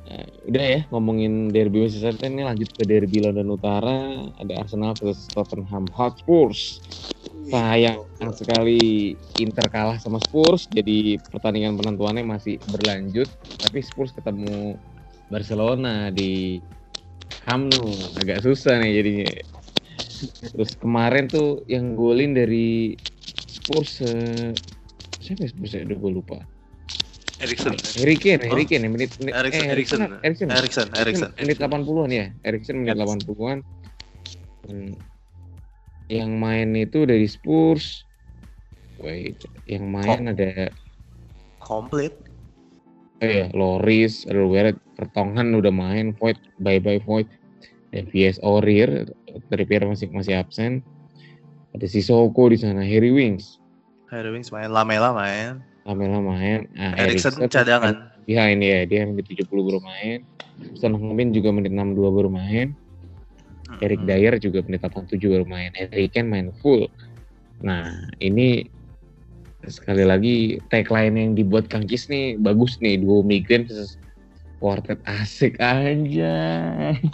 Nah, 0.03 0.27
udah 0.45 0.65
ya 0.67 0.81
ngomongin 0.91 1.49
derby 1.49 1.87
Merseyside 1.87 2.21
ini 2.27 2.43
lanjut 2.45 2.69
ke 2.75 2.85
derby 2.85 3.23
London 3.23 3.55
Utara 3.55 4.29
ada 4.37 4.53
Arsenal 4.61 4.93
versus 4.99 5.25
Tottenham 5.31 5.89
Hotspurs 5.89 6.83
sayang 7.51 8.07
sekali 8.33 9.13
Inter 9.43 9.67
kalah 9.67 9.99
sama 9.99 10.23
Spurs 10.23 10.71
jadi 10.71 11.19
pertandingan 11.31 11.75
penentuannya 11.75 12.23
masih 12.23 12.63
berlanjut 12.71 13.27
tapi 13.59 13.83
Spurs 13.83 14.15
ketemu 14.15 14.79
Barcelona 15.33 16.13
di 16.15 16.63
Camp 17.43 17.73
Nou 17.75 17.91
agak 18.23 18.47
susah 18.47 18.79
nih 18.79 19.03
jadinya 19.03 19.27
terus 20.55 20.79
kemarin 20.79 21.27
tuh 21.27 21.67
yang 21.67 21.99
golin 21.99 22.37
dari 22.37 22.95
Spurs 23.51 24.05
eh, 24.07 24.55
siapa 25.19 25.43
ya 25.43 25.49
Spurs 25.51 25.73
ya 25.75 25.83
udah 25.89 25.99
gue 25.99 26.13
lupa 26.13 26.39
Erikson. 27.43 27.75
Oh. 27.75 27.99
Harry 27.99 28.15
Kane, 28.71 28.87
menit, 28.87 29.19
menit 29.19 29.35
Erikson, 29.35 29.67
eh, 29.67 29.75
Erikson. 29.75 29.99
Erikson, 29.99 30.47
Erikson, 30.55 30.87
Erikson. 30.95 31.31
menit 31.43 31.59
80-an 31.59 32.11
ya, 32.15 32.27
Erikson 32.47 32.87
menit 32.87 32.95
80-an. 32.95 33.59
Yang 36.13 36.33
main 36.37 36.69
itu 36.77 37.09
dari 37.09 37.25
Spurs. 37.25 38.05
Wait, 39.01 39.41
yang 39.65 39.89
main 39.89 40.29
ada 40.29 40.69
Komplit. 41.63 42.13
oh 43.23 43.31
ya, 43.31 43.47
Loris, 43.55 44.29
Alderweireld, 44.29 44.77
Vertonghen 44.99 45.57
udah 45.57 45.73
main, 45.73 46.13
Void, 46.21 46.37
bye 46.61 46.83
bye 46.83 47.01
Void. 47.01 47.31
Dan 47.95 48.11
VS 48.13 48.43
Aurier, 48.45 49.09
Trippier 49.49 49.85
masih 49.89 50.13
masih 50.13 50.37
absen. 50.37 50.85
Ada 51.73 51.89
Sissoko 51.89 52.53
di 52.53 52.61
sana, 52.61 52.85
Harry 52.85 53.15
Wings, 53.15 53.63
Harry 54.13 54.29
Wings 54.29 54.53
main, 54.53 54.69
Lamela 54.69 55.17
main. 55.17 55.65
Lamela 55.89 56.21
main. 56.21 56.69
Nah, 56.77 56.93
Erikson 57.01 57.41
cadangan. 57.49 58.13
behind 58.29 58.63
ya 58.63 58.87
dia 58.87 59.03
menit 59.07 59.27
70 59.27 59.51
baru 59.51 59.81
main 59.83 60.23
Heung-min 60.79 61.35
juga 61.35 61.51
menit 61.51 61.75
62 61.75 61.99
baru 62.13 62.31
main 62.31 62.77
Eric. 63.81 64.01
Dyer 64.05 64.35
juga 64.43 64.61
menit 64.67 64.83
87 64.85 65.17
baru 65.23 65.47
main 65.49 65.73
Harry 65.79 66.11
Kane 66.11 66.29
main 66.29 66.49
full 66.61 66.91
nah 67.63 67.89
ini 68.19 68.67
sekali 69.71 70.03
lagi 70.03 70.59
tagline 70.69 71.15
yang 71.15 71.33
dibuat 71.39 71.71
Kang 71.71 71.87
Kis 71.87 72.11
nih 72.11 72.35
bagus 72.43 72.77
nih 72.83 72.99
duo 72.99 73.23
migran 73.23 73.71
quartet 74.59 74.99
asik 75.07 75.55
aja 75.63 76.39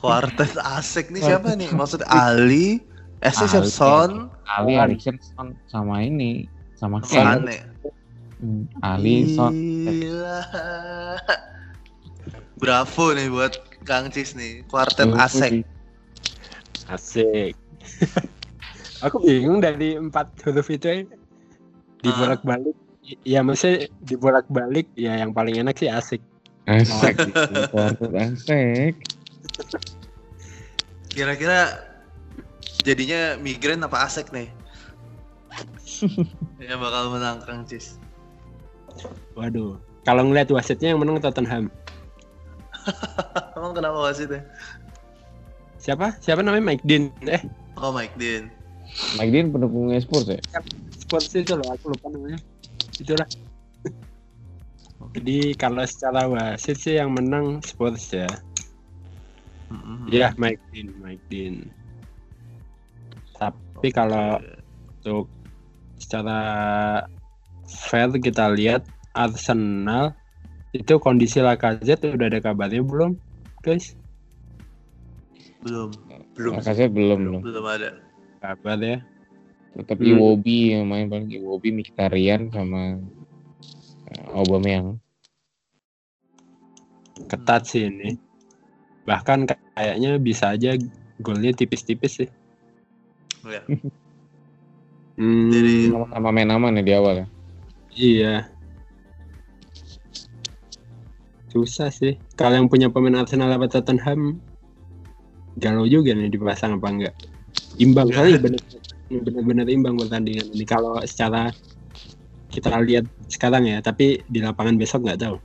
Quartet 0.01 0.57
asik 0.57 1.13
nih 1.13 1.23
siapa 1.25 1.57
nih? 1.57 1.69
Maksud 1.73 2.05
Ali, 2.09 2.81
eh 3.25 3.33
Ali. 3.33 3.37
siapa 3.37 3.69
Son, 3.69 4.33
Ali 4.49 4.73
Son. 4.77 4.85
Erikson 4.85 5.17
Son 5.21 5.49
sama 5.69 6.05
ini 6.05 6.49
sama 6.77 7.03
Sane. 7.03 7.65
Hmm, 8.39 8.65
Ali 8.81 9.27
Son 9.29 9.53
Gila. 9.89 10.41
Bravo 12.61 13.05
nih 13.15 13.29
buat 13.31 13.55
Kang 13.87 14.13
Cis 14.13 14.37
nih. 14.37 14.67
Quartet 14.69 15.09
asik. 15.15 15.65
Asik. 16.89 17.55
Aku 19.07 19.23
bingung 19.23 19.63
dari 19.63 19.95
empat 19.95 20.33
huruf 20.43 20.73
itu 20.73 20.89
ya. 20.89 20.99
Dibolak-balik. 22.03 22.75
Ya 23.25 23.41
maksudnya 23.41 23.89
dibolak-balik 24.05 24.91
ya 24.99 25.17
yang 25.23 25.33
paling 25.33 25.57
enak 25.57 25.79
sih 25.81 25.89
asik. 25.89 26.21
asik 26.69 27.17
asik 28.13 28.93
Kira-kira 31.09 31.89
jadinya 32.85 33.41
migrain 33.41 33.81
apa 33.81 34.05
asik 34.05 34.29
nih? 34.29 34.53
ya 36.69 36.77
bakal 36.77 37.17
menang 37.17 37.41
Kang 37.47 37.65
Cis. 37.65 37.97
Waduh. 39.33 39.81
Kalau 40.05 40.25
ngeliat 40.29 40.53
wasitnya 40.53 40.93
yang 40.93 41.01
menang 41.01 41.21
Tottenham. 41.21 41.73
Emang 43.57 43.73
kenapa 43.77 43.99
wasitnya? 44.05 44.45
Siapa? 45.79 46.19
Siapa 46.19 46.43
namanya 46.43 46.75
Mike 46.75 46.85
Dean? 46.85 47.11
Eh, 47.25 47.43
Oh 47.79 47.95
Mike 47.95 48.19
Dean. 48.19 48.51
Mike 49.15 49.31
Dean 49.31 49.55
pendukungnya 49.55 50.03
Spurs 50.03 50.27
ya 50.27 50.41
Spurs 50.99 51.31
itu 51.33 51.55
loh, 51.57 51.65
aku 51.73 51.95
lupa 51.95 52.13
namanya. 52.13 52.37
Itulah. 53.01 53.29
Jadi 55.17 55.57
kalau 55.57 55.87
secara 55.89 56.29
wasit 56.29 56.77
sih 56.77 57.01
yang 57.01 57.15
menang 57.15 57.65
Spurs 57.65 58.13
ya. 58.13 58.29
Mm-mm. 59.73 60.09
Ya, 60.13 60.37
Mike 60.37 60.61
Dean, 60.73 60.93
Mike 61.01 61.25
Dean. 61.33 61.69
Tapi 63.39 63.89
kalau 63.95 64.43
untuk 65.01 65.31
secara 65.97 66.41
fair 67.69 68.11
kita 68.19 68.51
lihat 68.53 68.83
Arsenal 69.15 70.17
itu 70.77 71.01
kondisi 71.01 71.41
Lacazette 71.41 72.13
udah 72.13 72.27
ada 72.29 72.41
kabarnya 72.45 72.85
belum, 72.85 73.17
guys? 73.65 73.97
Belum 75.65 75.91
Belum. 76.39 76.53
Lacazette 76.55 76.93
belum 76.95 77.19
belum 77.27 77.43
belum 77.43 77.65
ada. 77.67 77.91
Kabar 78.39 78.79
ya. 78.79 78.99
tetap 79.75 79.99
Hmm. 80.01 80.11
Iwobi 80.11 80.75
yang 80.75 80.87
main 80.91 81.07
paling 81.07 81.31
Iwobi 81.31 81.71
Mkhitaryan 81.71 82.51
sama 82.51 82.99
uh, 84.11 84.37
Aubameyang 84.39 84.99
ketat 87.27 87.67
sih 87.67 87.91
ini. 87.91 88.15
Bahkan 89.05 89.51
kayaknya 89.75 90.17
bisa 90.23 90.55
aja 90.55 90.79
golnya 91.19 91.51
tipis-tipis 91.51 92.23
sih. 92.25 92.31
Ya. 93.47 93.63
Hmm, 95.19 95.51
Dari- 95.51 95.91
Sama-sama 95.91 96.31
main 96.31 96.47
aman 96.47 96.79
ya 96.79 96.83
di 96.87 96.95
awal 96.95 97.15
ya. 97.19 97.27
Iya. 97.99 98.35
Susah 101.51 101.91
sih. 101.91 102.15
Kalau 102.39 102.55
yang 102.55 102.71
punya 102.71 102.87
pemain 102.87 103.19
Arsenal 103.19 103.51
apa 103.51 103.67
Tottenham, 103.67 104.39
galau 105.59 105.85
juga 105.85 106.15
nih 106.15 106.31
dipasang 106.31 106.79
apa 106.79 106.89
enggak. 106.89 107.15
Imbang 107.79 108.11
kali 108.15 108.39
bener 108.39 108.63
bener-bener 109.11 109.67
imbang 109.67 109.99
pertandingan 109.99 110.47
ini. 110.55 110.65
Kalau 110.65 110.99
secara 111.03 111.51
kita 112.49 112.81
lihat 112.81 113.05
sekarang 113.29 113.69
ya, 113.69 113.79
tapi 113.85 114.23
di 114.27 114.41
lapangan 114.41 114.81
besok 114.81 115.05
nggak 115.05 115.21
tahu. 115.21 115.37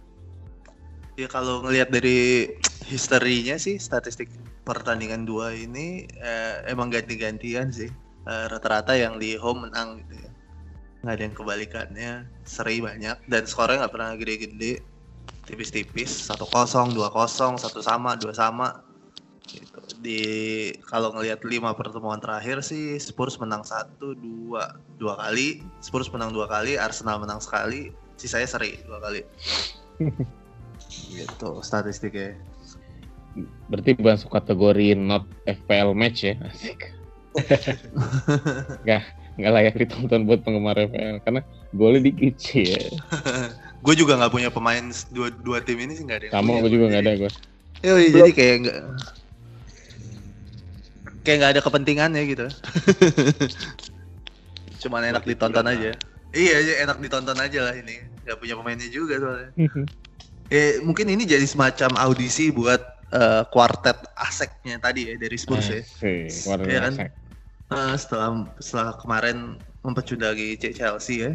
Ya 1.19 1.29
kalau 1.29 1.61
ngelihat 1.61 1.93
dari 1.93 2.49
historinya 2.89 3.55
sih 3.61 3.77
statistik 3.77 4.33
pertandingan 4.65 5.27
dua 5.27 5.53
ini 5.53 6.09
eh, 6.17 6.55
emang 6.69 6.89
ganti-gantian 6.89 7.69
sih. 7.69 7.91
Eh, 8.23 8.45
rata-rata 8.47 8.95
yang 8.95 9.19
di 9.19 9.35
home 9.35 9.67
menang 9.67 9.99
gitu 10.03 10.15
ya. 10.23 10.31
Nggak 11.03 11.13
ada 11.13 11.23
yang 11.23 11.35
kebalikannya, 11.35 12.11
seri 12.47 12.79
banyak 12.79 13.17
dan 13.27 13.43
skornya 13.43 13.83
nggak 13.83 13.93
pernah 13.93 14.15
gede-gede. 14.15 14.73
Tipis-tipis, 15.43 16.31
1-0, 16.31 16.95
2-0, 16.95 17.59
satu 17.59 17.83
sama, 17.83 18.15
dua 18.15 18.31
sama. 18.31 18.79
Gitu. 19.43 19.79
Di 19.99 20.21
kalau 20.87 21.11
ngelihat 21.11 21.43
lima 21.43 21.75
pertemuan 21.75 22.17
terakhir 22.17 22.63
sih 22.63 22.95
Spurs 22.99 23.35
menang 23.37 23.67
satu, 23.67 24.15
dua, 24.15 24.79
dua 24.95 25.19
kali, 25.19 25.59
Spurs 25.83 26.07
menang 26.09 26.31
dua 26.31 26.47
kali, 26.47 26.79
Arsenal 26.79 27.19
menang 27.19 27.43
sekali, 27.43 27.91
sisanya 28.15 28.47
seri 28.47 28.79
dua 28.87 29.03
kali. 29.03 29.21
gitu 31.13 31.59
statistiknya. 31.59 32.37
Berarti 33.67 33.97
masuk 33.97 34.29
kategori 34.31 34.93
not 34.95 35.25
FPL 35.49 35.91
match 35.97 36.29
ya. 36.29 36.35
Asik. 36.45 36.93
Nggak 38.85 39.03
nggak 39.33 39.49
layak 39.49 39.75
ditonton 39.81 40.29
buat 40.29 40.45
penggemar 40.45 40.77
FPL 40.77 41.17
karena 41.25 41.41
golnya 41.73 42.05
dikit 42.05 42.37
sih 42.37 42.69
ya. 42.69 42.85
gue 43.85 43.95
juga 43.97 44.13
nggak 44.21 44.29
punya 44.29 44.53
pemain 44.53 44.93
dua 45.09 45.33
dua 45.33 45.57
tim 45.65 45.81
ini 45.81 45.97
sih 45.97 46.05
nggak 46.05 46.19
ada. 46.21 46.27
Sama 46.37 46.53
punya. 46.53 46.61
gue 46.61 46.71
juga 46.71 46.85
nggak 46.93 47.03
ada 47.03 47.13
gue. 47.17 47.31
Yoi, 47.83 48.05
jadi 48.13 48.31
kayak 48.31 48.55
nggak 48.63 48.79
kayak 51.23 51.37
nggak 51.39 51.51
ada 51.57 51.61
kepentingannya 51.63 52.21
gitu. 52.27 52.47
Cuman 54.83 55.15
enak 55.15 55.23
ditonton 55.23 55.63
aja. 55.63 55.95
Iya, 56.33 56.55
iya, 56.65 56.73
enak 56.83 56.97
ditonton 56.99 57.37
aja 57.39 57.71
lah 57.71 57.73
ini. 57.77 58.03
Nggak 58.27 58.37
punya 58.41 58.53
pemainnya 58.59 58.89
juga 58.91 59.15
soalnya. 59.21 59.51
Eh, 60.51 60.83
mungkin 60.83 61.07
ini 61.09 61.23
jadi 61.25 61.45
semacam 61.47 61.95
audisi 61.97 62.51
buat 62.51 62.81
eh, 63.13 63.43
kuartet 63.49 63.95
aseknya 64.19 64.77
tadi 64.83 65.09
ya 65.09 65.15
dari 65.17 65.37
Spurs 65.39 65.71
ya. 65.71 65.81
Luar 66.45 66.59
Iya 66.67 66.79
kan? 66.89 66.93
biasa. 66.99 67.03
Eh, 67.73 67.95
setelah 67.97 68.29
setelah 68.59 68.89
kemarin 68.99 69.37
mempecundangi 69.81 70.59
C- 70.59 70.75
Chelsea 70.75 71.23
ya. 71.25 71.31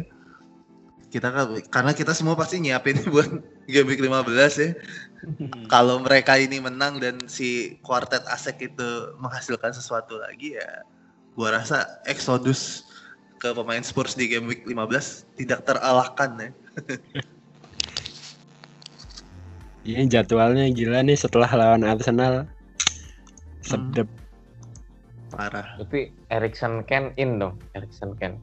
Kita 1.09 1.33
kan 1.33 1.57
karena 1.73 1.91
kita 1.97 2.13
semua 2.13 2.37
pasti 2.37 2.61
nyiapin 2.61 3.01
buat 3.13 3.29
game 3.65 3.87
week 3.89 4.01
15 4.01 4.29
ya. 4.61 4.69
Kalau 5.73 5.99
mereka 6.01 6.37
ini 6.37 6.61
menang 6.61 7.01
dan 7.01 7.17
si 7.25 7.81
kuartet 7.81 8.21
Asek 8.29 8.61
itu 8.73 8.89
menghasilkan 9.17 9.73
sesuatu 9.73 10.21
lagi 10.21 10.55
ya 10.55 10.85
gua 11.33 11.55
rasa 11.55 12.01
Exodus 12.05 12.85
ke 13.39 13.55
pemain 13.55 13.81
Spurs 13.81 14.13
di 14.13 14.27
game 14.27 14.45
week 14.45 14.67
15 14.67 15.39
tidak 15.39 15.65
teralahkan 15.65 16.31
ya. 16.37 16.49
Iya 19.87 20.21
jadwalnya 20.21 20.67
gila 20.75 21.01
nih 21.07 21.15
setelah 21.15 21.47
lawan 21.55 21.87
Arsenal. 21.87 22.45
Sedep. 23.63 24.05
Parah. 25.31 25.79
Berarti 25.79 26.11
Erikson 26.29 26.83
Ken 26.83 27.15
in 27.15 27.39
dong, 27.39 27.57
Erikson 27.73 28.11
Ken. 28.19 28.37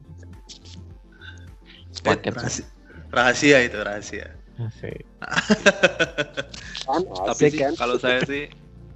Eh, 1.97 2.05
Paket 2.05 2.33
rahasia, 2.33 2.65
rahasia 3.09 3.57
itu 3.61 3.77
rahasia. 3.77 4.27
Asik. 4.57 5.01
Tapi 7.29 7.43
sih 7.45 7.57
kan. 7.57 7.71
kalau 7.75 7.95
saya 7.95 8.19
sih 8.23 8.47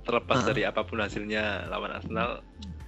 terlepas 0.02 0.38
Ah. 0.39 0.45
dari 0.47 0.62
apa 0.64 0.82
pun 0.82 0.97
hasilnya 0.97 1.68
lawan 1.68 1.91
Arsenal, 1.91 2.39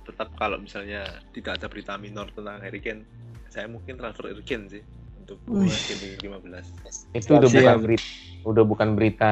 tetap 0.03 0.27
kalau 0.33 0.57
misalnya 0.57 1.03
tidak 1.31 1.57
ada 1.57 1.65
berita 1.67 1.95
minor 1.95 2.27
tentang 2.29 2.59
Harry 2.59 2.79
Kane, 2.79 3.03
saya 3.47 3.67
mungkin 3.67 3.95
transfer 3.95 4.27
Harry 4.27 4.41
Kane 4.41 4.65
sih 4.67 4.81
untuk 5.15 5.37
game 5.45 5.63
week 5.63 6.19
15. 6.19 7.13
Itu 7.13 7.29
udah 7.35 7.47
bukan 7.47 7.77
berita, 7.79 8.03
udah 8.43 8.63
bukan 8.65 8.87
berita 8.93 9.31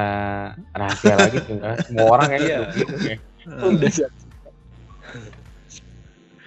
rahasia 0.71 1.13
lagi? 1.15 1.37
Semua 1.83 2.05
orang 2.11 2.27
kayaknya 2.29 2.47
Iya. 2.47 2.57
udah 2.61 2.71
gitu 2.71 2.93
ya. 3.03 3.17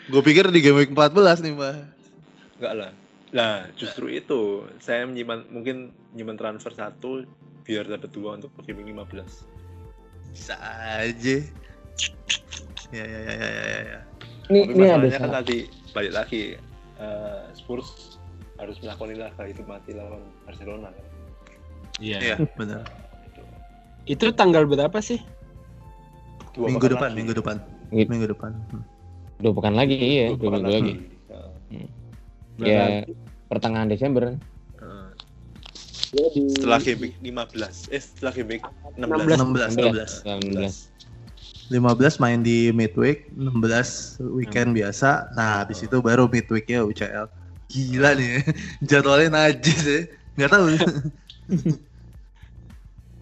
Gue 0.05 0.23
pikir 0.23 0.49
di 0.49 0.61
game 0.61 0.79
week 0.79 0.91
14 0.91 1.41
nih, 1.41 1.53
Mbak. 1.53 1.75
Enggak 2.55 2.73
lah. 2.77 2.91
Nah, 3.35 3.67
justru 3.75 4.07
itu 4.15 4.63
saya 4.79 5.03
menyimpan 5.11 5.51
mungkin 5.51 5.91
menyimpan 6.15 6.39
transfer 6.39 6.71
satu 6.71 7.27
biar 7.67 7.83
dapat 7.91 8.15
dua 8.15 8.39
untuk 8.39 8.55
week 8.63 8.79
15. 8.79 10.31
Bisa 10.31 10.55
aja. 10.63 11.37
Ya 12.95 13.03
ya 13.05 13.21
ya 13.27 13.35
ya 13.35 13.51
ya. 13.51 13.79
ya. 13.83 13.99
Ini, 14.55 14.61
Tapi 14.61 14.71
ini 14.71 14.85
masalahnya 14.87 15.19
kan 15.19 15.31
tadi 15.43 15.59
balik 15.91 16.13
lagi 16.15 16.43
eh, 17.03 17.43
Spurs 17.59 18.21
harus 18.55 18.79
melakukan 18.79 19.19
laga 19.19 19.43
hidup 19.51 19.67
mati 19.67 19.91
lawan 19.99 20.23
Barcelona 20.47 20.95
kan. 20.95 21.07
Iya. 21.99 22.19
Iya, 22.23 22.37
benar. 22.61 22.87
Itu. 23.27 23.43
Itu 24.07 24.27
tanggal 24.39 24.63
berapa 24.71 24.99
sih? 25.03 25.19
Dua 26.55 26.71
Minggu 26.71 26.87
depan, 26.87 27.11
lagi. 27.11 27.19
minggu 27.19 27.35
depan. 27.35 27.57
Gitu. 27.91 28.07
Minggu 28.15 28.27
depan. 28.31 28.53
Hmm. 28.71 28.85
Dua 29.43 29.51
pekan 29.59 29.75
lagi 29.75 29.99
iya, 29.99 30.31
Dua 30.31 30.39
dua 30.39 30.47
pekan 30.47 30.61
minggu 30.63 30.71
lagi. 30.79 30.95
Nah, 30.95 31.51
Ya 32.63 33.03
pertengahan 33.55 33.89
Desember. 33.89 34.35
Dia 36.15 36.31
di 36.31 36.47
setelah 36.47 36.79
game 36.79 37.11
week 37.11 37.15
15 37.19 37.91
eh 37.91 37.99
setelah 37.99 38.33
game 38.39 38.51
week 38.59 38.65
16 38.95 39.75
16, 39.75 40.23
16. 40.23 40.95
15 41.73 42.21
main 42.21 42.45
di 42.45 42.69
midweek, 42.77 43.33
16 43.33 44.21
weekend 44.37 44.77
biasa. 44.77 45.33
Nah, 45.33 45.65
habis 45.65 45.81
itu 45.81 45.97
baru 46.05 46.29
midweeknya 46.29 46.85
UCL. 46.85 47.25
Gila 47.73 48.13
nih, 48.21 48.29
ya. 48.29 48.41
jadwalnya 49.01 49.29
najis 49.33 49.81
ya. 49.81 50.01
Nggak 50.37 50.51
tahu. 50.53 50.67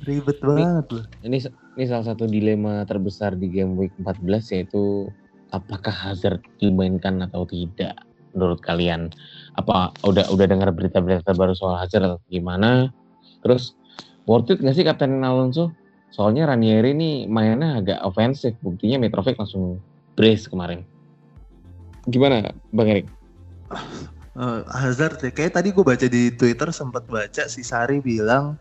Ribet 0.03 0.39
banget 0.43 0.87
loh. 0.91 1.05
Ini 1.23 1.39
ini 1.79 1.85
salah 1.87 2.07
satu 2.11 2.27
dilema 2.27 2.83
terbesar 2.83 3.39
di 3.39 3.47
game 3.47 3.79
week 3.79 3.95
14 4.03 4.59
yaitu 4.59 5.07
apakah 5.55 5.95
Hazard 5.95 6.43
dimainkan 6.59 7.23
atau 7.23 7.47
tidak 7.47 7.95
menurut 8.35 8.59
kalian? 8.59 9.15
Apa 9.61 9.93
udah 10.09 10.29
udah 10.33 10.47
dengar 10.49 10.73
berita-berita 10.73 11.37
baru 11.37 11.53
soal 11.53 11.77
Hazard 11.77 12.09
atau 12.09 12.19
gimana? 12.33 12.89
Terus 13.45 13.77
worth 14.25 14.49
it 14.49 14.65
nggak 14.65 14.77
sih 14.77 14.85
Kapten 14.87 15.21
Alonso? 15.21 15.73
Soalnya 16.13 16.45
Ranieri 16.45 16.93
ini 16.93 17.25
mainnya 17.25 17.81
agak 17.81 18.05
ofensif, 18.05 18.53
buktinya 18.61 19.01
Mitrovic 19.01 19.41
langsung 19.41 19.81
brace 20.13 20.45
kemarin. 20.45 20.85
Gimana 22.05 22.53
Bang 22.77 22.93
Erik? 22.93 23.09
Eh, 24.33 24.61
Hazard 24.73 25.21
ya, 25.21 25.29
kayak 25.29 25.61
tadi 25.61 25.77
gue 25.77 25.85
baca 25.85 26.07
di 26.09 26.33
Twitter 26.33 26.69
sempat 26.73 27.05
baca 27.05 27.49
si 27.49 27.61
Sari 27.61 28.01
bilang, 28.01 28.57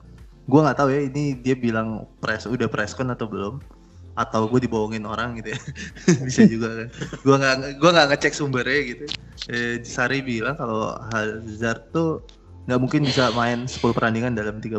gue 0.47 0.59
nggak 0.59 0.79
tahu 0.79 0.91
ya 0.91 1.07
ini 1.07 1.35
dia 1.39 1.55
bilang 1.55 2.07
press 2.19 2.43
udah 2.43 2.67
presscon 2.67 3.07
atau 3.07 3.27
belum, 3.27 3.63
atau 4.11 4.47
gue 4.51 4.67
dibohongin 4.67 5.07
orang 5.07 5.39
gitu 5.39 5.55
ya, 5.55 5.59
bisa 6.27 6.43
juga 6.43 6.83
kan. 6.83 6.87
Gue 7.23 7.35
nggak 7.39 7.55
gua 7.79 7.89
nggak 7.95 8.07
ngecek 8.15 8.33
sumbernya 8.35 8.79
gitu. 8.83 9.05
Eh, 9.47 9.75
Sari 9.87 10.19
bilang 10.19 10.59
kalau 10.59 10.99
Hazard 11.11 11.89
tuh 11.95 12.21
nggak 12.67 12.79
mungkin 12.79 13.01
bisa 13.07 13.31
main 13.33 13.65
10 13.65 13.79
perandingan 13.95 14.35
dalam 14.35 14.59
30 14.59 14.77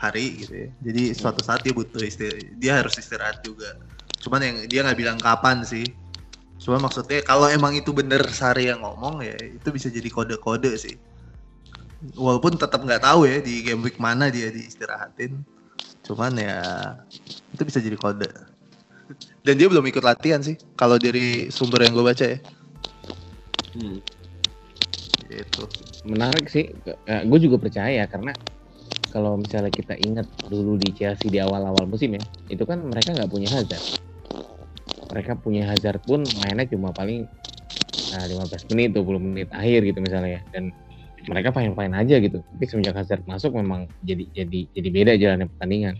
hari 0.00 0.40
gitu 0.40 0.54
ya. 0.56 0.68
Jadi 0.80 1.02
suatu 1.12 1.44
saat 1.44 1.60
dia 1.60 1.76
butuh 1.76 2.00
istirahat, 2.00 2.56
dia 2.56 2.72
harus 2.80 2.96
istirahat 2.96 3.44
juga. 3.44 3.76
Cuman 4.24 4.40
yang 4.40 4.56
dia 4.66 4.80
nggak 4.84 4.98
bilang 4.98 5.18
kapan 5.20 5.60
sih. 5.60 5.84
Cuma 6.60 6.76
maksudnya 6.80 7.24
kalau 7.24 7.48
emang 7.48 7.76
itu 7.76 7.92
bener 7.92 8.20
Sari 8.32 8.68
yang 8.68 8.84
ngomong 8.84 9.24
ya 9.24 9.36
itu 9.36 9.68
bisa 9.72 9.92
jadi 9.92 10.08
kode-kode 10.08 10.72
sih. 10.76 10.96
Walaupun 12.16 12.56
tetap 12.56 12.80
nggak 12.80 13.04
tahu 13.04 13.28
ya 13.28 13.44
di 13.44 13.60
game 13.60 13.84
week 13.84 14.00
mana 14.00 14.32
dia 14.32 14.48
diistirahatin. 14.48 15.59
Cuman 16.10 16.34
ya 16.34 16.58
itu 17.54 17.62
bisa 17.62 17.78
jadi 17.78 17.94
kode. 17.94 18.26
Dan 19.46 19.54
dia 19.54 19.70
belum 19.70 19.86
ikut 19.86 20.02
latihan 20.02 20.42
sih 20.42 20.58
kalau 20.74 20.98
dari 20.98 21.46
sumber 21.54 21.86
yang 21.86 21.94
gue 21.94 22.02
baca 22.02 22.24
ya. 22.26 22.38
Hmm. 23.78 24.02
Gitu. 25.30 25.62
menarik 26.10 26.50
sih. 26.50 26.74
gue 27.06 27.38
juga 27.38 27.62
percaya 27.62 28.02
karena 28.10 28.34
kalau 29.14 29.38
misalnya 29.38 29.70
kita 29.70 29.94
ingat 29.94 30.26
dulu 30.50 30.74
di 30.74 30.90
Chelsea 30.90 31.30
di 31.30 31.38
awal-awal 31.38 31.86
musim 31.86 32.18
ya, 32.18 32.22
itu 32.50 32.62
kan 32.66 32.82
mereka 32.82 33.14
nggak 33.14 33.30
punya 33.30 33.46
Hazard. 33.54 33.82
Mereka 35.14 35.38
punya 35.38 35.66
Hazard 35.70 36.02
pun 36.02 36.26
mainnya 36.38 36.66
cuma 36.66 36.90
paling 36.90 37.26
nah, 38.10 38.26
15 38.26 38.70
menit, 38.74 38.90
20 38.94 39.18
menit 39.22 39.48
akhir 39.54 39.86
gitu 39.86 39.98
misalnya 40.02 40.38
ya. 40.38 40.40
Dan 40.50 40.74
mereka 41.28 41.52
fine-fine 41.52 41.94
aja 41.96 42.16
gitu. 42.22 42.40
Tapi 42.40 42.64
semenjak 42.64 42.96
Hazard 42.96 43.24
masuk 43.28 43.56
memang 43.58 43.90
jadi 44.04 44.24
jadi 44.32 44.60
jadi 44.72 44.88
beda 44.88 45.12
jalannya 45.20 45.48
pertandingan. 45.52 45.96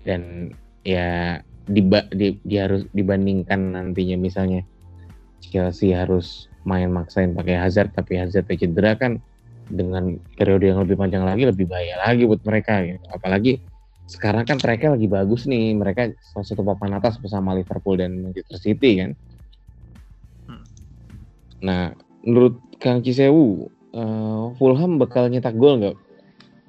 dan 0.00 0.48
ya 0.80 1.36
diba, 1.68 2.08
di, 2.08 2.40
dia 2.42 2.64
harus 2.64 2.88
dibandingkan 2.96 3.76
nantinya 3.76 4.16
misalnya 4.16 4.64
Chelsea 5.44 5.92
harus 5.92 6.48
main 6.64 6.88
maksain 6.92 7.32
pakai 7.32 7.56
Hazard 7.56 7.92
tapi 7.92 8.16
Hazard 8.20 8.48
cedera 8.48 8.96
kan 8.96 9.20
dengan 9.70 10.18
periode 10.34 10.66
yang 10.66 10.82
lebih 10.82 10.98
panjang 10.98 11.22
lagi 11.24 11.46
lebih 11.46 11.70
bahaya 11.70 11.96
lagi 12.02 12.26
buat 12.26 12.42
mereka 12.42 12.82
gitu. 12.84 13.06
apalagi 13.14 13.52
sekarang 14.10 14.42
kan 14.42 14.58
mereka 14.58 14.90
lagi 14.90 15.06
bagus 15.06 15.46
nih 15.46 15.78
mereka 15.78 16.10
salah 16.34 16.46
satu 16.48 16.66
papan 16.66 16.98
atas 16.98 17.16
bersama 17.22 17.54
Liverpool 17.54 17.96
dan 17.96 18.18
Manchester 18.18 18.58
City 18.58 19.04
kan 19.04 19.12
Hmm. 20.50 20.66
nah 21.62 21.94
menurut 22.26 22.58
Kang 22.82 23.06
Cisewu 23.06 23.70
uh, 23.94 24.52
Fulham 24.56 24.98
bakal 25.00 25.30
nyetak 25.30 25.56
gol 25.56 25.78
nggak 25.80 25.96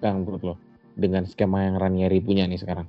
Kang 0.02 0.26
menurut 0.26 0.42
lo 0.44 0.56
dengan 0.98 1.24
skema 1.26 1.66
yang 1.66 1.78
Ranieri 1.78 2.20
punya 2.20 2.46
nih 2.50 2.60
sekarang 2.60 2.88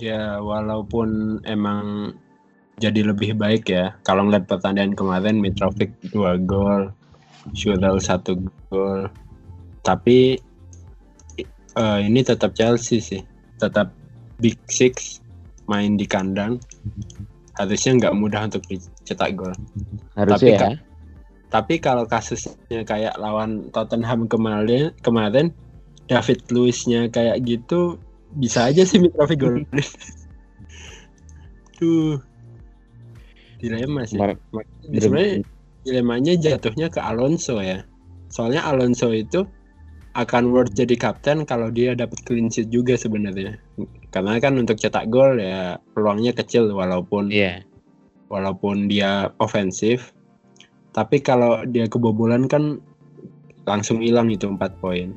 Ya 0.00 0.42
walaupun 0.42 1.38
emang 1.46 2.10
jadi 2.82 3.06
lebih 3.06 3.38
baik 3.38 3.70
ya. 3.70 3.94
Kalau 4.02 4.26
ngeliat 4.26 4.50
pertandingan 4.50 4.98
kemarin 4.98 5.38
Mitrovic 5.38 5.94
2 6.10 6.42
gol, 6.42 6.90
Shurel 7.54 8.02
1 8.02 8.34
gol. 8.66 9.06
Tapi 9.86 10.34
eh, 11.78 11.98
ini 12.02 12.20
tetap 12.26 12.58
Chelsea 12.58 12.98
sih. 12.98 13.22
Tetap 13.62 13.94
Big 14.42 14.58
Six 14.66 15.22
main 15.70 15.94
di 15.94 16.02
kandang. 16.02 16.58
Harusnya 17.54 17.94
nggak 18.02 18.16
mudah 18.18 18.50
untuk 18.50 18.66
dicetak 18.66 19.38
gol. 19.38 19.54
harusnya 20.18 20.50
ya 20.50 20.60
Kak- 20.66 20.91
Tapi 21.52 21.84
kalau 21.84 22.08
kasusnya 22.08 22.80
kayak 22.88 23.20
lawan 23.20 23.68
Tottenham 23.76 24.24
kemarin, 24.24 24.96
kemarin 25.04 25.52
David 26.08 26.48
Luiz-nya 26.48 27.12
kayak 27.12 27.44
gitu, 27.44 28.00
bisa 28.40 28.72
aja 28.72 28.88
sih 28.88 28.96
Mitrovic 28.96 29.36
golin. 29.44 29.68
Tuh. 31.76 32.16
Dilema 33.60 34.02
sih. 34.08 34.16
Sebenarnya 34.96 35.44
dilemanya 35.84 36.32
jatuhnya 36.40 36.88
ke 36.88 36.98
Alonso 36.98 37.60
ya. 37.60 37.84
Soalnya 38.32 38.64
Alonso 38.64 39.12
itu 39.12 39.44
akan 40.12 40.52
worth 40.52 40.76
jadi 40.76 40.96
kapten 40.96 41.44
kalau 41.48 41.72
dia 41.72 41.96
dapat 41.96 42.20
clean 42.24 42.48
sheet 42.48 42.68
juga 42.72 42.96
sebenarnya. 42.96 43.60
Karena 44.12 44.40
kan 44.40 44.56
untuk 44.60 44.76
cetak 44.80 45.08
gol 45.08 45.40
ya 45.40 45.76
peluangnya 45.96 46.32
kecil 46.36 46.68
walaupun 46.72 47.28
Iya. 47.32 47.64
walaupun 48.32 48.88
dia 48.88 49.28
ofensif. 49.40 50.16
Tapi 50.92 51.24
kalau 51.24 51.64
dia 51.64 51.88
kebobolan 51.88 52.48
kan 52.48 52.80
langsung 53.64 54.04
hilang 54.04 54.28
itu 54.28 54.48
4 54.48 54.60
poin. 54.80 55.16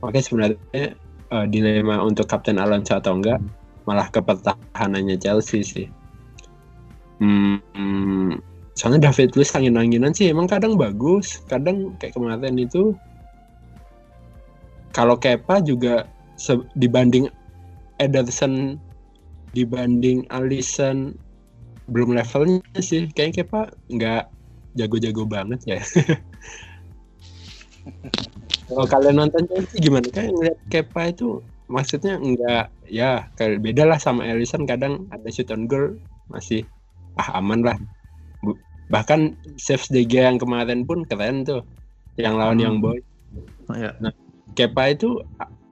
Oke 0.00 0.20
sebenarnya 0.20 0.96
eh, 1.32 1.46
dilema 1.50 2.00
untuk 2.00 2.28
kapten 2.30 2.56
Alonso 2.56 2.96
atau 2.96 3.18
enggak 3.18 3.40
malah 3.86 4.08
ke 4.10 4.18
pertahanannya 4.18 5.16
Chelsea 5.20 5.62
sih. 5.62 5.86
Hmm, 7.16 8.36
soalnya 8.76 9.08
David 9.08 9.32
Luiz 9.38 9.54
angin-anginan 9.56 10.12
sih 10.12 10.28
emang 10.28 10.50
kadang 10.50 10.76
bagus, 10.76 11.40
kadang 11.48 11.96
kayak 11.96 12.12
kemarin 12.12 12.60
itu 12.60 12.92
kalau 14.92 15.16
Kepa 15.16 15.64
juga 15.64 16.04
dibanding 16.76 17.28
Ederson 17.96 18.76
dibanding 19.56 20.28
Alisson 20.28 21.16
belum 21.88 22.12
levelnya 22.12 22.60
sih 22.80 23.08
kayaknya 23.16 23.44
Kepa 23.44 23.62
nggak 23.88 24.24
jago-jago 24.76 25.24
banget 25.24 25.60
ya 25.64 25.80
kalau 28.68 28.86
kalian 28.86 29.16
nonton 29.22 29.46
Chelsea 29.48 29.78
gimana 29.80 30.06
kayak 30.10 30.30
ngeliat 30.34 30.58
Kepa 30.68 31.02
itu 31.10 31.40
maksudnya 31.66 32.18
nggak 32.18 32.64
ya 32.86 33.26
kayak 33.34 33.62
beda 33.62 33.82
lah 33.86 33.98
sama 33.98 34.26
Alisson 34.26 34.66
kadang 34.66 35.06
ada 35.10 35.26
shoot 35.30 35.50
on 35.50 35.66
goal 35.66 35.98
masih 36.30 36.62
ah 37.16 37.38
aman 37.38 37.62
lah 37.62 37.78
Bu- 38.42 38.58
bahkan 38.86 39.34
saves 39.58 39.90
Gea 39.90 40.30
yang 40.30 40.38
kemarin 40.38 40.86
pun 40.86 41.02
keren 41.06 41.42
tuh 41.42 41.62
yang 42.18 42.38
lawan 42.38 42.58
Hmm. 42.60 42.66
yang 42.66 42.76
boy 42.78 42.98
Oh, 43.66 43.74
ya. 43.74 43.90
Kepa 44.54 44.94
itu 44.94 45.18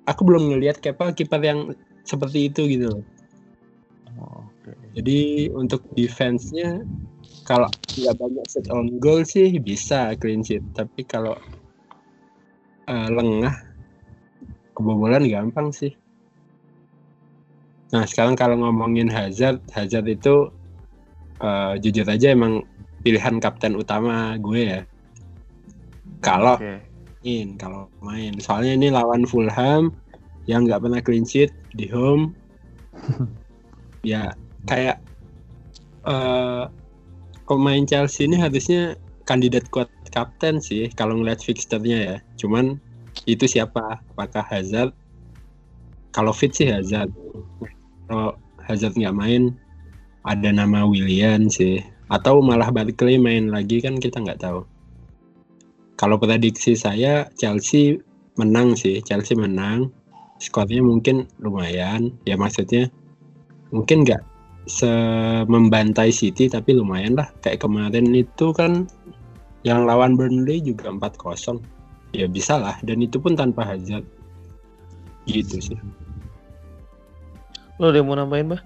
aku 0.03 0.27
belum 0.27 0.51
ngelihat 0.51 0.83
Kepa 0.83 1.15
kiper 1.15 1.39
yang 1.39 1.61
seperti 2.03 2.51
itu 2.51 2.67
gitu 2.67 2.91
loh. 2.91 3.03
Oh, 4.19 4.43
oke. 4.51 4.75
Jadi 4.99 5.47
untuk 5.55 5.87
defense-nya 5.95 6.83
kalau 7.45 7.69
nggak 7.95 8.17
banyak 8.17 8.47
set 8.49 8.67
on 8.73 8.97
goal 8.99 9.21
sih 9.23 9.61
bisa 9.61 10.17
clean 10.17 10.41
sheet, 10.41 10.65
tapi 10.73 11.05
kalau 11.05 11.37
eh, 12.89 13.09
lengah 13.13 13.55
kebobolan 14.73 15.29
gampang 15.29 15.71
sih. 15.71 15.93
Nah 17.93 18.09
sekarang 18.09 18.35
kalau 18.35 18.59
ngomongin 18.59 19.07
Hazard, 19.13 19.61
Hazard 19.71 20.09
itu 20.09 20.51
eh, 21.45 21.75
jujur 21.85 22.09
aja 22.09 22.33
emang 22.33 22.65
pilihan 23.05 23.37
kapten 23.39 23.77
utama 23.77 24.35
gue 24.41 24.63
ya. 24.65 24.81
Kalau 26.25 26.57
Oke. 26.57 26.81
main 27.25 27.49
kalau 27.61 27.89
main 28.05 28.37
soalnya 28.41 28.77
ini 28.77 28.89
lawan 28.89 29.29
Fulham 29.29 29.93
yang 30.45 30.69
nggak 30.69 30.81
pernah 30.81 31.01
clean 31.01 31.25
sheet 31.25 31.53
di 31.73 31.89
home 31.89 32.37
ya 34.05 34.33
kayak 34.69 35.01
eh 36.05 36.65
pemain 37.45 37.85
Chelsea 37.85 38.25
ini 38.25 38.41
harusnya 38.41 38.97
kandidat 39.25 39.69
kuat 39.73 39.89
kapten 40.13 40.61
sih 40.61 40.89
kalau 40.93 41.21
ngeliat 41.21 41.41
fixturnya 41.41 41.99
ya. 41.99 42.17
Cuman 42.41 42.77
itu 43.25 43.45
siapa? 43.49 44.01
Apakah 44.15 44.45
Hazard? 44.45 44.93
Kalau 46.13 46.31
fit 46.31 46.53
sih 46.55 46.69
Hazard. 46.69 47.11
Kalau 48.09 48.37
Hazard 48.63 48.95
nggak 48.95 49.17
main 49.17 49.53
ada 50.25 50.49
nama 50.53 50.85
William 50.89 51.49
sih. 51.49 51.81
Atau 52.13 52.45
malah 52.45 52.69
Barkley 52.69 53.17
main 53.17 53.49
lagi 53.49 53.81
kan 53.81 53.97
kita 53.97 54.21
nggak 54.21 54.45
tahu. 54.45 54.65
Kalau 55.97 56.21
prediksi 56.21 56.77
saya 56.77 57.29
Chelsea 57.39 57.99
menang 58.37 58.77
sih. 58.77 59.01
Chelsea 59.03 59.37
menang. 59.37 59.89
Skornya 60.39 60.85
mungkin 60.85 61.31
lumayan. 61.41 62.13
Ya 62.29 62.37
maksudnya 62.37 62.93
mungkin 63.73 64.05
nggak 64.05 64.34
membantai 65.45 66.09
City 66.09 66.49
tapi 66.49 66.73
lumayan 66.73 67.21
lah 67.21 67.29
kayak 67.45 67.61
kemarin 67.61 68.17
itu 68.17 68.51
kan 68.57 68.89
yang 69.65 69.85
lawan 69.85 70.17
Burnley 70.17 70.61
juga 70.61 70.89
4-0 70.93 71.61
ya 72.17 72.25
bisa 72.29 72.57
lah 72.57 72.77
dan 72.85 73.01
itu 73.05 73.21
pun 73.21 73.37
tanpa 73.37 73.65
Hazard 73.65 74.05
gitu 75.29 75.61
sih 75.61 75.79
Lo 77.83 77.91
yang 77.91 78.07
mau 78.07 78.15
nambahin, 78.15 78.55
Bah? 78.55 78.63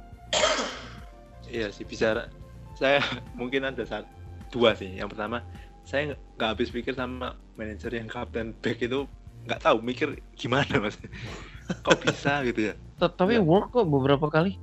Iya 1.49 1.73
sih 1.73 1.89
bicara. 1.89 2.29
Saya 2.77 3.01
mungkin 3.41 3.65
ada 3.65 3.81
satu, 3.81 4.09
dua 4.53 4.77
sih. 4.77 4.93
Yang 4.93 5.17
pertama, 5.17 5.41
saya 5.89 6.13
nggak- 6.13 6.51
habis 6.53 6.69
pikir 6.69 6.93
sama 6.93 7.33
manajer 7.57 7.89
yang 7.97 8.05
kapten 8.05 8.53
back 8.61 8.85
itu 8.85 9.09
nggak 9.49 9.65
tahu 9.65 9.81
mikir 9.81 10.21
gimana 10.37 10.77
mas. 10.77 11.01
Kok 11.85 12.05
bisa 12.05 12.45
gitu 12.45 12.73
ya? 12.73 12.75
Tapi 13.01 13.41
work 13.41 13.73
kok 13.73 13.89
beberapa 13.89 14.29
kali. 14.29 14.57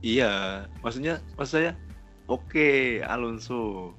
Iya, 0.00 0.64
maksudnya 0.80 1.20
maksud 1.36 1.60
saya 1.60 1.72
oke 2.24 3.00
Alonso 3.04 3.92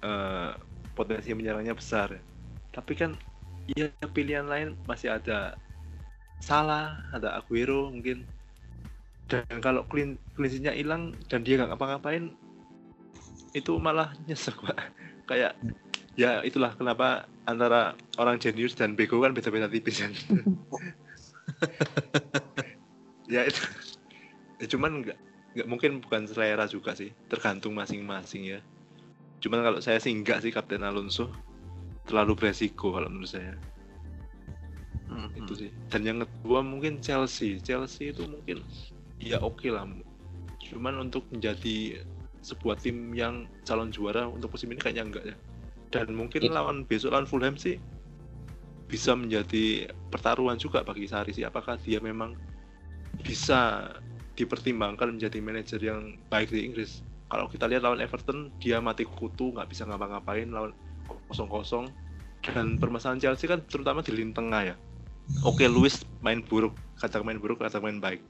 eh, 0.00 0.52
potensi 0.96 1.28
menyerangnya 1.36 1.76
besar, 1.76 2.16
tapi 2.72 2.96
kan 2.96 3.12
ya 3.76 3.92
pilihan 4.12 4.48
lain 4.48 4.76
masih 4.88 5.12
ada 5.12 5.56
Salah, 6.42 6.98
ada 7.14 7.38
Aguero 7.38 7.86
mungkin. 7.92 8.26
Dan 9.30 9.62
kalau 9.62 9.86
clean 9.86 10.18
clean 10.34 10.50
sheet-nya 10.50 10.74
hilang 10.74 11.14
dan 11.30 11.46
dia 11.46 11.54
nggak 11.60 11.76
ngapa-ngapain, 11.76 12.34
itu 13.54 13.72
malah 13.78 14.10
nyesek 14.26 14.56
pak. 14.58 14.90
Kayak 15.30 15.54
ya 16.18 16.42
itulah 16.42 16.74
kenapa 16.74 17.28
antara 17.46 17.94
orang 18.18 18.40
jenius 18.42 18.74
dan 18.74 18.96
bego 18.98 19.22
kan 19.22 19.36
beda-beda 19.36 19.70
tipis 19.70 20.02
kan. 20.02 20.12
ya 23.34 23.46
itu. 23.46 23.62
Ya, 24.58 24.66
cuman 24.66 25.06
nggak 25.06 25.18
nggak 25.52 25.68
mungkin 25.68 26.00
bukan 26.00 26.24
selera 26.24 26.64
juga 26.64 26.96
sih 26.96 27.12
tergantung 27.28 27.76
masing-masing 27.76 28.56
ya. 28.56 28.60
Cuman 29.42 29.60
kalau 29.60 29.78
saya 29.82 29.98
sih 29.98 30.14
enggak 30.14 30.40
sih 30.40 30.54
Kapten 30.54 30.86
Alonso. 30.86 31.28
Terlalu 32.02 32.34
beresiko 32.34 32.94
kalau 32.94 33.06
menurut 33.06 33.30
saya. 33.30 33.54
Itu 35.38 35.52
sih. 35.54 35.70
Dan 35.92 36.02
yang 36.08 36.18
kedua 36.24 36.64
mungkin 36.64 36.98
Chelsea. 37.04 37.60
Chelsea 37.60 38.10
itu 38.14 38.24
mungkin 38.24 38.64
ya 39.20 39.38
oke 39.38 39.68
lah. 39.68 39.84
Cuman 40.62 41.10
untuk 41.10 41.26
menjadi 41.30 42.00
sebuah 42.42 42.80
tim 42.80 43.14
yang 43.14 43.46
calon 43.62 43.94
juara 43.94 44.26
untuk 44.26 44.50
musim 44.50 44.72
ini 44.72 44.80
kayaknya 44.82 45.04
enggak 45.04 45.24
ya. 45.30 45.36
Dan 45.92 46.16
mungkin 46.16 46.48
Iya. 46.48 46.56
lawan 46.56 46.88
besok 46.88 47.12
lawan 47.12 47.28
Fulham 47.28 47.54
sih 47.60 47.76
bisa 48.88 49.12
menjadi 49.12 49.88
pertaruhan 50.08 50.56
juga 50.56 50.80
bagi 50.82 51.04
Sari 51.06 51.36
sih. 51.36 51.44
Apakah 51.44 51.76
dia 51.80 52.00
memang 52.00 52.34
bisa 53.20 53.92
dipertimbangkan 54.34 55.16
menjadi 55.16 55.38
manajer 55.44 55.80
yang 55.82 56.16
baik 56.32 56.48
di 56.52 56.64
Inggris. 56.64 57.04
Kalau 57.28 57.48
kita 57.48 57.64
lihat 57.68 57.84
lawan 57.84 58.00
Everton, 58.00 58.52
dia 58.60 58.80
mati 58.80 59.08
kutu, 59.08 59.52
nggak 59.56 59.68
bisa 59.68 59.88
ngapa-ngapain 59.88 60.48
lawan 60.52 60.72
kosong-kosong. 61.32 61.88
Dan 62.42 62.76
permasalahan 62.76 63.22
Chelsea 63.22 63.46
kan 63.46 63.62
terutama 63.70 64.02
di 64.02 64.12
lini 64.12 64.34
tengah 64.34 64.74
ya. 64.74 64.76
Oke, 65.46 65.64
Luis 65.70 66.02
main 66.20 66.42
buruk, 66.42 66.74
kadang 66.98 67.22
main 67.22 67.38
buruk, 67.38 67.62
kadang 67.62 67.86
main 67.86 67.98
baik. 68.02 68.20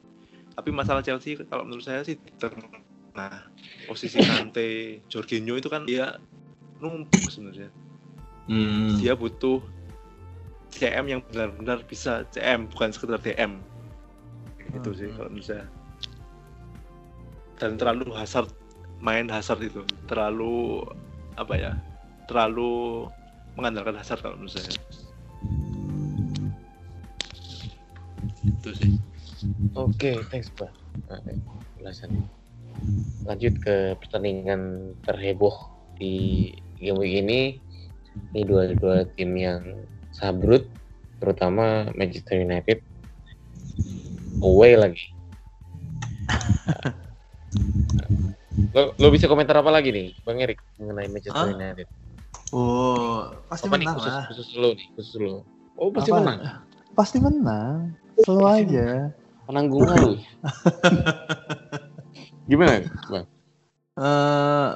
Tapi 0.53 0.69
masalah 0.69 1.01
Chelsea 1.01 1.41
kalau 1.49 1.65
menurut 1.65 1.83
saya 1.83 2.05
sih 2.05 2.21
di 2.21 2.33
tengah 2.37 3.49
posisi 3.89 4.21
Kante, 4.29 5.01
Jorginho 5.09 5.57
itu 5.57 5.73
kan 5.73 5.89
dia 5.89 6.21
numpuk 6.79 7.27
sebenarnya. 7.33 7.73
Hmm. 8.47 9.01
Dia 9.01 9.17
butuh 9.17 9.65
CM 10.73 11.05
yang 11.09 11.21
benar-benar 11.25 11.85
bisa 11.89 12.29
CM 12.33 12.69
bukan 12.69 12.93
sekedar 12.93 13.19
DM. 13.21 13.61
Itu 14.77 14.93
sih 14.93 15.09
Hmm. 15.09 15.17
kalau 15.17 15.29
menurut 15.33 15.49
saya. 15.49 15.65
Dan 17.63 17.79
terlalu 17.79 18.11
Hazard 18.11 18.51
main 18.99 19.31
Hazard 19.31 19.63
itu 19.63 19.87
terlalu 20.11 20.83
apa 21.39 21.55
ya? 21.55 21.73
Terlalu 22.27 23.07
mengandalkan 23.55 23.95
Hazard 23.95 24.19
kalau 24.19 24.35
menurut 24.35 24.59
saya. 24.59 24.75
Itu 28.43 28.71
sih. 28.75 28.99
Oke, 29.79 30.27
thanks 30.27 30.51
Pak. 30.59 30.75
Nah, 31.07 31.23
Penjelasannya. 31.79 32.27
Lanjut 33.31 33.55
ke 33.63 33.95
pertandingan 33.95 34.95
terheboh 35.07 35.55
di 36.03 36.51
game 36.83 36.99
week 36.99 37.23
ini. 37.23 37.63
Ini 38.35 38.43
dua-dua 38.43 39.07
tim 39.15 39.39
yang 39.39 39.87
sabrut, 40.11 40.67
terutama 41.23 41.87
Manchester 41.95 42.43
United. 42.43 42.83
Away 44.43 44.75
lagi. 44.75 45.15
lo, 48.73 48.83
lo 48.97 49.09
bisa 49.09 49.27
komentar 49.27 49.57
apa 49.59 49.71
lagi 49.71 49.91
nih, 49.91 50.09
Bang 50.23 50.39
Erik, 50.39 50.59
mengenai 50.77 51.09
Manchester 51.09 51.49
Hah? 51.49 51.53
United? 51.53 51.89
Oh, 52.53 53.33
pasti 53.49 53.65
Apa 53.65 53.77
nih 53.81 53.87
menang 53.89 53.97
khusus, 53.97 54.13
lah. 54.13 54.25
khusus 54.29 54.49
lo 54.57 54.69
nih, 54.77 54.87
khusus 54.93 55.15
lo. 55.17 55.35
Oh, 55.81 55.89
pasti 55.89 56.11
Apa? 56.13 56.19
menang. 56.21 56.39
Pasti 56.93 57.19
menang. 57.19 57.77
Selalu 58.21 58.45
aja. 58.45 58.89
Penanggung 59.49 59.89
lu. 59.89 60.13
Gimana, 62.51 62.85
Bang? 63.09 63.27
Eh, 63.97 64.71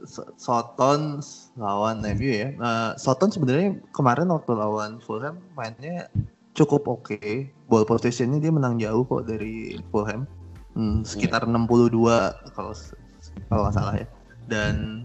So- 0.00 0.32
Soton 0.34 1.20
lawan 1.54 2.00
MU 2.02 2.24
ya. 2.26 2.48
Eh, 2.50 2.90
Soton 2.96 3.28
sebenarnya 3.28 3.76
kemarin 3.92 4.32
waktu 4.32 4.56
lawan 4.56 4.96
Fulham 5.04 5.38
mainnya 5.52 6.08
cukup 6.56 6.88
oke. 6.88 7.20
Ball 7.68 7.84
positionnya 7.84 8.40
dia 8.40 8.48
menang 8.50 8.80
jauh 8.80 9.04
kok 9.04 9.28
dari 9.28 9.76
Fulham. 9.92 10.24
Hmm, 10.74 11.02
sekitar 11.02 11.44
62 11.44 11.90
kalau 12.54 12.72
kalau 13.50 13.62
nggak 13.66 13.74
salah 13.74 13.94
ya. 13.98 14.06
Dan 14.46 15.04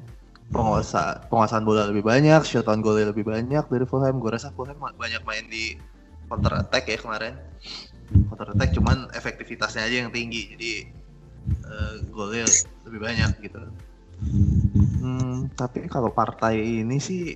penguasa 0.54 1.26
penguasaan 1.28 1.66
bola 1.66 1.90
lebih 1.90 2.06
banyak, 2.06 2.46
shot 2.46 2.70
on 2.70 2.86
goal 2.86 2.98
lebih 2.98 3.26
banyak 3.26 3.66
dari 3.66 3.86
Fulham. 3.90 4.22
Gue 4.22 4.34
rasa 4.34 4.54
Fulham 4.54 4.78
banyak 4.78 5.22
main 5.26 5.46
di 5.50 5.76
counter 6.30 6.62
attack 6.62 6.86
ya 6.90 6.98
kemarin. 7.02 7.34
Counter 8.30 8.54
attack 8.54 8.72
cuman 8.78 9.10
efektivitasnya 9.18 9.90
aja 9.90 10.06
yang 10.06 10.12
tinggi. 10.14 10.54
Jadi 10.54 10.72
eh, 11.50 11.94
golnya 12.14 12.46
lebih 12.86 13.00
banyak 13.02 13.32
gitu. 13.42 13.62
Hmm, 15.02 15.52
tapi 15.60 15.86
kalau 15.92 16.14
partai 16.14 16.86
ini 16.86 16.98
sih 17.02 17.36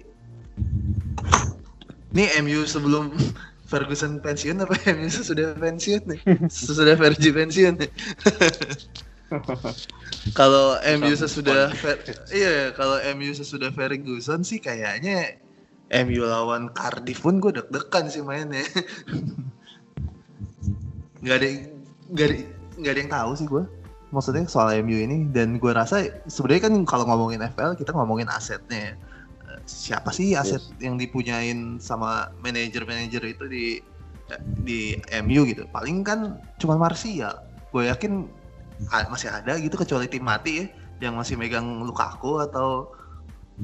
ini 2.10 2.26
MU 2.42 2.66
sebelum 2.66 3.14
Ferguson 3.70 4.17
pensiun 4.17 4.65
apa 4.65 4.74
MU 4.97 5.07
sudah 5.07 5.53
pensiun 5.53 6.03
nih? 6.09 6.20
Sesudah 6.49 6.97
Fergie 6.97 7.30
pensiun 7.30 7.78
nih. 7.78 7.91
kalau 10.39 10.82
MU 10.97 11.13
sesudah 11.13 11.70
Fer- 11.78 12.01
iya 12.34 12.74
kalau 12.74 12.97
MU 13.13 13.30
sesudah 13.30 13.70
Ferguson 13.70 14.41
sih 14.41 14.57
kayaknya 14.57 15.38
MU 15.93 16.26
lawan 16.26 16.74
Cardiff 16.74 17.22
pun 17.22 17.38
gue 17.38 17.53
deg-degan 17.53 18.09
sih 18.09 18.26
mainnya. 18.26 18.65
Gak 21.20 21.36
ada 21.36 21.47
gak 22.15 22.26
ada 22.32 22.38
nggak 22.80 22.93
ada 22.95 22.99
yang 23.03 23.11
tahu 23.11 23.32
sih 23.36 23.43
gue 23.43 23.63
maksudnya 24.09 24.47
soal 24.47 24.72
MU 24.82 24.97
ini 24.97 25.28
dan 25.30 25.59
gue 25.59 25.72
rasa 25.76 26.07
sebenarnya 26.26 26.72
kan 26.72 26.74
kalau 26.88 27.05
ngomongin 27.05 27.43
FL 27.53 27.76
kita 27.76 27.91
ngomongin 27.93 28.32
asetnya 28.32 28.95
siapa 29.70 30.09
sih 30.09 30.34
aset 30.34 30.61
yang 30.82 30.97
dipunyain 30.97 31.78
sama 31.78 32.34
manajer-manajer 32.41 33.22
itu 33.30 33.45
di 33.45 33.65
di 34.65 34.97
MU 35.26 35.45
gitu 35.45 35.65
paling 35.70 36.01
kan 36.01 36.38
cuma 36.57 36.78
Martial 36.78 37.34
gue 37.70 37.89
yakin 37.89 38.26
masih 39.09 39.30
ada 39.30 39.57
gitu 39.61 39.78
kecuali 39.78 40.09
tim 40.09 40.26
mati 40.26 40.65
ya 40.65 40.65
yang 41.09 41.13
masih 41.17 41.38
megang 41.38 41.86
Lukaku 41.86 42.41
atau 42.41 42.93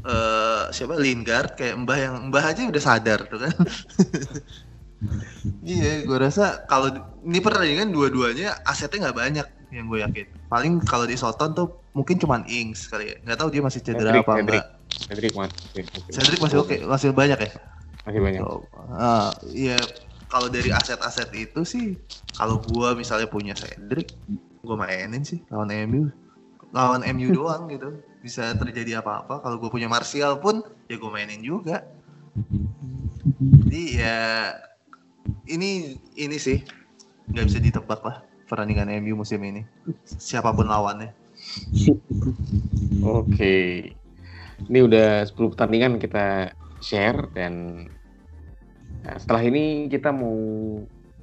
eh 0.03 0.63
siapa 0.75 0.99
Lingard 0.99 1.55
kayak 1.55 1.75
Mbah 1.85 1.97
yang 1.97 2.15
Mbah 2.29 2.43
aja 2.51 2.67
udah 2.67 2.83
sadar 2.83 3.25
tuh 3.25 3.39
kan 3.45 3.55
Iya, 5.61 6.07
gue 6.07 6.17
rasa 6.17 6.65
kalau 6.65 6.89
ini 7.21 7.39
pertandingan 7.43 7.93
dua-duanya 7.93 8.57
asetnya 8.65 9.09
nggak 9.09 9.17
banyak 9.17 9.47
yang 9.73 9.85
gue 9.91 9.99
yakin. 10.01 10.25
Paling 10.49 10.73
kalau 10.87 11.05
di 11.05 11.17
Soton 11.19 11.51
tuh 11.53 11.67
mungkin 11.93 12.17
cuman 12.17 12.47
Ings 12.47 12.87
kali 12.89 13.13
ya. 13.13 13.15
Nggak 13.21 13.37
tahu 13.37 13.49
dia 13.51 13.61
masih 13.61 13.81
cedera 13.83 14.09
Cedric, 14.15 14.23
apa 14.25 14.33
Cedric. 14.39 14.63
enggak. 14.63 14.65
Cedric 14.95 15.33
masih, 15.35 15.83
Cedric 16.09 16.39
masih 16.39 16.57
oke, 16.63 16.75
masih 16.87 17.09
banyak 17.11 17.39
ya. 17.39 17.51
masih 18.07 18.21
banyak. 18.21 18.41
Oh, 18.41 18.63
ah, 18.95 19.35
iya, 19.51 19.77
kalau 20.31 20.47
dari 20.49 20.71
aset-aset 20.71 21.29
itu 21.35 21.61
sih, 21.67 21.99
kalau 22.33 22.63
gue 22.63 22.89
misalnya 22.97 23.27
punya 23.29 23.53
Cedric, 23.53 24.15
gue 24.65 24.77
mainin 24.77 25.21
sih 25.21 25.43
lawan 25.53 25.69
MU. 25.85 26.09
Lawan 26.73 27.01
MU 27.05 27.29
doang 27.37 27.69
gitu. 27.69 28.01
Bisa 28.25 28.57
terjadi 28.57 29.05
apa-apa. 29.05 29.43
Kalau 29.45 29.61
gue 29.61 29.69
punya 29.69 29.85
Martial 29.85 30.41
pun, 30.41 30.65
ya 30.89 30.97
gue 30.97 31.11
mainin 31.11 31.41
juga. 31.45 31.85
Jadi 33.65 33.83
ya 33.99 34.51
ini 35.49 35.97
ini 36.17 36.37
sih 36.37 36.61
nggak 37.29 37.45
bisa 37.45 37.59
ditebak 37.61 38.01
lah 38.05 38.21
pertandingan 38.49 38.89
MU 39.01 39.21
musim 39.21 39.41
ini. 39.45 39.65
Siapa 40.05 40.53
pun 40.53 40.69
lawannya. 40.69 41.13
Oke. 43.05 43.93
Ini 44.55 44.79
udah 44.87 45.27
10 45.27 45.51
pertandingan 45.51 45.99
kita 45.99 46.55
share 46.79 47.27
dan 47.35 47.85
nah, 49.03 49.15
setelah 49.19 49.43
ini 49.43 49.91
kita 49.91 50.15
mau 50.15 50.35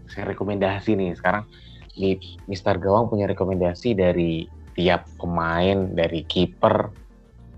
share 0.09 0.37
rekomendasi 0.37 0.93
nih. 0.93 1.17
Sekarang 1.17 1.49
nih 1.97 2.21
Mister 2.49 2.77
Gawang 2.77 3.09
punya 3.09 3.29
rekomendasi 3.29 3.97
dari 3.97 4.49
tiap 4.73 5.05
pemain 5.21 5.93
dari 5.93 6.25
kiper, 6.25 6.89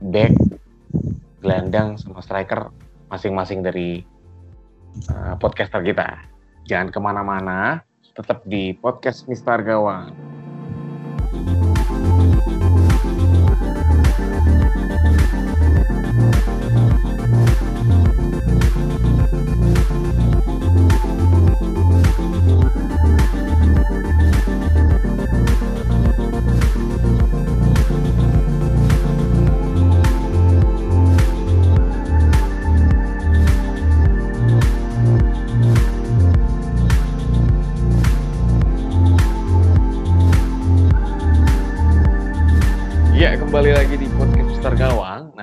back, 0.03 0.35
gelandang 1.43 1.95
sama 1.99 2.19
striker 2.23 2.71
masing-masing 3.11 3.63
dari 3.63 4.03
uh, 5.11 5.35
podcaster 5.39 5.83
kita. 5.83 6.19
Jangan 6.67 6.89
ke 6.91 6.99
mana-mana, 6.99 7.85
tetap 8.17 8.43
di 8.47 8.75
podcast 8.75 9.27
Mister 9.31 9.63
Gawang. 9.63 10.15
Ya, 11.35 11.74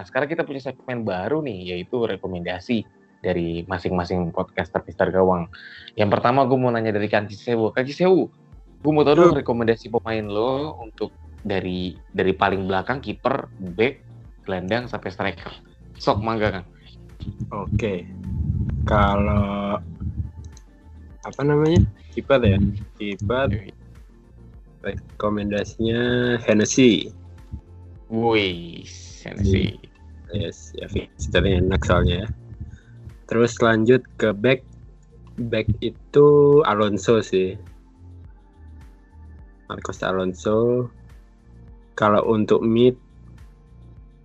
Nah, 0.02 0.10
sekarang 0.10 0.34
kita 0.34 0.41
punya 0.41 0.66
segmen 0.66 1.06
baru 1.06 1.45
nih, 1.45 1.78
yaitu 1.78 2.02
rekomendasi 2.02 2.82
dari 3.22 3.62
masing-masing 3.70 4.34
podcaster 4.34 4.82
Mister 4.82 5.14
Gawang. 5.14 5.45
Yang 5.93 6.18
pertama 6.18 6.41
gue 6.49 6.58
mau 6.58 6.74
nanya 6.74 6.89
dari 6.89 7.06
Kanci 7.06 7.38
Sewu. 7.38 7.70
Kanci 7.70 7.93
Sewu, 7.93 8.26
gue 8.82 8.89
mau 8.89 9.06
tahu 9.06 9.30
dong 9.30 9.38
rekomendasi 9.38 9.93
pemain 9.93 10.26
lo 10.26 10.74
untuk 10.82 11.14
dari 11.45 11.93
dari 12.18 12.34
paling 12.34 12.66
belakang 12.66 12.97
kiper, 12.97 13.45
back, 13.78 14.02
gelandang 14.41 14.89
sampai 14.89 15.14
striker. 15.14 15.54
Sok 16.02 16.26
mangga 16.26 16.49
kan. 16.49 16.66
Oke. 17.54 18.10
Kalau 18.89 19.78
apa 21.22 21.41
namanya? 21.45 21.86
Kiper 22.10 22.41
ya? 22.41 22.58
Kiper 22.97 23.70
rekomendasinya 24.82 26.02
Hennessy. 26.41 27.14
Wih, 28.10 28.82
Sensi. 28.89 29.91
Yes, 30.32 30.71
ya 30.79 30.88
fixturnya 30.88 31.59
enak 31.59 31.84
soalnya 31.84 32.23
ya. 32.23 32.27
Terus 33.27 33.59
lanjut 33.59 34.03
ke 34.15 34.32
back. 34.32 34.63
Back 35.47 35.67
itu 35.79 36.27
Alonso 36.67 37.19
sih. 37.23 37.55
Marcos 39.67 40.03
Alonso. 40.03 40.88
Kalau 41.95 42.23
untuk 42.27 42.63
mid, 42.63 42.95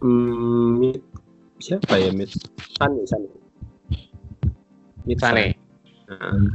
hmm, 0.03 0.79
mid 0.79 1.03
siapa 1.59 1.99
ya 1.99 2.11
mid? 2.15 2.31
Sane, 2.79 3.03
Sane. 3.07 3.29
Mid 5.07 5.19
Sane. 5.19 5.55
Nah. 6.11 6.51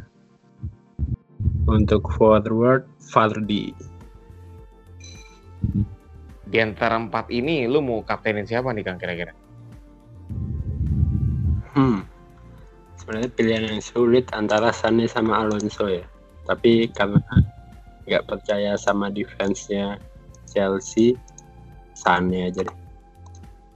Untuk 1.67 2.07
forward, 2.15 2.87
Fardi. 2.99 3.71
di 6.51 6.59
antara 6.59 6.99
empat 6.99 7.31
ini 7.31 7.63
lu 7.63 7.79
mau 7.79 8.03
kaptenin 8.03 8.43
siapa 8.43 8.75
nih 8.75 8.83
Kang 8.83 8.99
kira-kira? 8.99 9.31
Hmm. 11.71 12.03
Sebenarnya 12.99 13.31
pilihan 13.33 13.63
yang 13.75 13.81
sulit 13.81 14.27
antara 14.35 14.69
Sane 14.75 15.07
sama 15.07 15.41
Alonso 15.41 15.87
ya. 15.87 16.05
Tapi 16.45 16.91
karena 16.91 17.21
nggak 18.05 18.27
percaya 18.27 18.75
sama 18.75 19.09
defense-nya 19.09 19.97
Chelsea, 20.51 21.15
Sane 21.95 22.51
aja 22.51 22.61
deh. 22.65 22.77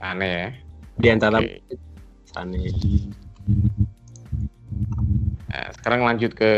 Aneh 0.04 0.30
ya. 0.30 0.48
Di 0.96 1.08
antara 1.08 1.40
Oke. 1.40 1.62
Sane. 2.28 2.68
Nah, 5.46 5.66
sekarang 5.80 6.04
lanjut 6.04 6.36
ke 6.36 6.52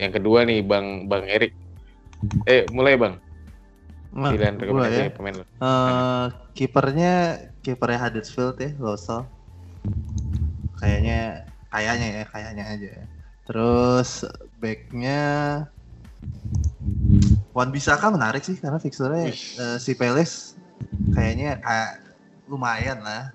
yang 0.00 0.12
kedua 0.16 0.48
nih 0.48 0.64
Bang 0.64 1.06
Bang 1.06 1.28
Erik. 1.28 1.52
Eh, 2.48 2.64
mulai 2.72 2.96
Bang. 2.96 3.20
Nah, 4.12 4.32
Pilihan 4.32 4.56
gua 4.60 4.64
rekomendasi 4.64 5.00
ya. 5.00 5.12
pemain 5.12 5.34
lu. 5.40 5.44
Eh, 5.44 6.26
kipernya 6.56 7.12
kipernya 7.64 7.98
Huddersfield 8.00 8.56
ya, 8.60 8.70
Losel. 8.80 9.24
Kayaknya 10.78 11.46
kayaknya 11.70 12.08
ya, 12.20 12.24
kayaknya 12.28 12.64
aja. 12.66 12.92
Terus 13.46 14.10
backnya 14.62 15.20
Wan 17.52 17.70
Bisaka 17.70 18.08
menarik 18.08 18.42
sih 18.46 18.56
karena 18.56 18.80
fixturenya 18.80 19.28
Wih. 19.30 19.40
eh, 19.60 19.78
si 19.78 19.92
Peles 19.92 20.56
kayaknya 21.12 21.60
kayak 21.60 22.00
lumayan 22.48 23.02
lah. 23.04 23.30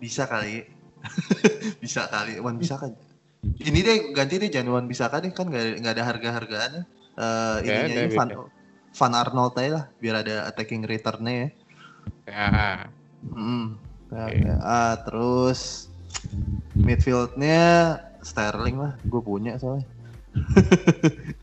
Bisa 0.00 0.26
kali. 0.26 0.64
bisa 1.82 2.08
kali 2.08 2.40
Wan 2.40 2.56
Bisaka. 2.56 2.88
Ini 3.44 3.78
deh 3.84 3.98
ganti 4.16 4.40
deh 4.40 4.48
jangan 4.48 4.80
Wan 4.80 4.86
Bisaka 4.88 5.20
deh 5.20 5.30
kan 5.30 5.46
nggak 5.52 5.84
nggak 5.84 5.94
ada 5.94 6.04
harga-hargaannya. 6.08 6.82
Eh 7.14 7.56
Nggak 7.62 7.76
ininya 7.84 8.02
ini 8.08 8.16
Van, 8.16 8.28
beda. 8.32 8.46
Van 8.94 9.14
Arnold 9.14 9.54
aja 9.58 9.70
lah 9.70 9.84
biar 10.00 10.16
ada 10.24 10.34
attacking 10.48 10.82
return-nya 10.86 11.34
ya. 11.34 11.48
Ya, 12.24 12.48
Hmm. 13.24 13.80
Oke. 14.14 14.46
Ah, 14.62 14.94
terus 15.02 15.90
midfieldnya 16.78 17.98
Sterling 18.22 18.78
lah, 18.78 18.92
gue 19.04 19.20
punya 19.20 19.58
soalnya. 19.58 19.86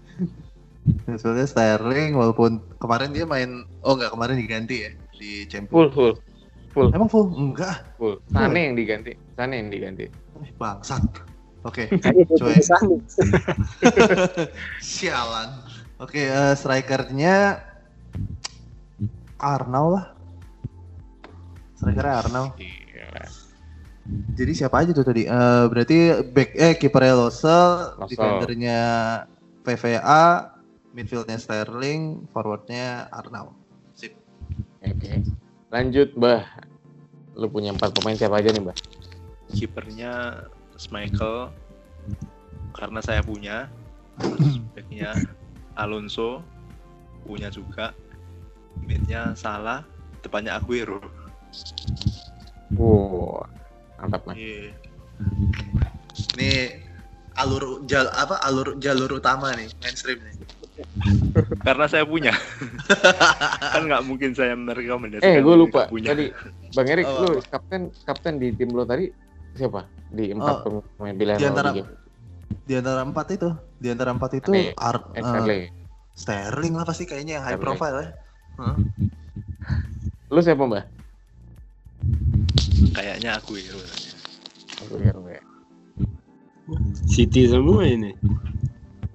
midfieldnya 1.08 1.48
Sterling, 1.48 2.16
walaupun 2.16 2.64
kemarin 2.80 3.12
dia 3.12 3.28
main, 3.28 3.68
oh 3.84 3.94
enggak 3.94 4.16
kemarin 4.16 4.36
diganti 4.40 4.88
ya 4.88 4.92
di 5.20 5.46
full 5.68 5.92
Champions. 5.94 6.20
full 6.72 6.88
Emang 6.96 7.10
full? 7.12 7.28
Enggak, 7.36 7.84
full. 8.00 8.16
Sane 8.32 8.72
yang 8.72 8.76
diganti. 8.80 9.14
Sane 9.36 9.54
yang 9.60 9.70
diganti. 9.70 10.06
eh, 10.42 10.52
bangsat. 10.56 11.04
Oke, 11.62 11.94
Coy. 12.40 12.58
sialan. 14.82 15.50
Oke, 16.02 16.26
eh, 16.26 16.54
strikernya 16.58 17.62
Arnau 19.38 19.94
lah. 19.94 20.21
Strikernya 21.82 22.14
Arnau. 22.22 22.46
Gila. 22.54 23.26
Jadi 24.38 24.52
siapa 24.54 24.86
aja 24.86 24.94
tuh 24.94 25.06
tadi? 25.06 25.26
Eh 25.26 25.64
berarti 25.66 25.98
back 26.30 26.50
eh 26.54 26.74
kipernya 26.78 27.18
Losel, 27.18 27.98
defendernya 28.06 28.82
PVA, 29.66 30.54
midfieldnya 30.94 31.42
Sterling, 31.42 32.30
forwardnya 32.30 33.10
Arnau. 33.10 33.58
Sip. 33.98 34.14
Oke. 34.86 35.26
Lanjut, 35.74 36.14
Mbah. 36.14 36.46
Lu 37.34 37.50
punya 37.50 37.74
empat 37.74 37.98
pemain 37.98 38.14
siapa 38.14 38.38
aja 38.38 38.54
nih, 38.54 38.62
Mbah? 38.62 38.78
kipernya 39.52 40.44
Michael 40.90 41.52
karena 42.74 43.00
saya 43.04 43.22
punya 43.22 43.70
backnya 44.74 45.14
Alonso 45.78 46.42
punya 47.28 47.54
juga 47.54 47.94
midnya 48.82 49.38
Salah 49.38 49.86
depannya 50.26 50.58
Aguero 50.58 51.04
Wow. 52.72 53.44
Mantap, 53.98 54.22
Mas. 54.26 54.36
Iya. 54.36 54.72
Ini 56.36 56.52
alur 57.38 57.86
jal 57.86 58.12
apa 58.12 58.42
alur 58.42 58.76
jalur 58.78 59.08
utama 59.14 59.54
nih 59.54 59.70
mainstream 59.80 60.20
nih. 60.20 60.36
karena 61.68 61.86
saya 61.86 62.04
punya 62.04 62.34
kan 63.74 63.86
nggak 63.86 64.02
mungkin 64.02 64.34
saya 64.34 64.58
merekomendasikan 64.58 65.30
Eh, 65.30 65.40
gue 65.40 65.56
lupa. 65.56 65.86
punya 65.88 66.12
Tadi 66.12 66.34
Bang 66.74 66.88
Erik, 66.88 67.06
Oh, 67.06 67.20
lu 67.22 67.28
apa? 67.38 67.42
kapten 67.52 67.82
kapten 68.02 68.34
di 68.36 68.50
tim 68.52 68.72
lo 68.72 68.82
tadi 68.82 69.12
siapa? 69.54 69.86
Di 70.10 70.32
empat 70.32 70.56
Oh, 70.66 70.82
pemain 70.96 71.14
pilihan 71.14 71.38
di 71.38 71.46
antara- 71.46 71.76
di 72.62 72.74
antara 72.74 73.02
empat 73.04 73.28
itu, 73.32 73.50
di 73.78 73.88
antara 73.90 74.10
empat 74.12 74.32
itu 74.34 74.52
Ane, 74.52 74.72
Ar- 74.74 75.12
Eh, 75.12 75.20
eh, 75.20 75.24
Sterling. 75.24 75.64
Sterling 76.14 76.74
lah 76.74 76.86
pasti 76.86 77.04
kayaknya 77.06 77.34
yang 77.38 77.44
high 77.44 77.56
Sterling. 77.56 77.66
profile 77.68 77.96
ya. 77.96 78.08
Hah? 78.58 78.76
Lu 80.30 80.40
siapa, 80.40 80.64
Mbah? 80.64 80.84
Kayaknya 82.96 83.40
Aguero 83.40 83.80
Aguero 84.82 85.22
ya. 85.30 85.42
City 87.06 87.46
semua 87.48 87.86
ini. 87.86 88.16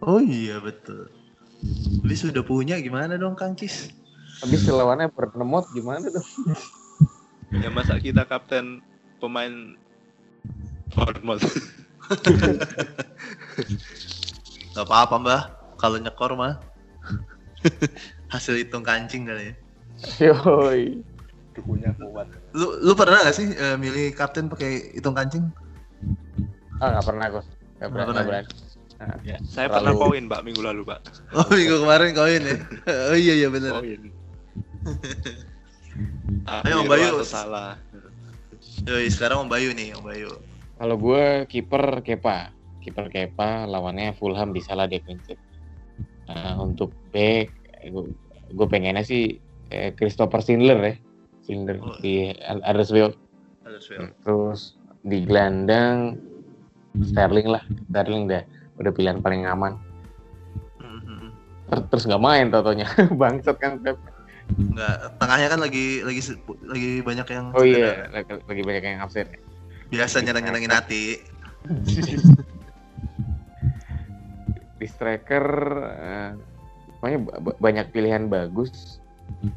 Oh 0.04 0.20
iya 0.22 0.60
betul. 0.60 1.08
Tapi 2.04 2.14
sudah 2.14 2.44
punya 2.46 2.78
gimana 2.78 3.18
dong 3.18 3.34
Kang 3.34 3.56
Cis? 3.58 3.90
Habis 4.44 4.68
lawannya 4.68 5.08
Bournemouth 5.10 5.66
gimana 5.72 6.06
dong? 6.12 6.28
ya 7.62 7.72
masa 7.72 7.96
kita 7.98 8.28
kapten 8.28 8.84
pemain 9.18 9.74
Bournemouth 10.92 11.42
Gak 14.76 14.84
apa-apa 14.84 15.16
mbah, 15.16 15.42
kalau 15.80 15.96
nyekor 15.96 16.36
mah 16.36 16.60
hasil 18.32 18.60
hitung 18.60 18.84
kancing 18.84 19.24
kali 19.24 19.50
ya. 19.50 19.54
Yoi. 20.30 21.00
Dukunya 21.56 21.90
kuat 21.96 22.28
Lu 22.52 22.66
lu 22.84 22.92
pernah 22.92 23.24
gak 23.24 23.36
sih 23.36 23.48
eh, 23.50 23.76
milih 23.76 24.12
kapten 24.12 24.46
pakai 24.46 24.96
hitung 24.96 25.16
kancing? 25.16 25.48
Ah, 26.76 26.92
nggak 26.92 27.06
pernah, 27.08 27.26
Gus. 27.32 27.46
Nggak 27.80 27.90
pernah, 27.92 28.04
pernah 28.06 28.22
nggak 28.24 28.36
ya? 28.36 28.44
ya, 29.24 29.36
saya 29.44 29.68
Terlalu- 29.68 29.92
pernah 29.92 30.08
poin 30.08 30.24
pak 30.24 30.40
minggu 30.40 30.62
lalu 30.64 30.82
pak 30.88 31.00
Oh 31.36 31.44
minggu 31.52 31.76
kemarin 31.84 32.10
koin 32.16 32.42
ya. 32.44 32.56
Oh 33.12 33.16
iya 33.16 33.34
iya 33.44 33.48
bener. 33.52 33.72
poin 33.76 34.00
Ayo, 36.64 36.84
Om 36.84 36.88
Bayu. 36.88 37.24
salah 37.24 37.80
Yoi, 38.86 39.08
sekarang 39.10 39.44
Om 39.44 39.50
Bayu 39.50 39.72
nih 39.72 39.96
Om 39.96 40.04
Bayu. 40.04 40.30
Kalau 40.76 40.96
gue 41.00 41.24
kiper 41.48 42.04
Kepa, 42.04 42.52
kiper 42.84 43.08
Kepa 43.08 43.64
lawannya 43.64 44.12
Fulham 44.16 44.52
di 44.52 44.60
salah 44.60 44.84
defensif. 44.84 45.40
Nah, 46.28 46.60
untuk 46.60 46.92
back, 47.10 47.48
gue 48.52 48.66
pengennya 48.68 49.02
sih 49.02 49.40
eh, 49.72 49.90
Christopher 49.96 50.44
Schindler 50.44 50.78
ya, 50.84 50.94
Schindler 51.46 51.78
Oh. 51.78 51.94
di 52.02 52.34
Huddersfield. 52.42 53.14
Huddersfield. 53.62 54.10
Terus 54.20 54.74
di 55.00 55.22
gelandang 55.22 56.18
Sterling 56.96 57.46
lah, 57.46 57.62
Sterling 57.86 58.26
udah 58.26 58.42
udah 58.76 58.90
pilihan 58.90 59.20
paling 59.20 59.46
aman. 59.46 59.78
Mhm. 60.80 61.28
Ter- 61.68 61.86
Terus 61.86 62.04
nggak 62.04 62.18
main 62.18 62.50
totonya, 62.50 62.88
bangsat 63.20 63.56
kan 63.56 63.78
Pep. 63.78 63.94
Enggak, 64.46 65.12
tengahnya 65.18 65.48
kan 65.50 65.60
lagi 65.60 65.86
lagi 66.00 66.22
lagi 66.62 66.90
banyak 67.02 67.26
yang 67.28 67.46
Oh 67.50 67.62
iya, 67.62 68.06
lagi, 68.08 68.38
lagi 68.42 68.62
banyak 68.62 68.82
yang 68.82 69.02
absen. 69.02 69.26
Biasa 69.86 70.22
nyerang-nyerangin 70.22 70.72
hati. 70.72 71.04
di 74.76 74.86
striker 74.86 75.44
ba- 77.00 77.58
banyak 77.58 77.86
pilihan 77.90 78.28
bagus 78.28 79.00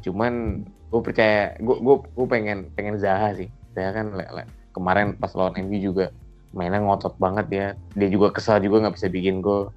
cuman 0.00 0.64
gue 0.90 1.00
percaya 1.06 1.54
gue 1.62 1.76
gue 1.78 1.96
gue 2.02 2.26
pengen 2.26 2.66
pengen 2.74 2.98
Zaha 2.98 3.38
sih. 3.38 3.46
Zaha 3.78 3.94
kan 3.94 4.10
le- 4.10 4.26
le- 4.26 4.50
kemarin 4.74 5.14
pas 5.14 5.30
lawan 5.38 5.54
MU 5.62 5.78
juga 5.78 6.10
mainnya 6.50 6.82
ngotot 6.82 7.14
banget 7.16 7.46
ya. 7.50 7.68
Dia 7.94 8.08
juga 8.10 8.34
kesal 8.34 8.58
juga 8.58 8.86
nggak 8.86 8.98
bisa 8.98 9.06
bikin 9.06 9.38
gol. 9.38 9.70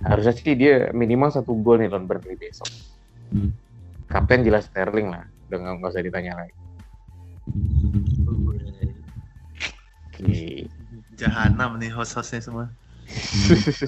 Harusnya 0.00 0.32
sih 0.32 0.56
dia 0.56 0.88
minimal 0.96 1.32
satu 1.32 1.52
gol 1.60 1.80
nih 1.80 1.92
lawan 1.92 2.08
Burnley 2.08 2.36
besok. 2.40 2.68
Kapten 4.08 4.44
jelas 4.44 4.68
Sterling 4.68 5.12
lah 5.12 5.24
udah 5.52 5.58
nggak 5.60 5.74
nggak 5.80 5.92
usah 5.92 6.04
ditanya 6.04 6.32
lagi. 6.40 6.56
Oke. 10.08 10.68
Jahanam 11.18 11.76
nih 11.76 11.92
host-hostnya 11.92 12.40
semua. 12.40 12.72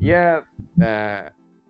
ya 0.00 0.40
eh, 0.80 1.22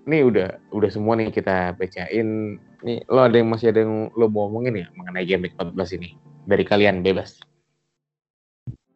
ini 0.06 0.18
udah 0.22 0.62
udah 0.70 0.90
semua 0.90 1.18
nih 1.18 1.34
kita 1.34 1.74
bacain 1.74 2.58
nih 2.85 3.05
lo 3.09 3.20
ada 3.24 3.37
yang 3.37 3.49
masih 3.53 3.72
ada 3.72 3.85
yang 3.85 4.09
lo 4.16 4.26
mau 4.28 4.49
ngomongin 4.49 4.85
ya 4.85 4.87
mengenai 4.97 5.24
game 5.28 5.49
week 5.49 5.55
14 5.57 5.97
ini 6.01 6.09
dari 6.49 6.64
kalian 6.64 7.05
bebas 7.05 7.41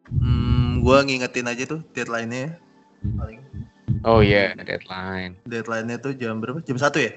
Hmm, 0.05 0.85
gua 0.85 1.01
ngingetin 1.01 1.49
aja 1.49 1.65
tuh 1.65 1.81
deadline-nya 1.97 2.39
ya. 2.45 2.51
Paling 3.17 3.39
oh 4.05 4.21
iya 4.21 4.53
deadline 4.53 5.33
deadline-nya 5.49 5.97
tuh 5.97 6.13
jam 6.13 6.37
berapa? 6.37 6.61
Jam 6.61 6.77
1 6.77 6.93
ya? 7.01 7.11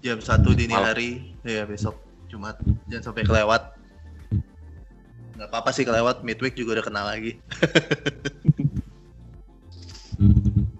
Jam 0.00 0.18
1 0.20 0.56
dini 0.56 0.72
Malam. 0.72 0.86
hari. 0.88 1.36
Ya 1.44 1.68
besok 1.68 2.00
Jumat. 2.32 2.56
Jangan 2.88 3.12
sampai 3.12 3.22
kelewat. 3.28 3.62
Nggak 5.36 5.48
apa-apa 5.52 5.70
sih 5.76 5.84
kelewat 5.84 6.24
midweek 6.24 6.56
juga 6.56 6.80
udah 6.80 6.86
kenal 6.88 7.04
lagi. 7.04 7.36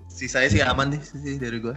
Sisanya 0.09 0.49
sih 0.53 0.61
aman 0.65 0.97
nih 0.97 1.01
sih 1.05 1.37
dari 1.37 1.61
gua. 1.61 1.77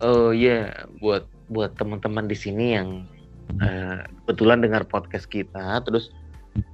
Oh 0.00 0.32
iya, 0.32 0.88
buat 0.96 1.28
buat 1.52 1.76
teman-teman 1.76 2.24
di 2.24 2.32
sini 2.32 2.72
yang 2.72 3.04
uh, 3.60 4.00
kebetulan 4.24 4.64
dengar 4.64 4.88
podcast 4.88 5.28
kita, 5.28 5.84
terus 5.84 6.08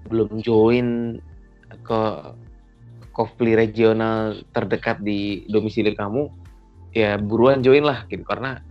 belum 0.06 0.38
join 0.46 1.18
ke 1.82 2.02
Kofli 3.10 3.58
regional 3.58 4.46
terdekat 4.54 5.02
di 5.02 5.42
domisili 5.50 5.90
kamu, 5.96 6.30
ya 6.94 7.18
buruan 7.18 7.66
join 7.66 7.82
lah, 7.82 8.06
gitu. 8.06 8.22
Karena 8.22 8.62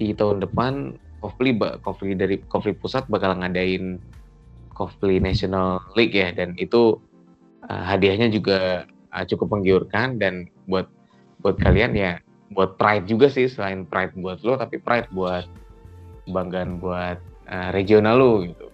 di 0.00 0.16
tahun 0.16 0.40
depan 0.40 0.96
Kofli 1.20 1.52
Kofli 1.84 2.16
dari 2.16 2.40
Kofli 2.48 2.72
pusat 2.72 3.04
bakal 3.12 3.36
ngadain 3.36 4.00
Kofli 4.72 5.20
National 5.20 5.84
League 5.98 6.16
ya, 6.16 6.32
dan 6.32 6.56
itu 6.56 6.96
uh, 7.68 7.84
hadiahnya 7.84 8.32
juga 8.32 8.88
uh, 9.12 9.24
cukup 9.28 9.52
menggiurkan 9.52 10.16
dan 10.16 10.48
buat 10.64 10.88
buat 11.44 11.60
kalian 11.60 11.92
ya 11.92 12.16
buat 12.52 12.80
pride 12.80 13.04
juga 13.08 13.28
sih 13.28 13.48
selain 13.48 13.84
pride 13.84 14.16
buat 14.16 14.40
lo 14.40 14.56
tapi 14.56 14.80
pride 14.80 15.08
buat 15.12 15.44
kebanggaan 16.24 16.80
buat 16.80 17.18
uh, 17.48 17.70
regional 17.76 18.16
lo 18.16 18.32
gitu. 18.44 18.66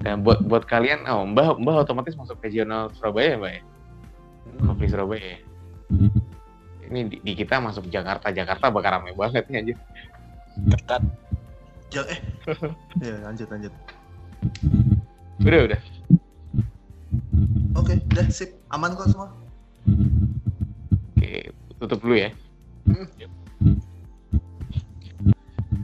Dan 0.00 0.20
buat 0.20 0.44
buat 0.44 0.68
kalian 0.68 1.08
oh 1.08 1.24
mbah 1.24 1.56
mbah 1.56 1.84
otomatis 1.84 2.16
masuk 2.16 2.36
regional 2.44 2.92
Surabaya 2.96 3.36
mbak 3.36 3.52
ya? 3.56 3.62
Kopi 4.64 4.86
Surabaya. 4.88 5.36
Ya? 5.36 5.38
ini 6.86 7.00
di, 7.10 7.16
di 7.22 7.32
kita 7.34 7.58
masuk 7.58 7.90
Jakarta 7.90 8.30
Jakarta 8.30 8.70
bakal 8.70 9.02
ramai 9.02 9.14
banget 9.14 9.46
nih 9.50 9.58
aja 9.62 9.74
ketat 10.74 11.02
ya 11.90 12.02
eh. 12.10 12.20
Ya 13.06 13.14
lanjut 13.26 13.46
lanjut. 13.50 13.72
Udah 15.42 15.60
udah. 15.70 15.80
Oke 17.76 17.98
udah 18.14 18.26
sip. 18.30 18.56
Aman 18.72 18.94
kok 18.94 19.10
semua? 19.10 19.30
Oke 21.14 21.50
tutup 21.76 22.00
dulu 22.02 22.16
ya 22.16 22.30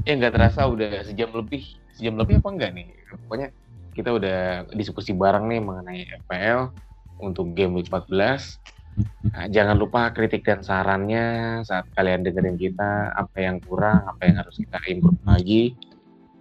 Ya 0.03 0.12
nggak 0.18 0.34
terasa 0.34 0.66
udah 0.66 1.07
sejam 1.07 1.30
lebih, 1.30 1.62
sejam 1.94 2.18
lebih 2.18 2.42
apa 2.42 2.48
enggak 2.50 2.70
nih? 2.74 2.86
Pokoknya 3.26 3.48
kita 3.92 4.11
udah 4.11 4.40
diskusi 4.74 5.12
bareng 5.12 5.46
nih 5.46 5.61
mengenai 5.62 6.00
FPL 6.26 6.72
untuk 7.22 7.55
game 7.55 7.78
week 7.78 7.86
14. 7.92 8.59
Nah, 9.32 9.48
jangan 9.48 9.76
lupa 9.80 10.12
kritik 10.12 10.44
dan 10.44 10.61
sarannya 10.61 11.61
saat 11.64 11.88
kalian 11.96 12.26
dengerin 12.26 12.61
kita, 12.61 13.14
apa 13.16 13.36
yang 13.40 13.57
kurang, 13.62 14.05
apa 14.05 14.28
yang 14.28 14.36
harus 14.42 14.61
kita 14.61 14.78
improve 14.90 15.22
lagi. 15.24 15.62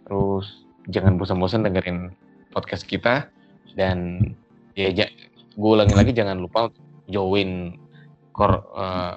Terus 0.03 0.68
jangan 0.91 1.16
bosan-bosan 1.16 1.64
dengerin 1.64 2.12
podcast 2.51 2.84
kita 2.84 3.32
dan 3.80 4.20
ya 4.76 4.91
gue 5.55 5.72
ulangi 5.72 5.95
lagi 5.95 6.12
jangan 6.12 6.39
lupa 6.39 6.72
join 7.07 7.76
core 8.36 8.59
uh, 8.76 9.16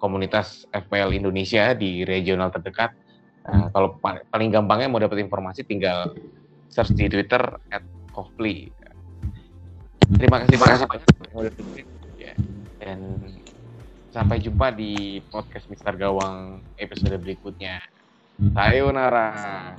komunitas 0.00 0.64
FPL 0.72 1.12
Indonesia 1.12 1.76
di 1.76 2.02
regional 2.08 2.48
terdekat. 2.48 2.96
Nah, 3.44 3.68
kalau 3.70 4.00
paling 4.02 4.50
gampangnya 4.50 4.88
mau 4.88 4.96
dapat 4.96 5.20
informasi 5.20 5.68
tinggal 5.68 6.16
search 6.72 6.96
di 6.96 7.06
Twitter 7.06 7.40
@kofli. 8.16 8.72
Terima 10.16 10.42
kasih, 10.42 10.56
terima 10.56 10.66
kasih 10.72 10.86
banyak 10.88 11.86
ya. 12.18 12.34
Dan 12.80 12.98
sampai 14.10 14.42
jumpa 14.42 14.74
di 14.74 15.22
podcast 15.30 15.70
Mister 15.70 15.94
Gawang 15.94 16.64
episode 16.80 17.14
berikutnya. 17.20 17.84
Sayonara. 18.56 19.76